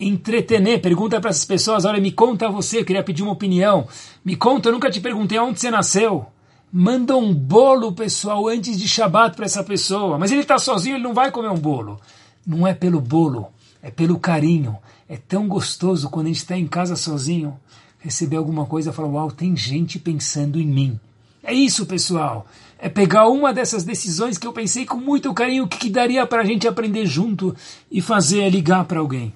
Entretener, 0.01 0.81
pergunta 0.81 1.21
para 1.21 1.31
essas 1.31 1.45
pessoas, 1.45 1.85
olha, 1.85 2.01
me 2.01 2.11
conta 2.11 2.49
você, 2.49 2.81
eu 2.81 2.85
queria 2.85 3.03
pedir 3.03 3.23
uma 3.23 3.33
opinião. 3.33 3.87
Me 4.25 4.35
conta, 4.35 4.69
eu 4.69 4.73
nunca 4.73 4.91
te 4.91 5.01
perguntei 5.01 5.39
onde 5.39 5.61
você 5.61 5.71
nasceu. 5.71 6.27
Manda 6.73 7.17
um 7.17 7.33
bolo, 7.33 7.93
pessoal, 7.93 8.49
antes 8.49 8.79
de 8.79 8.89
Shabat 8.89 9.37
para 9.37 9.45
essa 9.45 9.63
pessoa. 9.63 10.19
Mas 10.19 10.33
ele 10.33 10.41
está 10.41 10.59
sozinho, 10.59 10.97
ele 10.97 11.05
não 11.05 11.15
vai 11.15 11.31
comer 11.31 11.51
um 11.51 11.59
bolo. 11.59 12.01
Não 12.47 12.67
é 12.67 12.75
pelo 12.75 13.01
bolo, 13.01 13.49
é 13.83 13.91
pelo 13.91 14.19
carinho. 14.19 14.77
É 15.09 15.17
tão 15.17 15.47
gostoso 15.47 16.09
quando 16.11 16.27
a 16.27 16.29
gente 16.31 16.39
está 16.39 16.57
em 16.57 16.67
casa 16.67 16.97
sozinho 16.97 17.59
receber 18.05 18.37
alguma 18.37 18.67
coisa 18.67 18.91
e 18.91 18.93
falar: 18.93 19.09
Uau, 19.09 19.31
tem 19.31 19.57
gente 19.57 19.99
pensando 19.99 20.61
em 20.61 20.67
mim. 20.67 21.01
É 21.43 21.53
isso, 21.53 21.87
pessoal. 21.87 22.47
É 22.85 22.89
pegar 22.91 23.29
uma 23.29 23.55
dessas 23.55 23.83
decisões 23.83 24.37
que 24.37 24.47
eu 24.47 24.53
pensei 24.53 24.85
com 24.85 24.99
muito 24.99 25.33
carinho, 25.33 25.67
que, 25.67 25.79
que 25.79 25.89
daria 25.89 26.27
para 26.27 26.43
a 26.43 26.45
gente 26.45 26.69
aprender 26.69 27.07
junto 27.07 27.57
e 27.91 28.03
fazer 28.03 28.41
é 28.41 28.51
ligar 28.51 28.85
para 28.85 29.01
alguém. 29.01 29.33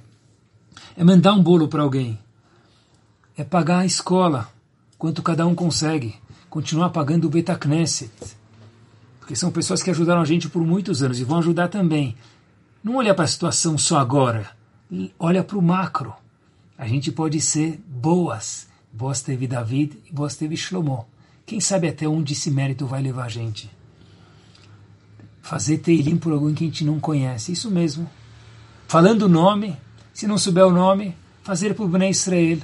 É 0.95 1.03
mandar 1.03 1.33
um 1.33 1.43
bolo 1.43 1.67
para 1.67 1.83
alguém. 1.83 2.19
É 3.39 3.43
pagar 3.43 3.79
a 3.79 3.87
escola, 3.87 4.47
quanto 4.99 5.23
cada 5.23 5.47
um 5.47 5.55
consegue. 5.55 6.15
Continuar 6.51 6.91
pagando 6.91 7.27
o 7.27 7.31
Betacneset. 7.31 8.11
Porque 9.19 9.35
são 9.35 9.51
pessoas 9.51 9.83
que 9.83 9.91
ajudaram 9.91 10.21
a 10.21 10.27
gente 10.27 10.51
por 10.51 10.63
muitos 10.63 11.03
anos 11.03 11.19
e 11.19 11.25
vão 11.25 11.39
ajudar 11.39 11.69
também. 11.69 12.15
Não 12.85 12.97
olha 12.97 13.15
para 13.15 13.25
a 13.25 13.29
situação 13.29 13.79
só 13.79 13.99
agora. 13.99 14.51
Olha 15.19 15.43
para 15.43 15.57
o 15.57 15.63
macro 15.63 16.13
a 16.79 16.87
gente 16.87 17.11
pode 17.11 17.41
ser 17.41 17.81
boas. 17.89 18.69
Boas 18.93 19.21
teve 19.21 19.49
David 19.49 19.99
e 20.09 20.13
boas 20.13 20.37
teve 20.37 20.57
Shlomo. 20.57 21.07
Quem 21.49 21.61
sabe 21.61 21.89
até 21.89 22.07
onde 22.07 22.35
esse 22.35 22.51
mérito 22.51 22.85
vai 22.85 23.01
levar 23.01 23.25
a 23.25 23.29
gente? 23.31 23.71
Fazer 25.41 25.79
teilim 25.79 26.19
por 26.19 26.31
alguém 26.31 26.55
que 26.55 26.63
a 26.63 26.67
gente 26.67 26.85
não 26.85 27.01
conhece. 27.01 27.53
Isso 27.53 27.71
mesmo. 27.71 28.07
Falando 28.87 29.23
o 29.23 29.29
nome, 29.31 29.75
se 30.13 30.27
não 30.27 30.37
souber 30.37 30.67
o 30.67 30.71
nome, 30.71 31.17
fazer 31.43 31.75
por 31.75 31.89
Bnei 31.89 32.11
Israel. 32.11 32.59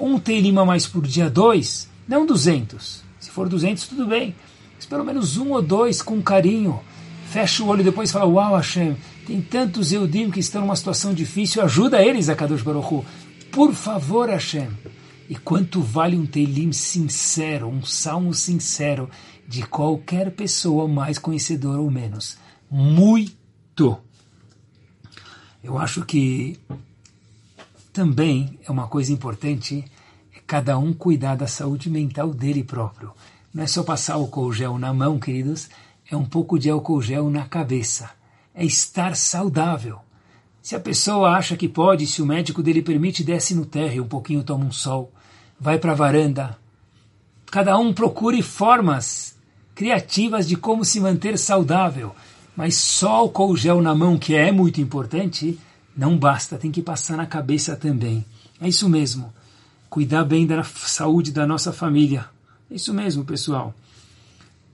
Um 0.00 0.18
teilim 0.18 0.56
a 0.56 0.64
mais 0.64 0.86
por 0.86 1.06
dia, 1.06 1.28
dois, 1.28 1.90
não 2.08 2.24
duzentos. 2.24 3.02
Se 3.20 3.28
for 3.28 3.50
duzentos, 3.50 3.86
tudo 3.86 4.06
bem. 4.06 4.34
Mas 4.76 4.86
pelo 4.86 5.04
menos 5.04 5.36
um 5.36 5.50
ou 5.50 5.60
dois 5.60 6.00
com 6.00 6.22
carinho. 6.22 6.80
Fecha 7.28 7.62
o 7.62 7.66
olho 7.66 7.82
e 7.82 7.84
depois 7.84 8.10
fala, 8.10 8.24
uau 8.24 8.56
Hashem, 8.56 8.96
tem 9.26 9.42
tantos 9.42 9.92
Eudim 9.92 10.30
que 10.30 10.40
estão 10.40 10.62
numa 10.62 10.74
situação 10.74 11.12
difícil, 11.12 11.62
ajuda 11.62 12.02
eles 12.02 12.30
a 12.30 12.34
Kadosh 12.34 12.62
Baruch 12.62 12.94
Hu. 12.94 13.04
Por 13.50 13.74
favor, 13.74 14.30
Hashem. 14.30 14.70
E 15.28 15.36
quanto 15.36 15.80
vale 15.80 16.16
um 16.16 16.26
Teilim 16.26 16.72
sincero, 16.72 17.68
um 17.68 17.84
salmo 17.84 18.34
sincero 18.34 19.08
de 19.46 19.62
qualquer 19.62 20.30
pessoa, 20.32 20.88
mais 20.88 21.18
conhecedora 21.18 21.80
ou 21.80 21.90
menos? 21.90 22.36
Muito. 22.70 23.98
Eu 25.62 25.78
acho 25.78 26.04
que 26.04 26.58
também 27.92 28.58
é 28.66 28.70
uma 28.70 28.88
coisa 28.88 29.12
importante 29.12 29.84
é 30.34 30.40
cada 30.46 30.78
um 30.78 30.92
cuidar 30.92 31.36
da 31.36 31.46
saúde 31.46 31.90
mental 31.90 32.32
dele 32.32 32.64
próprio. 32.64 33.12
Não 33.52 33.62
é 33.62 33.66
só 33.66 33.82
passar 33.82 34.14
álcool 34.14 34.52
gel 34.52 34.78
na 34.78 34.92
mão, 34.94 35.18
queridos, 35.18 35.68
é 36.10 36.16
um 36.16 36.24
pouco 36.24 36.58
de 36.58 36.70
álcool 36.70 37.02
gel 37.02 37.30
na 37.30 37.46
cabeça. 37.46 38.10
É 38.54 38.64
estar 38.64 39.14
saudável. 39.14 40.00
Se 40.62 40.76
a 40.76 40.80
pessoa 40.80 41.30
acha 41.30 41.56
que 41.56 41.68
pode, 41.68 42.06
se 42.06 42.22
o 42.22 42.26
médico 42.26 42.62
dele 42.62 42.80
permite, 42.80 43.24
desce 43.24 43.52
no 43.52 43.66
térreo 43.66 44.04
um 44.04 44.08
pouquinho, 44.08 44.44
toma 44.44 44.64
um 44.64 44.70
sol, 44.70 45.12
vai 45.58 45.76
para 45.76 45.90
a 45.90 45.96
varanda. 45.96 46.56
Cada 47.50 47.76
um 47.76 47.92
procure 47.92 48.40
formas 48.42 49.36
criativas 49.74 50.46
de 50.46 50.56
como 50.56 50.84
se 50.84 51.00
manter 51.00 51.36
saudável. 51.36 52.14
Mas 52.56 52.76
só 52.76 53.10
álcool 53.10 53.56
gel 53.56 53.82
na 53.82 53.92
mão, 53.92 54.16
que 54.16 54.36
é 54.36 54.52
muito 54.52 54.80
importante, 54.80 55.58
não 55.96 56.16
basta, 56.16 56.56
tem 56.56 56.70
que 56.70 56.80
passar 56.80 57.16
na 57.16 57.26
cabeça 57.26 57.74
também. 57.74 58.24
É 58.60 58.68
isso 58.68 58.88
mesmo. 58.88 59.34
Cuidar 59.90 60.24
bem 60.24 60.46
da 60.46 60.62
saúde 60.62 61.32
da 61.32 61.44
nossa 61.44 61.72
família. 61.72 62.26
É 62.70 62.76
isso 62.76 62.94
mesmo, 62.94 63.24
pessoal. 63.24 63.74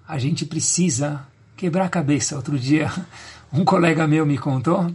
A 0.07 0.19
gente 0.19 0.45
precisa 0.45 1.27
quebrar 1.57 1.87
a 1.87 1.89
cabeça. 1.89 2.37
Outro 2.37 2.59
dia, 2.59 2.93
um 3.51 3.65
colega 3.65 4.07
meu 4.07 4.27
me 4.27 4.37
contou 4.37 4.93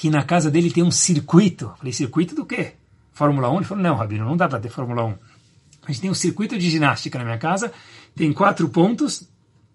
que 0.00 0.08
na 0.08 0.22
casa 0.22 0.50
dele 0.50 0.70
tem 0.70 0.82
um 0.82 0.90
circuito. 0.90 1.74
falei, 1.76 1.92
circuito 1.92 2.34
do 2.34 2.46
quê? 2.46 2.72
Fórmula 3.12 3.50
1? 3.50 3.56
Ele 3.56 3.64
falou, 3.66 3.84
não, 3.84 3.96
Rabino, 3.96 4.24
não 4.24 4.34
dá 4.34 4.48
para 4.48 4.58
ter 4.58 4.70
Fórmula 4.70 5.04
1. 5.04 5.08
A 5.82 5.92
gente 5.92 6.00
tem 6.00 6.10
um 6.10 6.14
circuito 6.14 6.56
de 6.56 6.70
ginástica 6.70 7.18
na 7.18 7.24
minha 7.26 7.36
casa, 7.36 7.70
tem 8.16 8.32
quatro 8.32 8.66
pontos, 8.70 9.28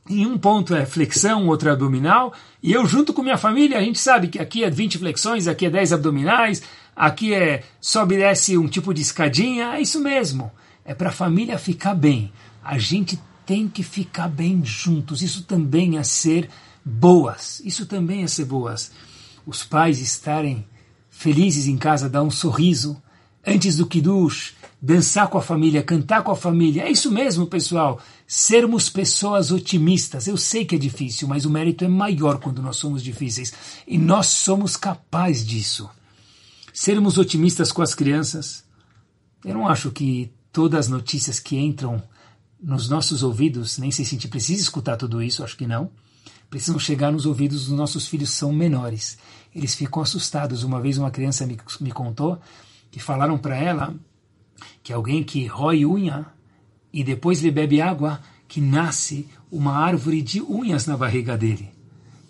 em 0.10 0.26
um 0.26 0.36
ponto 0.36 0.74
é 0.74 0.84
flexão, 0.84 1.46
outro 1.46 1.70
é 1.70 1.74
abdominal, 1.74 2.34
e 2.64 2.74
eu 2.74 2.88
junto 2.88 3.14
com 3.14 3.22
minha 3.22 3.38
família, 3.38 3.78
a 3.78 3.82
gente 3.82 4.00
sabe 4.00 4.28
que 4.28 4.40
aqui 4.40 4.64
é 4.64 4.70
20 4.72 4.98
flexões, 4.98 5.48
aqui 5.48 5.68
é 5.68 5.70
10 5.70 5.94
abdominais, 5.94 6.64
aqui 6.96 7.32
é 7.32 7.62
sobe 7.80 8.16
e 8.16 8.18
desce 8.18 8.58
um 8.58 8.68
tipo 8.68 8.96
de 8.96 9.04
escadinha, 9.04 9.76
é 9.76 9.82
isso 9.82 10.00
mesmo. 10.00 10.52
É 10.84 10.96
para 10.96 11.10
a 11.10 11.14
família 11.14 11.60
ficar 11.60 11.94
bem. 11.94 12.34
A 12.64 12.80
gente 12.80 13.20
tem 13.46 13.68
que 13.68 13.84
ficar 13.84 14.28
bem 14.28 14.66
juntos. 14.66 15.22
Isso 15.22 15.44
também 15.44 16.00
é 16.00 16.04
ser 16.04 16.50
boas. 16.84 17.62
Isso 17.64 17.86
também 17.86 18.24
é 18.24 18.28
ser 18.28 18.46
boas. 18.46 18.92
Os 19.46 19.64
pais 19.64 20.00
estarem 20.00 20.66
felizes 21.10 21.68
em 21.68 21.78
casa, 21.78 22.10
dar 22.10 22.24
um 22.24 22.32
sorriso 22.32 23.02
antes 23.46 23.78
do 23.78 23.86
Kiddush, 23.86 24.54
dançar 24.82 25.28
com 25.28 25.38
a 25.38 25.42
família, 25.42 25.84
cantar 25.84 26.24
com 26.24 26.32
a 26.32 26.36
família. 26.36 26.84
É 26.84 26.92
isso 26.92 27.12
mesmo, 27.12 27.46
pessoal. 27.46 28.02
Sermos 28.28 28.90
pessoas 28.90 29.52
otimistas. 29.52 30.28
Eu 30.28 30.36
sei 30.36 30.66
que 30.66 30.76
é 30.76 30.80
difícil, 30.80 31.28
mas 31.28 31.46
o 31.46 31.50
mérito 31.50 31.86
é 31.86 31.88
maior 31.88 32.40
quando 32.40 32.62
nós 32.62 32.78
somos 32.78 33.04
difíceis. 33.04 33.54
E 33.88 33.98
nós 33.98 34.28
somos 34.28 34.76
capazes 34.76 35.46
disso. 35.46 35.90
Sermos 36.74 37.18
otimistas 37.18 37.72
com 37.72 37.82
as 37.82 37.96
crianças. 37.96 38.64
Eu 39.44 39.54
não 39.54 39.68
acho 39.68 39.92
que 39.92 40.32
todas 40.52 40.82
as 40.82 40.90
notícias 40.90 41.40
que 41.40 41.58
entram 41.58 42.02
nos 42.62 42.90
nossos 42.90 43.22
ouvidos, 43.22 43.78
nem 43.78 43.92
sei 43.92 44.04
se 44.04 44.16
a 44.16 44.18
gente 44.18 44.28
precisa 44.28 44.62
escutar 44.62 44.98
tudo 44.98 45.22
isso, 45.22 45.44
acho 45.44 45.56
que 45.56 45.68
não, 45.68 45.92
precisam 46.56 46.80
chegar 46.80 47.12
nos 47.12 47.26
ouvidos 47.26 47.66
dos 47.66 47.78
nossos 47.78 48.08
filhos 48.08 48.30
são 48.30 48.54
menores. 48.54 49.18
Eles 49.54 49.76
ficam 49.76 50.02
assustados. 50.02 50.64
Uma 50.64 50.80
vez 50.80 50.98
uma 50.98 51.12
criança 51.12 51.46
me, 51.46 51.58
me 51.82 51.92
contou 51.92 52.40
que 52.90 52.98
falaram 52.98 53.38
para 53.38 53.58
ela 53.58 53.94
que 54.82 54.94
alguém 54.94 55.22
que 55.22 55.46
rói 55.48 55.86
unha 55.86 56.26
e 56.94 57.04
depois 57.04 57.42
lhe 57.42 57.52
bebe 57.52 57.82
água, 57.82 58.22
que 58.48 58.62
nasce 58.62 59.28
uma 59.52 59.74
árvore 59.74 60.22
de 60.22 60.42
unhas 60.42 60.86
na 60.86 60.96
barriga 60.96 61.38
dele. 61.38 61.74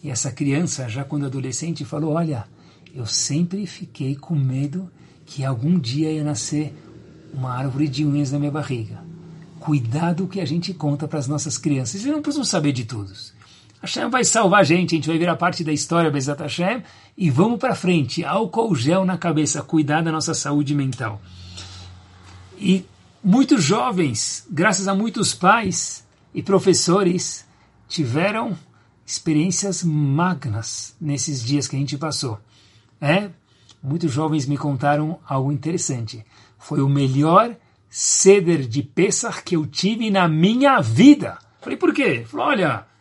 E 0.02 0.10
essa 0.10 0.32
criança, 0.32 0.90
já 0.90 1.04
quando 1.04 1.28
adolescente, 1.28 1.86
falou: 1.86 2.14
Olha, 2.14 2.48
eu 2.96 3.06
sempre 3.06 3.68
fiquei 3.68 4.16
com 4.16 4.34
medo 4.34 4.90
que 5.24 5.46
algum 5.46 5.78
dia 5.78 6.12
ia 6.12 6.24
nascer 6.24 6.74
uma 7.32 7.54
árvore 7.54 7.88
de 7.88 8.04
unhas 8.04 8.32
na 8.32 8.40
minha 8.40 8.52
barriga. 8.52 9.04
Cuidado 9.60 10.28
que 10.28 10.42
a 10.42 10.46
gente 10.46 10.74
conta 10.74 11.08
para 11.08 11.20
as 11.20 11.28
nossas 11.28 11.60
crianças. 11.60 12.02
Eles 12.02 12.16
não 12.16 12.24
precisam 12.24 12.44
saber 12.44 12.72
de 12.72 12.86
todos. 12.86 13.35
Hashem 13.86 14.10
vai 14.10 14.24
salvar 14.24 14.62
a 14.62 14.64
gente, 14.64 14.94
a 14.94 14.98
gente 14.98 15.08
vai 15.08 15.18
virar 15.18 15.36
parte 15.36 15.64
da 15.64 15.72
história, 15.72 16.10
Bezat 16.10 16.42
Hashem, 16.42 16.82
e 17.16 17.30
vamos 17.30 17.60
para 17.60 17.76
frente. 17.76 18.26
Álcool 18.26 18.76
gel 18.76 19.06
na 19.06 19.18
cabeça, 19.18 19.62
cuidar 19.62 20.02
da 20.02 20.12
nossa 20.12 20.34
saúde 20.34 20.74
mental. 20.74 21.22
E 22.58 22.84
muitos 23.24 23.64
jovens, 23.64 24.46
graças 24.50 24.88
a 24.88 24.96
muitos 24.96 25.36
pais 25.36 26.04
e 26.34 26.42
professores, 26.42 27.46
tiveram 27.88 28.58
experiências 29.06 29.84
magnas 29.84 30.96
nesses 31.00 31.44
dias 31.44 31.68
que 31.68 31.76
a 31.76 31.80
gente 31.80 31.98
passou. 31.98 32.40
É, 33.00 33.30
muitos 33.84 34.12
jovens 34.12 34.48
me 34.48 34.58
contaram 34.58 35.20
algo 35.28 35.52
interessante. 35.52 36.26
Foi 36.58 36.82
o 36.82 36.90
melhor 36.90 37.56
ceder 37.88 38.68
de 38.68 38.82
Pesach 38.82 39.44
que 39.44 39.56
eu 39.56 39.68
tive 39.68 40.10
na 40.10 40.28
minha 40.28 40.82
vida. 40.82 41.38
Falei, 41.62 41.78
por 41.78 41.94
quê? 41.94 42.26
Falei, 42.28 42.46
olha, 42.48 42.95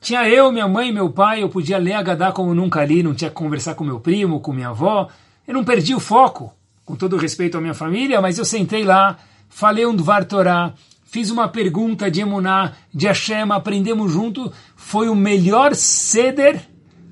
tinha 0.00 0.28
eu, 0.28 0.52
minha 0.52 0.68
mãe, 0.68 0.92
meu 0.92 1.10
pai, 1.10 1.42
eu 1.42 1.48
podia 1.48 1.78
ler 1.78 1.94
Agadá 1.94 2.30
como 2.32 2.54
nunca 2.54 2.84
li, 2.84 3.02
não 3.02 3.14
tinha 3.14 3.30
que 3.30 3.36
conversar 3.36 3.74
com 3.74 3.84
meu 3.84 3.98
primo, 3.98 4.40
com 4.40 4.52
minha 4.52 4.68
avó. 4.68 5.08
Eu 5.46 5.54
não 5.54 5.64
perdi 5.64 5.94
o 5.94 6.00
foco 6.00 6.52
com 6.84 6.94
todo 6.94 7.16
respeito 7.16 7.58
à 7.58 7.60
minha 7.60 7.74
família, 7.74 8.20
mas 8.20 8.38
eu 8.38 8.44
sentei 8.44 8.84
lá, 8.84 9.18
falei 9.48 9.84
um 9.84 9.94
Dvar 9.94 10.24
Torah, 10.24 10.72
fiz 11.04 11.30
uma 11.30 11.48
pergunta 11.48 12.10
de 12.10 12.20
Emuná, 12.20 12.72
de 12.94 13.06
Hashem, 13.06 13.50
aprendemos 13.50 14.10
junto, 14.10 14.50
foi 14.74 15.08
o 15.08 15.14
melhor 15.14 15.74
ceder 15.74 16.62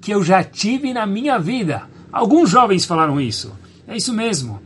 que 0.00 0.12
eu 0.12 0.22
já 0.22 0.42
tive 0.42 0.94
na 0.94 1.04
minha 1.04 1.38
vida. 1.38 1.82
Alguns 2.12 2.48
jovens 2.48 2.84
falaram 2.84 3.20
isso. 3.20 3.52
É 3.86 3.96
isso 3.96 4.14
mesmo. 4.14 4.62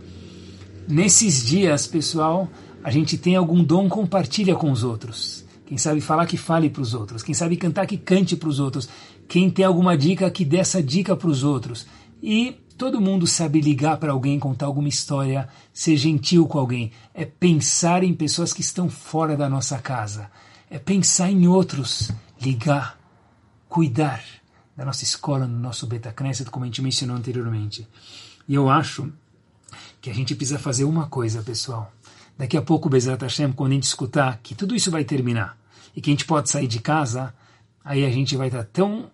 Nesses 0.87 1.45
dias, 1.45 1.87
pessoal, 1.87 2.49
a 2.85 2.91
gente 2.91 3.19
tem 3.19 3.35
algum 3.35 3.65
dom, 3.65 3.89
compartilha 3.89 4.55
com 4.55 4.71
os 4.71 4.85
outros. 4.85 5.40
Quem 5.71 5.79
sabe 5.79 6.01
falar, 6.01 6.27
que 6.27 6.37
fale 6.37 6.69
para 6.69 6.83
os 6.83 6.95
outros. 6.95 7.23
Quem 7.23 7.33
sabe 7.33 7.57
cantar, 7.57 7.87
que 7.87 7.97
cante 7.97 8.35
para 8.35 8.49
os 8.49 8.59
outros. 8.59 8.89
Quem 9.29 9.49
tem 9.49 9.65
alguma 9.65 9.97
dica, 9.97 10.29
que 10.29 10.45
dê 10.45 10.57
essa 10.57 10.83
dica 10.83 11.15
para 11.15 11.29
os 11.29 11.45
outros. 11.45 11.87
E 12.21 12.57
Todo 12.81 12.99
mundo 12.99 13.27
sabe 13.27 13.61
ligar 13.61 13.99
para 13.99 14.13
alguém, 14.13 14.39
contar 14.39 14.65
alguma 14.65 14.89
história, 14.89 15.47
ser 15.71 15.99
gentil 15.99 16.47
com 16.47 16.59
alguém. 16.59 16.93
É 17.13 17.27
pensar 17.27 18.03
em 18.03 18.15
pessoas 18.15 18.55
que 18.55 18.63
estão 18.63 18.89
fora 18.89 19.37
da 19.37 19.51
nossa 19.51 19.79
casa. 19.79 20.31
É 20.71 20.79
pensar 20.79 21.31
em 21.31 21.47
outros, 21.47 22.11
ligar, 22.41 22.99
cuidar 23.69 24.25
da 24.75 24.83
nossa 24.83 25.05
escola, 25.05 25.47
no 25.47 25.59
nosso 25.59 25.87
Beta 25.87 26.11
como 26.51 26.65
a 26.65 26.69
gente 26.69 26.81
mencionou 26.81 27.19
anteriormente. 27.19 27.87
E 28.49 28.55
eu 28.55 28.71
acho 28.71 29.13
que 30.01 30.09
a 30.09 30.15
gente 30.15 30.35
precisa 30.35 30.59
fazer 30.59 30.85
uma 30.85 31.07
coisa, 31.07 31.43
pessoal. 31.43 31.93
Daqui 32.39 32.57
a 32.57 32.63
pouco, 32.63 32.89
Bezerra 32.89 33.19
Hashem, 33.21 33.53
quando 33.53 33.73
a 33.73 33.75
gente 33.75 33.85
escutar 33.85 34.41
que 34.43 34.55
tudo 34.55 34.75
isso 34.75 34.91
vai 34.91 35.05
terminar 35.05 35.60
e 35.95 36.01
que 36.01 36.11
a 36.11 36.13
gente 36.13 36.25
pode 36.25 36.51
sair 36.51 36.67
de 36.67 36.81
casa, 36.81 37.35
aí 37.85 38.05
a 38.05 38.11
gente 38.11 38.37
vai 38.37 38.49
estar 38.49 38.65
tão 38.65 39.11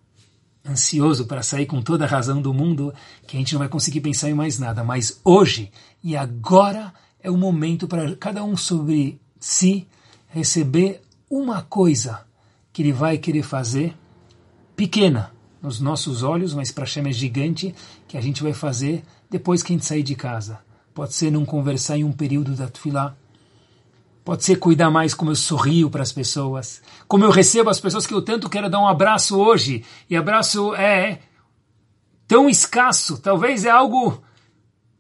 ansioso 0.68 1.26
para 1.26 1.42
sair 1.42 1.66
com 1.66 1.80
toda 1.80 2.04
a 2.04 2.08
razão 2.08 2.42
do 2.42 2.52
mundo 2.52 2.92
que 3.26 3.36
a 3.36 3.40
gente 3.40 3.52
não 3.54 3.60
vai 3.60 3.68
conseguir 3.68 4.00
pensar 4.00 4.28
em 4.28 4.34
mais 4.34 4.58
nada. 4.58 4.82
Mas 4.82 5.20
hoje 5.24 5.70
e 6.02 6.16
agora 6.16 6.92
é 7.20 7.30
o 7.30 7.36
momento 7.36 7.86
para 7.86 8.14
cada 8.16 8.42
um 8.44 8.56
sobre 8.56 9.20
si 9.38 9.86
receber 10.28 11.00
uma 11.30 11.62
coisa 11.62 12.26
que 12.72 12.82
ele 12.82 12.92
vai 12.92 13.16
querer 13.16 13.42
fazer, 13.42 13.96
pequena 14.74 15.32
nos 15.62 15.80
nossos 15.80 16.22
olhos, 16.22 16.52
mas 16.52 16.70
para 16.70 16.84
Hashem 16.84 17.08
é 17.08 17.12
gigante, 17.12 17.74
que 18.06 18.16
a 18.16 18.20
gente 18.20 18.42
vai 18.42 18.52
fazer 18.52 19.02
depois 19.30 19.62
que 19.62 19.72
a 19.72 19.76
gente 19.76 19.86
sair 19.86 20.02
de 20.02 20.14
casa. 20.14 20.60
Pode 20.94 21.14
ser 21.14 21.30
não 21.30 21.44
conversar 21.44 21.96
em 21.96 22.04
um 22.04 22.12
período 22.12 22.54
da 22.54 22.68
Tfilah, 22.68 23.16
Pode 24.26 24.42
ser 24.42 24.56
cuidar 24.56 24.90
mais 24.90 25.14
como 25.14 25.30
eu 25.30 25.36
sorrio 25.36 25.88
para 25.88 26.02
as 26.02 26.10
pessoas, 26.10 26.82
como 27.06 27.22
eu 27.22 27.30
recebo 27.30 27.70
as 27.70 27.78
pessoas 27.78 28.08
que 28.08 28.12
eu 28.12 28.20
tanto 28.20 28.50
quero 28.50 28.68
dar 28.68 28.80
um 28.80 28.88
abraço 28.88 29.38
hoje. 29.38 29.84
E 30.10 30.16
abraço 30.16 30.74
é 30.74 31.20
tão 32.26 32.50
escasso, 32.50 33.18
talvez 33.18 33.64
é 33.64 33.70
algo 33.70 34.20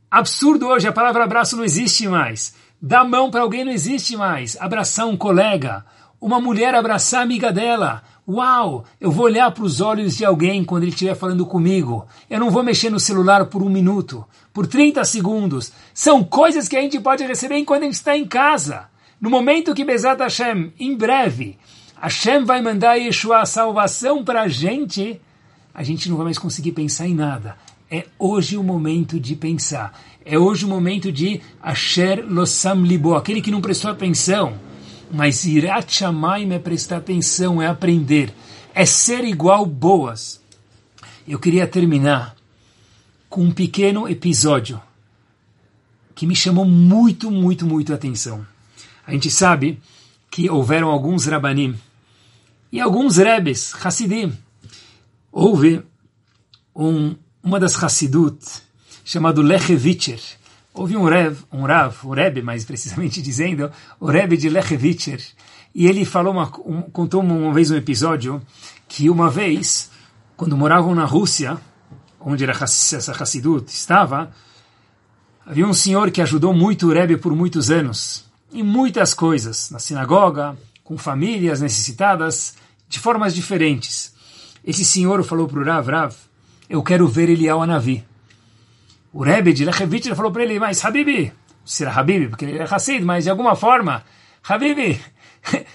absurdo 0.08 0.68
hoje. 0.68 0.86
A 0.86 0.92
palavra 0.92 1.24
abraço 1.24 1.56
não 1.56 1.64
existe 1.64 2.06
mais. 2.06 2.54
Dar 2.80 3.02
mão 3.02 3.28
para 3.28 3.40
alguém 3.40 3.64
não 3.64 3.72
existe 3.72 4.16
mais. 4.16 4.56
Abraçar 4.60 5.08
um 5.08 5.16
colega, 5.16 5.84
uma 6.20 6.40
mulher 6.40 6.72
abraçar 6.76 7.18
a 7.18 7.24
amiga 7.24 7.52
dela. 7.52 8.04
Uau! 8.28 8.84
Eu 9.00 9.10
vou 9.10 9.24
olhar 9.24 9.50
para 9.50 9.64
os 9.64 9.80
olhos 9.80 10.16
de 10.16 10.24
alguém 10.24 10.62
quando 10.62 10.84
ele 10.84 10.92
estiver 10.92 11.16
falando 11.16 11.44
comigo. 11.44 12.06
Eu 12.30 12.38
não 12.38 12.48
vou 12.48 12.62
mexer 12.62 12.90
no 12.90 13.00
celular 13.00 13.46
por 13.46 13.60
um 13.60 13.68
minuto, 13.68 14.24
por 14.52 14.68
30 14.68 15.04
segundos. 15.04 15.72
São 15.92 16.22
coisas 16.22 16.68
que 16.68 16.76
a 16.76 16.80
gente 16.80 17.00
pode 17.00 17.26
receber 17.26 17.56
enquanto 17.56 17.82
a 17.82 17.86
gente 17.86 17.94
está 17.94 18.16
em 18.16 18.24
casa. 18.24 18.86
No 19.26 19.30
momento 19.30 19.74
que 19.74 19.84
Bezat 19.84 20.20
Hashem, 20.20 20.72
em 20.78 20.96
breve, 20.96 21.58
Hashem 22.00 22.44
vai 22.44 22.62
mandar 22.62 22.94
Yeshua 22.94 23.40
a 23.40 23.44
salvação 23.44 24.22
para 24.22 24.42
a 24.42 24.48
gente, 24.48 25.20
a 25.74 25.82
gente 25.82 26.08
não 26.08 26.16
vai 26.16 26.26
mais 26.26 26.38
conseguir 26.38 26.70
pensar 26.70 27.08
em 27.08 27.14
nada. 27.16 27.56
É 27.90 28.06
hoje 28.20 28.56
o 28.56 28.62
momento 28.62 29.18
de 29.18 29.34
pensar. 29.34 30.00
É 30.24 30.38
hoje 30.38 30.64
o 30.64 30.68
momento 30.68 31.10
de 31.10 31.40
Asher 31.60 32.24
Losam 32.24 32.84
Libo, 32.84 33.16
aquele 33.16 33.42
que 33.42 33.50
não 33.50 33.60
prestou 33.60 33.90
atenção. 33.90 34.60
Mas 35.12 35.44
Irat 35.44 35.92
Shamayim 35.92 36.52
é 36.52 36.60
prestar 36.60 36.98
atenção, 36.98 37.60
é 37.60 37.66
aprender, 37.66 38.32
é 38.72 38.86
ser 38.86 39.24
igual 39.24 39.66
boas. 39.66 40.40
Eu 41.26 41.40
queria 41.40 41.66
terminar 41.66 42.36
com 43.28 43.42
um 43.42 43.50
pequeno 43.50 44.08
episódio 44.08 44.80
que 46.14 46.28
me 46.28 46.36
chamou 46.36 46.64
muito, 46.64 47.28
muito, 47.28 47.66
muito 47.66 47.92
a 47.92 47.96
atenção. 47.96 48.46
A 49.06 49.12
gente 49.12 49.30
sabe 49.30 49.80
que 50.30 50.50
houveram 50.50 50.88
alguns 50.88 51.26
Rabanim 51.26 51.78
e 52.72 52.80
alguns 52.80 53.16
Rebes, 53.16 53.72
Hassidim. 53.84 54.32
Houve 55.30 55.82
um, 56.74 57.14
uma 57.42 57.60
das 57.60 57.82
Hassidut, 57.82 58.38
chamado 59.04 59.40
Lechevitcher. 59.42 60.20
Houve 60.74 60.96
um 60.96 61.04
Rev, 61.04 61.38
um 61.52 61.62
Rav, 61.62 62.04
o 62.04 62.12
Rebbe, 62.12 62.42
mais 62.42 62.64
precisamente 62.64 63.22
dizendo, 63.22 63.70
o 63.98 64.06
Rebbe 64.06 64.36
de 64.36 64.48
Lechevitcher, 64.48 65.22
e 65.74 65.86
ele 65.86 66.04
falou 66.04 66.32
uma, 66.32 66.50
um, 66.64 66.82
contou 66.82 67.22
uma 67.22 67.52
vez 67.52 67.70
um 67.70 67.76
episódio 67.76 68.42
que 68.88 69.08
uma 69.08 69.30
vez, 69.30 69.90
quando 70.36 70.56
moravam 70.56 70.94
na 70.94 71.04
Rússia, 71.04 71.58
onde 72.20 72.44
era 72.44 72.52
essa 72.52 73.12
Hassidut 73.12 73.70
estava, 73.70 74.32
havia 75.44 75.66
um 75.66 75.72
senhor 75.72 76.10
que 76.10 76.20
ajudou 76.20 76.52
muito 76.52 76.88
o 76.88 76.92
Rebbe 76.92 77.16
por 77.16 77.34
muitos 77.34 77.70
anos, 77.70 78.24
em 78.52 78.62
muitas 78.62 79.14
coisas, 79.14 79.70
na 79.70 79.78
sinagoga, 79.78 80.56
com 80.82 80.96
famílias 80.96 81.60
necessitadas, 81.60 82.54
de 82.88 82.98
formas 82.98 83.34
diferentes. 83.34 84.14
Esse 84.64 84.84
senhor 84.84 85.22
falou 85.24 85.48
para 85.48 85.60
o 85.60 85.64
Rav, 85.64 85.88
Rav, 85.88 86.14
eu 86.68 86.82
quero 86.82 87.06
ver 87.06 87.28
Eliyahu 87.28 87.62
Anavi. 87.62 88.04
O 89.12 89.22
Rebbe 89.22 89.52
de 89.52 89.64
Lechevitch 89.64 90.08
falou 90.14 90.30
para 90.30 90.42
ele, 90.42 90.58
mas 90.58 90.84
Habibi, 90.84 91.32
será 91.64 91.92
Habibi, 91.92 92.28
porque 92.28 92.44
ele 92.44 92.58
é 92.58 92.62
Hassid, 92.62 93.04
mas 93.04 93.24
de 93.24 93.30
alguma 93.30 93.56
forma, 93.56 94.04
Habibi, 94.46 95.00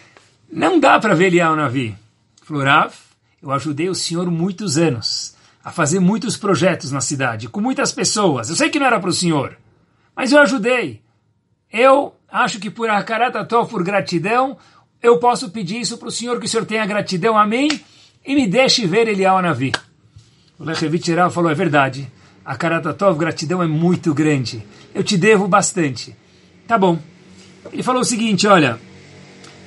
não 0.52 0.80
dá 0.80 1.00
para 1.00 1.16
ver 1.16 1.28
Eliyahu 1.28 1.54
Anavi. 1.54 1.96
Falou, 2.44 2.64
Rav, 2.64 2.94
eu 3.42 3.52
ajudei 3.52 3.90
o 3.90 3.96
senhor 3.96 4.30
muitos 4.30 4.78
anos 4.78 5.36
a 5.64 5.72
fazer 5.72 6.00
muitos 6.00 6.38
projetos 6.38 6.92
na 6.92 7.02
cidade, 7.02 7.48
com 7.48 7.62
muitas 7.62 7.92
pessoas. 7.92 8.50
Eu 8.50 8.56
sei 8.56 8.70
que 8.70 8.80
não 8.80 8.86
era 8.86 9.00
para 9.00 9.10
o 9.10 9.14
senhor, 9.14 9.58
mas 10.16 10.32
eu 10.32 10.40
ajudei. 10.40 11.02
Eu 11.72 12.16
acho 12.32 12.60
que 12.60 12.70
por 12.70 12.90
Akaratató, 12.90 13.66
por 13.66 13.84
gratidão, 13.84 14.58
eu 15.02 15.20
posso 15.20 15.50
pedir 15.50 15.82
isso 15.82 15.98
para 15.98 16.08
o 16.08 16.12
senhor, 16.12 16.40
que 16.40 16.46
o 16.46 16.50
senhor 16.50 16.66
tenha 16.66 16.86
gratidão 16.86 17.38
a 17.38 17.46
mim 17.46 17.68
e 18.26 18.36
me 18.36 18.48
deixe 18.48 18.88
ver 18.88 19.08
Eliyahu 19.08 19.42
Navi. 19.42 19.72
O 20.58 20.64
Lechevit 20.64 21.12
falou, 21.32 21.52
é 21.52 21.56
verdade, 21.56 22.10
a 22.46 22.56
Karatatov, 22.56 23.18
gratidão 23.18 23.62
é 23.62 23.68
muito 23.68 24.14
grande, 24.14 24.64
eu 24.94 25.04
te 25.04 25.18
devo 25.18 25.48
bastante. 25.48 26.16
Tá 26.68 26.78
bom. 26.78 27.00
Ele 27.72 27.84
falou 27.84 28.02
o 28.02 28.06
seguinte, 28.06 28.48
olha, 28.48 28.80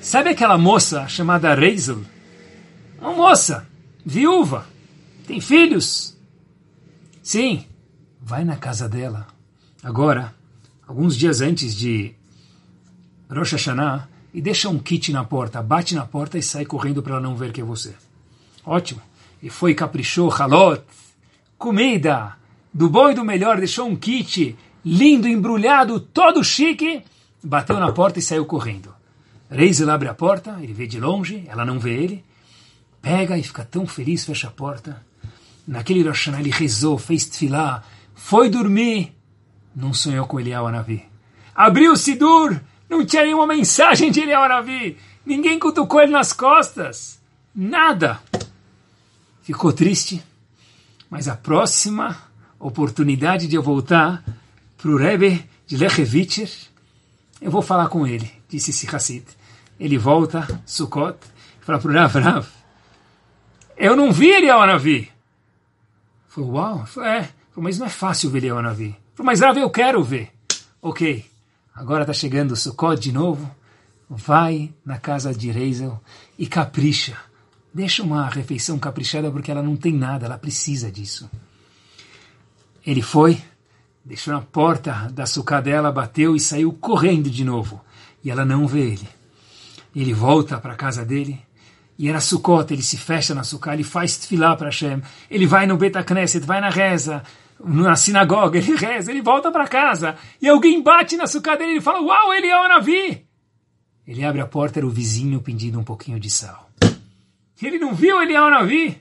sabe 0.00 0.30
aquela 0.30 0.56
moça 0.56 1.06
chamada 1.08 1.54
Reisel? 1.54 2.00
Uma 3.00 3.12
moça, 3.12 3.66
viúva, 4.04 4.66
tem 5.26 5.40
filhos? 5.40 6.16
Sim, 7.22 7.64
vai 8.20 8.44
na 8.44 8.56
casa 8.56 8.88
dela. 8.88 9.26
Agora, 9.82 10.34
alguns 10.86 11.16
dias 11.16 11.40
antes 11.40 11.74
de 11.74 12.14
Rosh 13.30 13.52
Hashanah, 13.52 14.08
e 14.32 14.40
deixa 14.40 14.68
um 14.68 14.78
kit 14.78 15.12
na 15.12 15.24
porta, 15.24 15.62
bate 15.62 15.94
na 15.94 16.04
porta 16.04 16.36
e 16.36 16.42
sai 16.42 16.64
correndo 16.64 17.02
para 17.02 17.14
ela 17.14 17.22
não 17.22 17.36
ver 17.36 17.52
que 17.52 17.60
é 17.60 17.64
você. 17.64 17.94
Ótimo. 18.66 19.00
E 19.40 19.48
foi 19.48 19.74
caprichou, 19.74 20.28
halot, 20.28 20.82
comida, 21.56 22.34
do 22.72 22.88
bom 22.88 23.10
e 23.10 23.14
do 23.14 23.24
melhor, 23.24 23.58
deixou 23.58 23.86
um 23.86 23.94
kit 23.94 24.56
lindo, 24.84 25.28
embrulhado, 25.28 26.00
todo 26.00 26.42
chique, 26.42 27.02
bateu 27.42 27.78
na 27.78 27.92
porta 27.92 28.18
e 28.18 28.22
saiu 28.22 28.44
correndo. 28.44 28.92
Reisel 29.48 29.90
abre 29.90 30.08
a 30.08 30.14
porta, 30.14 30.58
ele 30.60 30.72
vê 30.72 30.86
de 30.86 30.98
longe, 30.98 31.44
ela 31.46 31.64
não 31.64 31.78
vê 31.78 31.94
ele, 31.94 32.24
pega 33.00 33.38
e 33.38 33.42
fica 33.42 33.64
tão 33.64 33.86
feliz, 33.86 34.24
fecha 34.24 34.48
a 34.48 34.50
porta. 34.50 35.00
Naquele 35.66 36.06
Rosh 36.06 36.28
ele 36.28 36.50
rezou, 36.50 36.98
fez 36.98 37.24
tefilá, 37.24 37.84
foi 38.14 38.50
dormir, 38.50 39.14
não 39.74 39.94
sonhou 39.94 40.26
com 40.26 40.40
Eliyahu 40.40 40.66
Anavi. 40.66 41.04
Abriu 41.54 41.92
o 41.92 41.96
Sidur, 41.96 42.60
não 42.94 43.04
tinha 43.04 43.24
nenhuma 43.24 43.46
mensagem 43.46 44.10
de 44.10 44.20
Eliyahu 44.20 44.44
Anavi, 44.44 44.96
ninguém 45.26 45.58
cutucou 45.58 46.00
ele 46.00 46.12
nas 46.12 46.32
costas, 46.32 47.20
nada. 47.54 48.20
Ficou 49.42 49.72
triste, 49.72 50.22
mas 51.10 51.28
a 51.28 51.36
próxima 51.36 52.16
oportunidade 52.58 53.46
de 53.46 53.56
eu 53.56 53.62
voltar 53.62 54.24
para 54.78 54.90
o 54.90 54.96
Rebbe 54.96 55.44
de 55.66 55.76
Lechevitcher, 55.76 56.50
eu 57.40 57.50
vou 57.50 57.62
falar 57.62 57.88
com 57.88 58.06
ele, 58.06 58.30
disse 58.48 58.70
esse 58.70 58.94
Hassid. 58.94 59.24
Ele 59.78 59.98
volta, 59.98 60.62
Sukkot, 60.64 61.18
fala 61.60 61.78
para 61.78 61.90
o 61.90 61.94
Rav, 61.94 62.18
Rav, 62.18 62.46
eu 63.76 63.96
não 63.96 64.12
vi 64.12 64.28
Eliyahu 64.28 64.62
Anavi. 64.62 65.10
Falou, 66.28 66.52
uau, 66.52 66.86
falou, 66.86 67.08
é. 67.08 67.28
Mas 67.56 67.78
não 67.78 67.86
é 67.86 67.90
fácil 67.90 68.30
ver 68.30 68.38
Eliyahu 68.38 68.58
Anavi. 68.58 68.96
Falou, 69.14 69.26
mas 69.26 69.40
Rav, 69.40 69.58
eu 69.58 69.70
quero 69.70 70.02
ver. 70.02 70.30
Ok, 70.80 71.24
agora 71.74 72.02
está 72.02 72.12
chegando 72.12 72.52
o 72.52 72.56
Sukkot 72.56 73.00
de 73.00 73.12
novo. 73.12 73.50
Vai 74.08 74.72
na 74.84 74.98
casa 74.98 75.34
de 75.34 75.50
Reisel 75.50 76.00
e 76.38 76.46
capricha. 76.46 77.16
Deixa 77.72 78.02
uma 78.02 78.28
refeição 78.28 78.78
caprichada 78.78 79.30
porque 79.30 79.50
ela 79.50 79.62
não 79.62 79.76
tem 79.76 79.92
nada, 79.92 80.26
ela 80.26 80.38
precisa 80.38 80.92
disso. 80.92 81.28
Ele 82.86 83.02
foi, 83.02 83.42
deixou 84.04 84.32
na 84.32 84.40
porta 84.40 85.10
da 85.12 85.26
sucá 85.26 85.60
dela, 85.60 85.90
bateu 85.90 86.36
e 86.36 86.40
saiu 86.40 86.72
correndo 86.72 87.28
de 87.28 87.44
novo. 87.44 87.80
E 88.22 88.30
ela 88.30 88.44
não 88.44 88.66
vê 88.66 88.92
ele. 88.92 89.08
Ele 89.96 90.12
volta 90.12 90.58
para 90.58 90.74
a 90.74 90.76
casa 90.76 91.04
dele 91.04 91.40
e 91.98 92.08
era 92.08 92.20
Sukkot, 92.20 92.72
ele 92.72 92.82
se 92.82 92.96
fecha 92.96 93.34
na 93.34 93.44
sucá, 93.44 93.72
ele 93.72 93.84
faz 93.84 94.16
tefilá 94.16 94.56
para 94.56 94.66
Hashem, 94.66 95.00
ele 95.30 95.46
vai 95.46 95.66
no 95.66 95.76
Betacneset, 95.76 96.44
vai 96.44 96.60
na 96.60 96.68
reza, 96.68 97.22
na 97.64 97.96
sinagoga, 97.96 98.58
ele 98.58 98.76
reza, 98.76 99.10
ele 99.10 99.22
volta 99.22 99.50
para 99.50 99.66
casa, 99.66 100.16
e 100.40 100.48
alguém 100.48 100.82
bate 100.82 101.16
na 101.16 101.26
sucá 101.26 101.56
dele 101.56 101.78
e 101.78 101.80
fala, 101.80 102.00
uau, 102.00 102.32
ele 102.32 102.48
é 102.48 102.58
o 102.58 102.68
Navi! 102.68 103.26
Ele 104.06 104.24
abre 104.24 104.40
a 104.40 104.46
porta, 104.46 104.78
era 104.78 104.86
o 104.86 104.90
vizinho 104.90 105.40
pedindo 105.40 105.78
um 105.78 105.84
pouquinho 105.84 106.20
de 106.20 106.28
sal. 106.28 106.70
Ele 107.62 107.78
não 107.78 107.94
viu 107.94 108.20
ele 108.20 108.34
é 108.34 108.42
o 108.42 108.50
Navi? 108.50 109.00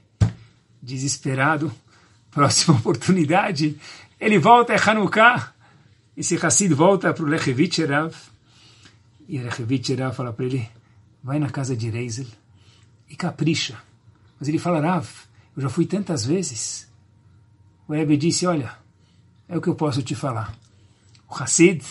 Desesperado, 0.81 1.71
próxima 2.31 2.77
oportunidade, 2.77 3.77
ele 4.19 4.39
volta, 4.39 4.73
é 4.73 4.77
Hanukkah, 4.79 5.53
esse 6.15 6.35
Hassid 6.35 6.73
volta 6.73 7.13
para 7.13 7.23
o 7.23 7.27
Lechevit 7.27 7.83
Rav, 7.85 8.13
e 9.27 9.39
o 9.39 9.43
Lechevit 9.43 9.93
Rav 9.95 10.15
fala 10.15 10.31
para 10.31 10.45
ele, 10.45 10.69
vai 11.21 11.39
na 11.39 11.49
casa 11.49 11.75
de 11.75 11.89
Reisel, 11.89 12.27
e 13.09 13.15
capricha. 13.15 13.77
Mas 14.39 14.47
ele 14.47 14.59
fala, 14.59 14.79
Rav, 14.79 15.07
eu 15.55 15.61
já 15.61 15.69
fui 15.69 15.85
tantas 15.85 16.25
vezes. 16.25 16.91
O 17.87 17.93
Rebbe 17.93 18.17
disse, 18.17 18.45
olha, 18.47 18.71
é 19.47 19.57
o 19.57 19.61
que 19.61 19.67
eu 19.67 19.75
posso 19.75 20.01
te 20.01 20.15
falar. 20.15 20.53
O 21.29 21.35
Hassid, 21.35 21.83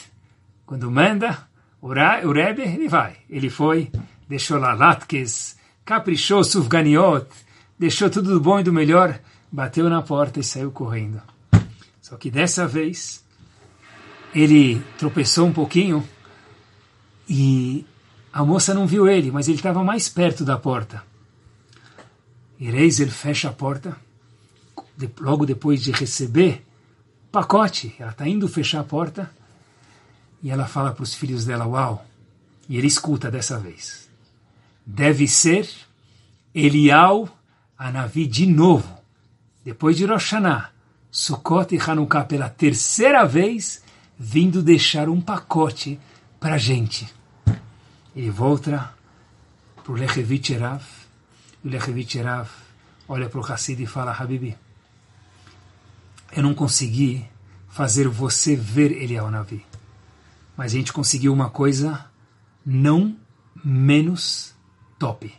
quando 0.64 0.90
manda, 0.90 1.46
o 1.80 1.88
Rebbe, 1.88 2.62
ele 2.62 2.88
vai. 2.88 3.16
Ele 3.28 3.50
foi, 3.50 3.90
deixou 4.28 4.58
lá 4.58 4.72
latkes, 4.72 5.56
caprichou 5.84 6.42
sufganiot, 6.44 7.26
deixou 7.78 8.08
tudo 8.08 8.32
do 8.32 8.40
bom 8.40 8.60
e 8.60 8.62
do 8.62 8.72
melhor, 8.72 9.18
bateu 9.50 9.90
na 9.90 10.00
porta 10.00 10.40
e 10.40 10.44
saiu 10.44 10.70
correndo. 10.70 11.20
Só 12.00 12.16
que 12.16 12.30
dessa 12.30 12.66
vez, 12.66 13.24
ele 14.34 14.82
tropeçou 14.96 15.46
um 15.46 15.52
pouquinho 15.52 16.06
e 17.28 17.84
a 18.32 18.44
moça 18.44 18.72
não 18.72 18.86
viu 18.86 19.08
ele, 19.08 19.30
mas 19.30 19.48
ele 19.48 19.58
estava 19.58 19.84
mais 19.84 20.08
perto 20.08 20.44
da 20.44 20.56
porta. 20.56 21.02
E 22.58 22.70
Reiser 22.70 23.10
fecha 23.10 23.48
a 23.48 23.52
porta, 23.52 23.96
logo 25.20 25.46
depois 25.46 25.82
de 25.82 25.92
receber 25.92 26.64
pacote. 27.30 27.94
Ela 27.98 28.10
está 28.10 28.28
indo 28.28 28.48
fechar 28.48 28.80
a 28.80 28.84
porta 28.84 29.30
e 30.42 30.50
ela 30.50 30.66
fala 30.66 30.92
para 30.92 31.02
os 31.02 31.14
filhos 31.14 31.44
dela: 31.44 31.66
Uau! 31.66 32.04
E 32.68 32.76
ele 32.76 32.86
escuta 32.86 33.30
dessa 33.30 33.58
vez. 33.58 34.08
Deve 34.84 35.28
ser 35.28 35.68
Elial 36.54 37.28
Anavi 37.78 38.26
de 38.26 38.46
novo, 38.46 38.96
depois 39.64 39.96
de 39.96 40.04
Rosh 40.04 40.32
Hashanah, 40.32 40.70
Sukkot 41.10 41.74
e 41.74 41.78
Hanukkah 41.78 42.24
pela 42.24 42.48
terceira 42.48 43.24
vez, 43.24 43.82
vindo 44.18 44.62
deixar 44.62 45.08
um 45.08 45.20
pacote 45.20 45.98
para 46.38 46.54
a 46.54 46.58
gente. 46.58 47.12
Ele 48.14 48.30
volta 48.30 48.94
para 49.82 49.92
o 49.92 49.96
Lechevit 49.96 50.54
Rav. 50.54 50.82
O 51.64 51.68
Lechevit 51.68 52.20
Rav 52.20 52.48
olha 53.08 53.28
para 53.28 53.40
o 53.40 53.44
Hassid 53.44 53.82
e 53.82 53.86
fala, 53.86 54.12
Habibi, 54.12 54.56
eu 56.34 56.42
não 56.42 56.54
consegui 56.54 57.24
fazer 57.68 58.08
você 58.08 58.56
ver 58.56 58.90
Eliyahu 58.92 59.30
Navi. 59.30 59.64
Mas 60.56 60.72
a 60.72 60.76
gente 60.76 60.92
conseguiu 60.92 61.32
uma 61.32 61.50
coisa 61.50 62.06
não 62.64 63.16
menos 63.64 64.54
top. 64.98 65.32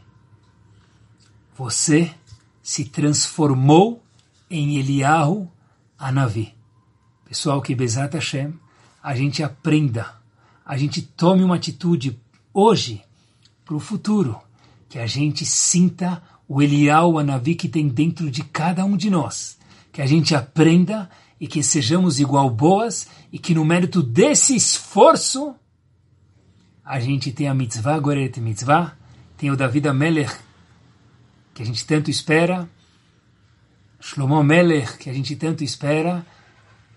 Você 1.55 2.13
se 2.61 2.85
transformou 2.85 4.03
em 4.49 4.77
Eliyahu 4.77 5.51
Anavi. 5.97 6.53
Pessoal, 7.25 7.61
que 7.61 7.75
Bezat 7.75 8.13
Hashem, 8.13 8.53
a 9.01 9.15
gente 9.15 9.43
aprenda, 9.43 10.15
a 10.65 10.77
gente 10.77 11.01
tome 11.01 11.43
uma 11.43 11.55
atitude 11.55 12.19
hoje 12.53 13.03
para 13.65 13.75
o 13.75 13.79
futuro, 13.79 14.39
que 14.89 14.99
a 14.99 15.07
gente 15.07 15.45
sinta 15.45 16.21
o 16.47 16.61
Elial 16.61 17.17
Anavi 17.17 17.55
que 17.55 17.67
tem 17.67 17.87
dentro 17.87 18.29
de 18.29 18.43
cada 18.43 18.85
um 18.85 18.95
de 18.95 19.09
nós, 19.09 19.57
que 19.93 20.01
a 20.01 20.05
gente 20.05 20.35
aprenda 20.35 21.09
e 21.39 21.47
que 21.47 21.61
sejamos 21.63 22.19
igual 22.19 22.49
boas 22.49 23.07
e 23.31 23.39
que 23.39 23.53
no 23.53 23.63
mérito 23.63 24.01
desse 24.01 24.55
esforço 24.55 25.55
a 26.83 26.99
gente 26.99 27.31
tem 27.31 27.47
a 27.47 27.53
mitzvah, 27.53 27.97
Goreret 27.99 28.41
Mitzvah, 28.41 28.97
tem 29.37 29.49
o 29.49 29.55
David 29.55 29.87
Amelech, 29.87 30.33
que 31.53 31.63
a 31.63 31.65
gente 31.65 31.85
tanto 31.85 32.11
espera, 32.11 32.67
Shlomo 34.01 34.43
Melech, 34.43 34.97
que 34.97 35.09
a 35.09 35.13
gente 35.13 35.35
tanto 35.37 35.63
espera, 35.63 36.25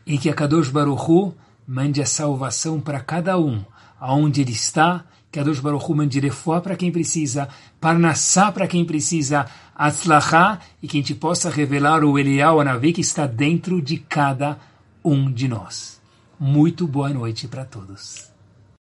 e 0.04 0.18
que 0.18 0.28
a 0.28 0.34
Kadosh 0.34 0.70
Baruch 0.70 1.08
Hu 1.08 1.34
mande 1.66 2.02
a 2.02 2.06
salvação 2.06 2.80
para 2.80 2.98
cada 2.98 3.38
um, 3.38 3.64
aonde 4.00 4.40
ele 4.40 4.52
está, 4.52 5.04
Kadosh 5.32 5.60
Baruch 5.60 5.84
Hu 5.90 5.94
mande 5.94 6.20
refuá 6.20 6.60
para 6.60 6.76
quem 6.76 6.90
precisa, 6.90 7.48
Parnassá 7.80 8.50
para 8.50 8.66
quem 8.66 8.84
precisa, 8.84 9.46
Atzlachá, 9.74 10.60
e 10.82 10.88
que 10.88 10.96
a 10.96 11.00
gente 11.00 11.14
possa 11.14 11.50
revelar 11.50 12.04
o 12.04 12.18
Elial 12.18 12.60
Anavi 12.60 12.92
que 12.92 13.00
está 13.00 13.26
dentro 13.26 13.82
de 13.82 13.98
cada 13.98 14.58
um 15.04 15.30
de 15.30 15.46
nós. 15.48 16.00
Muito 16.38 16.86
boa 16.86 17.10
noite 17.10 17.48
para 17.48 17.64
todos. 17.64 18.35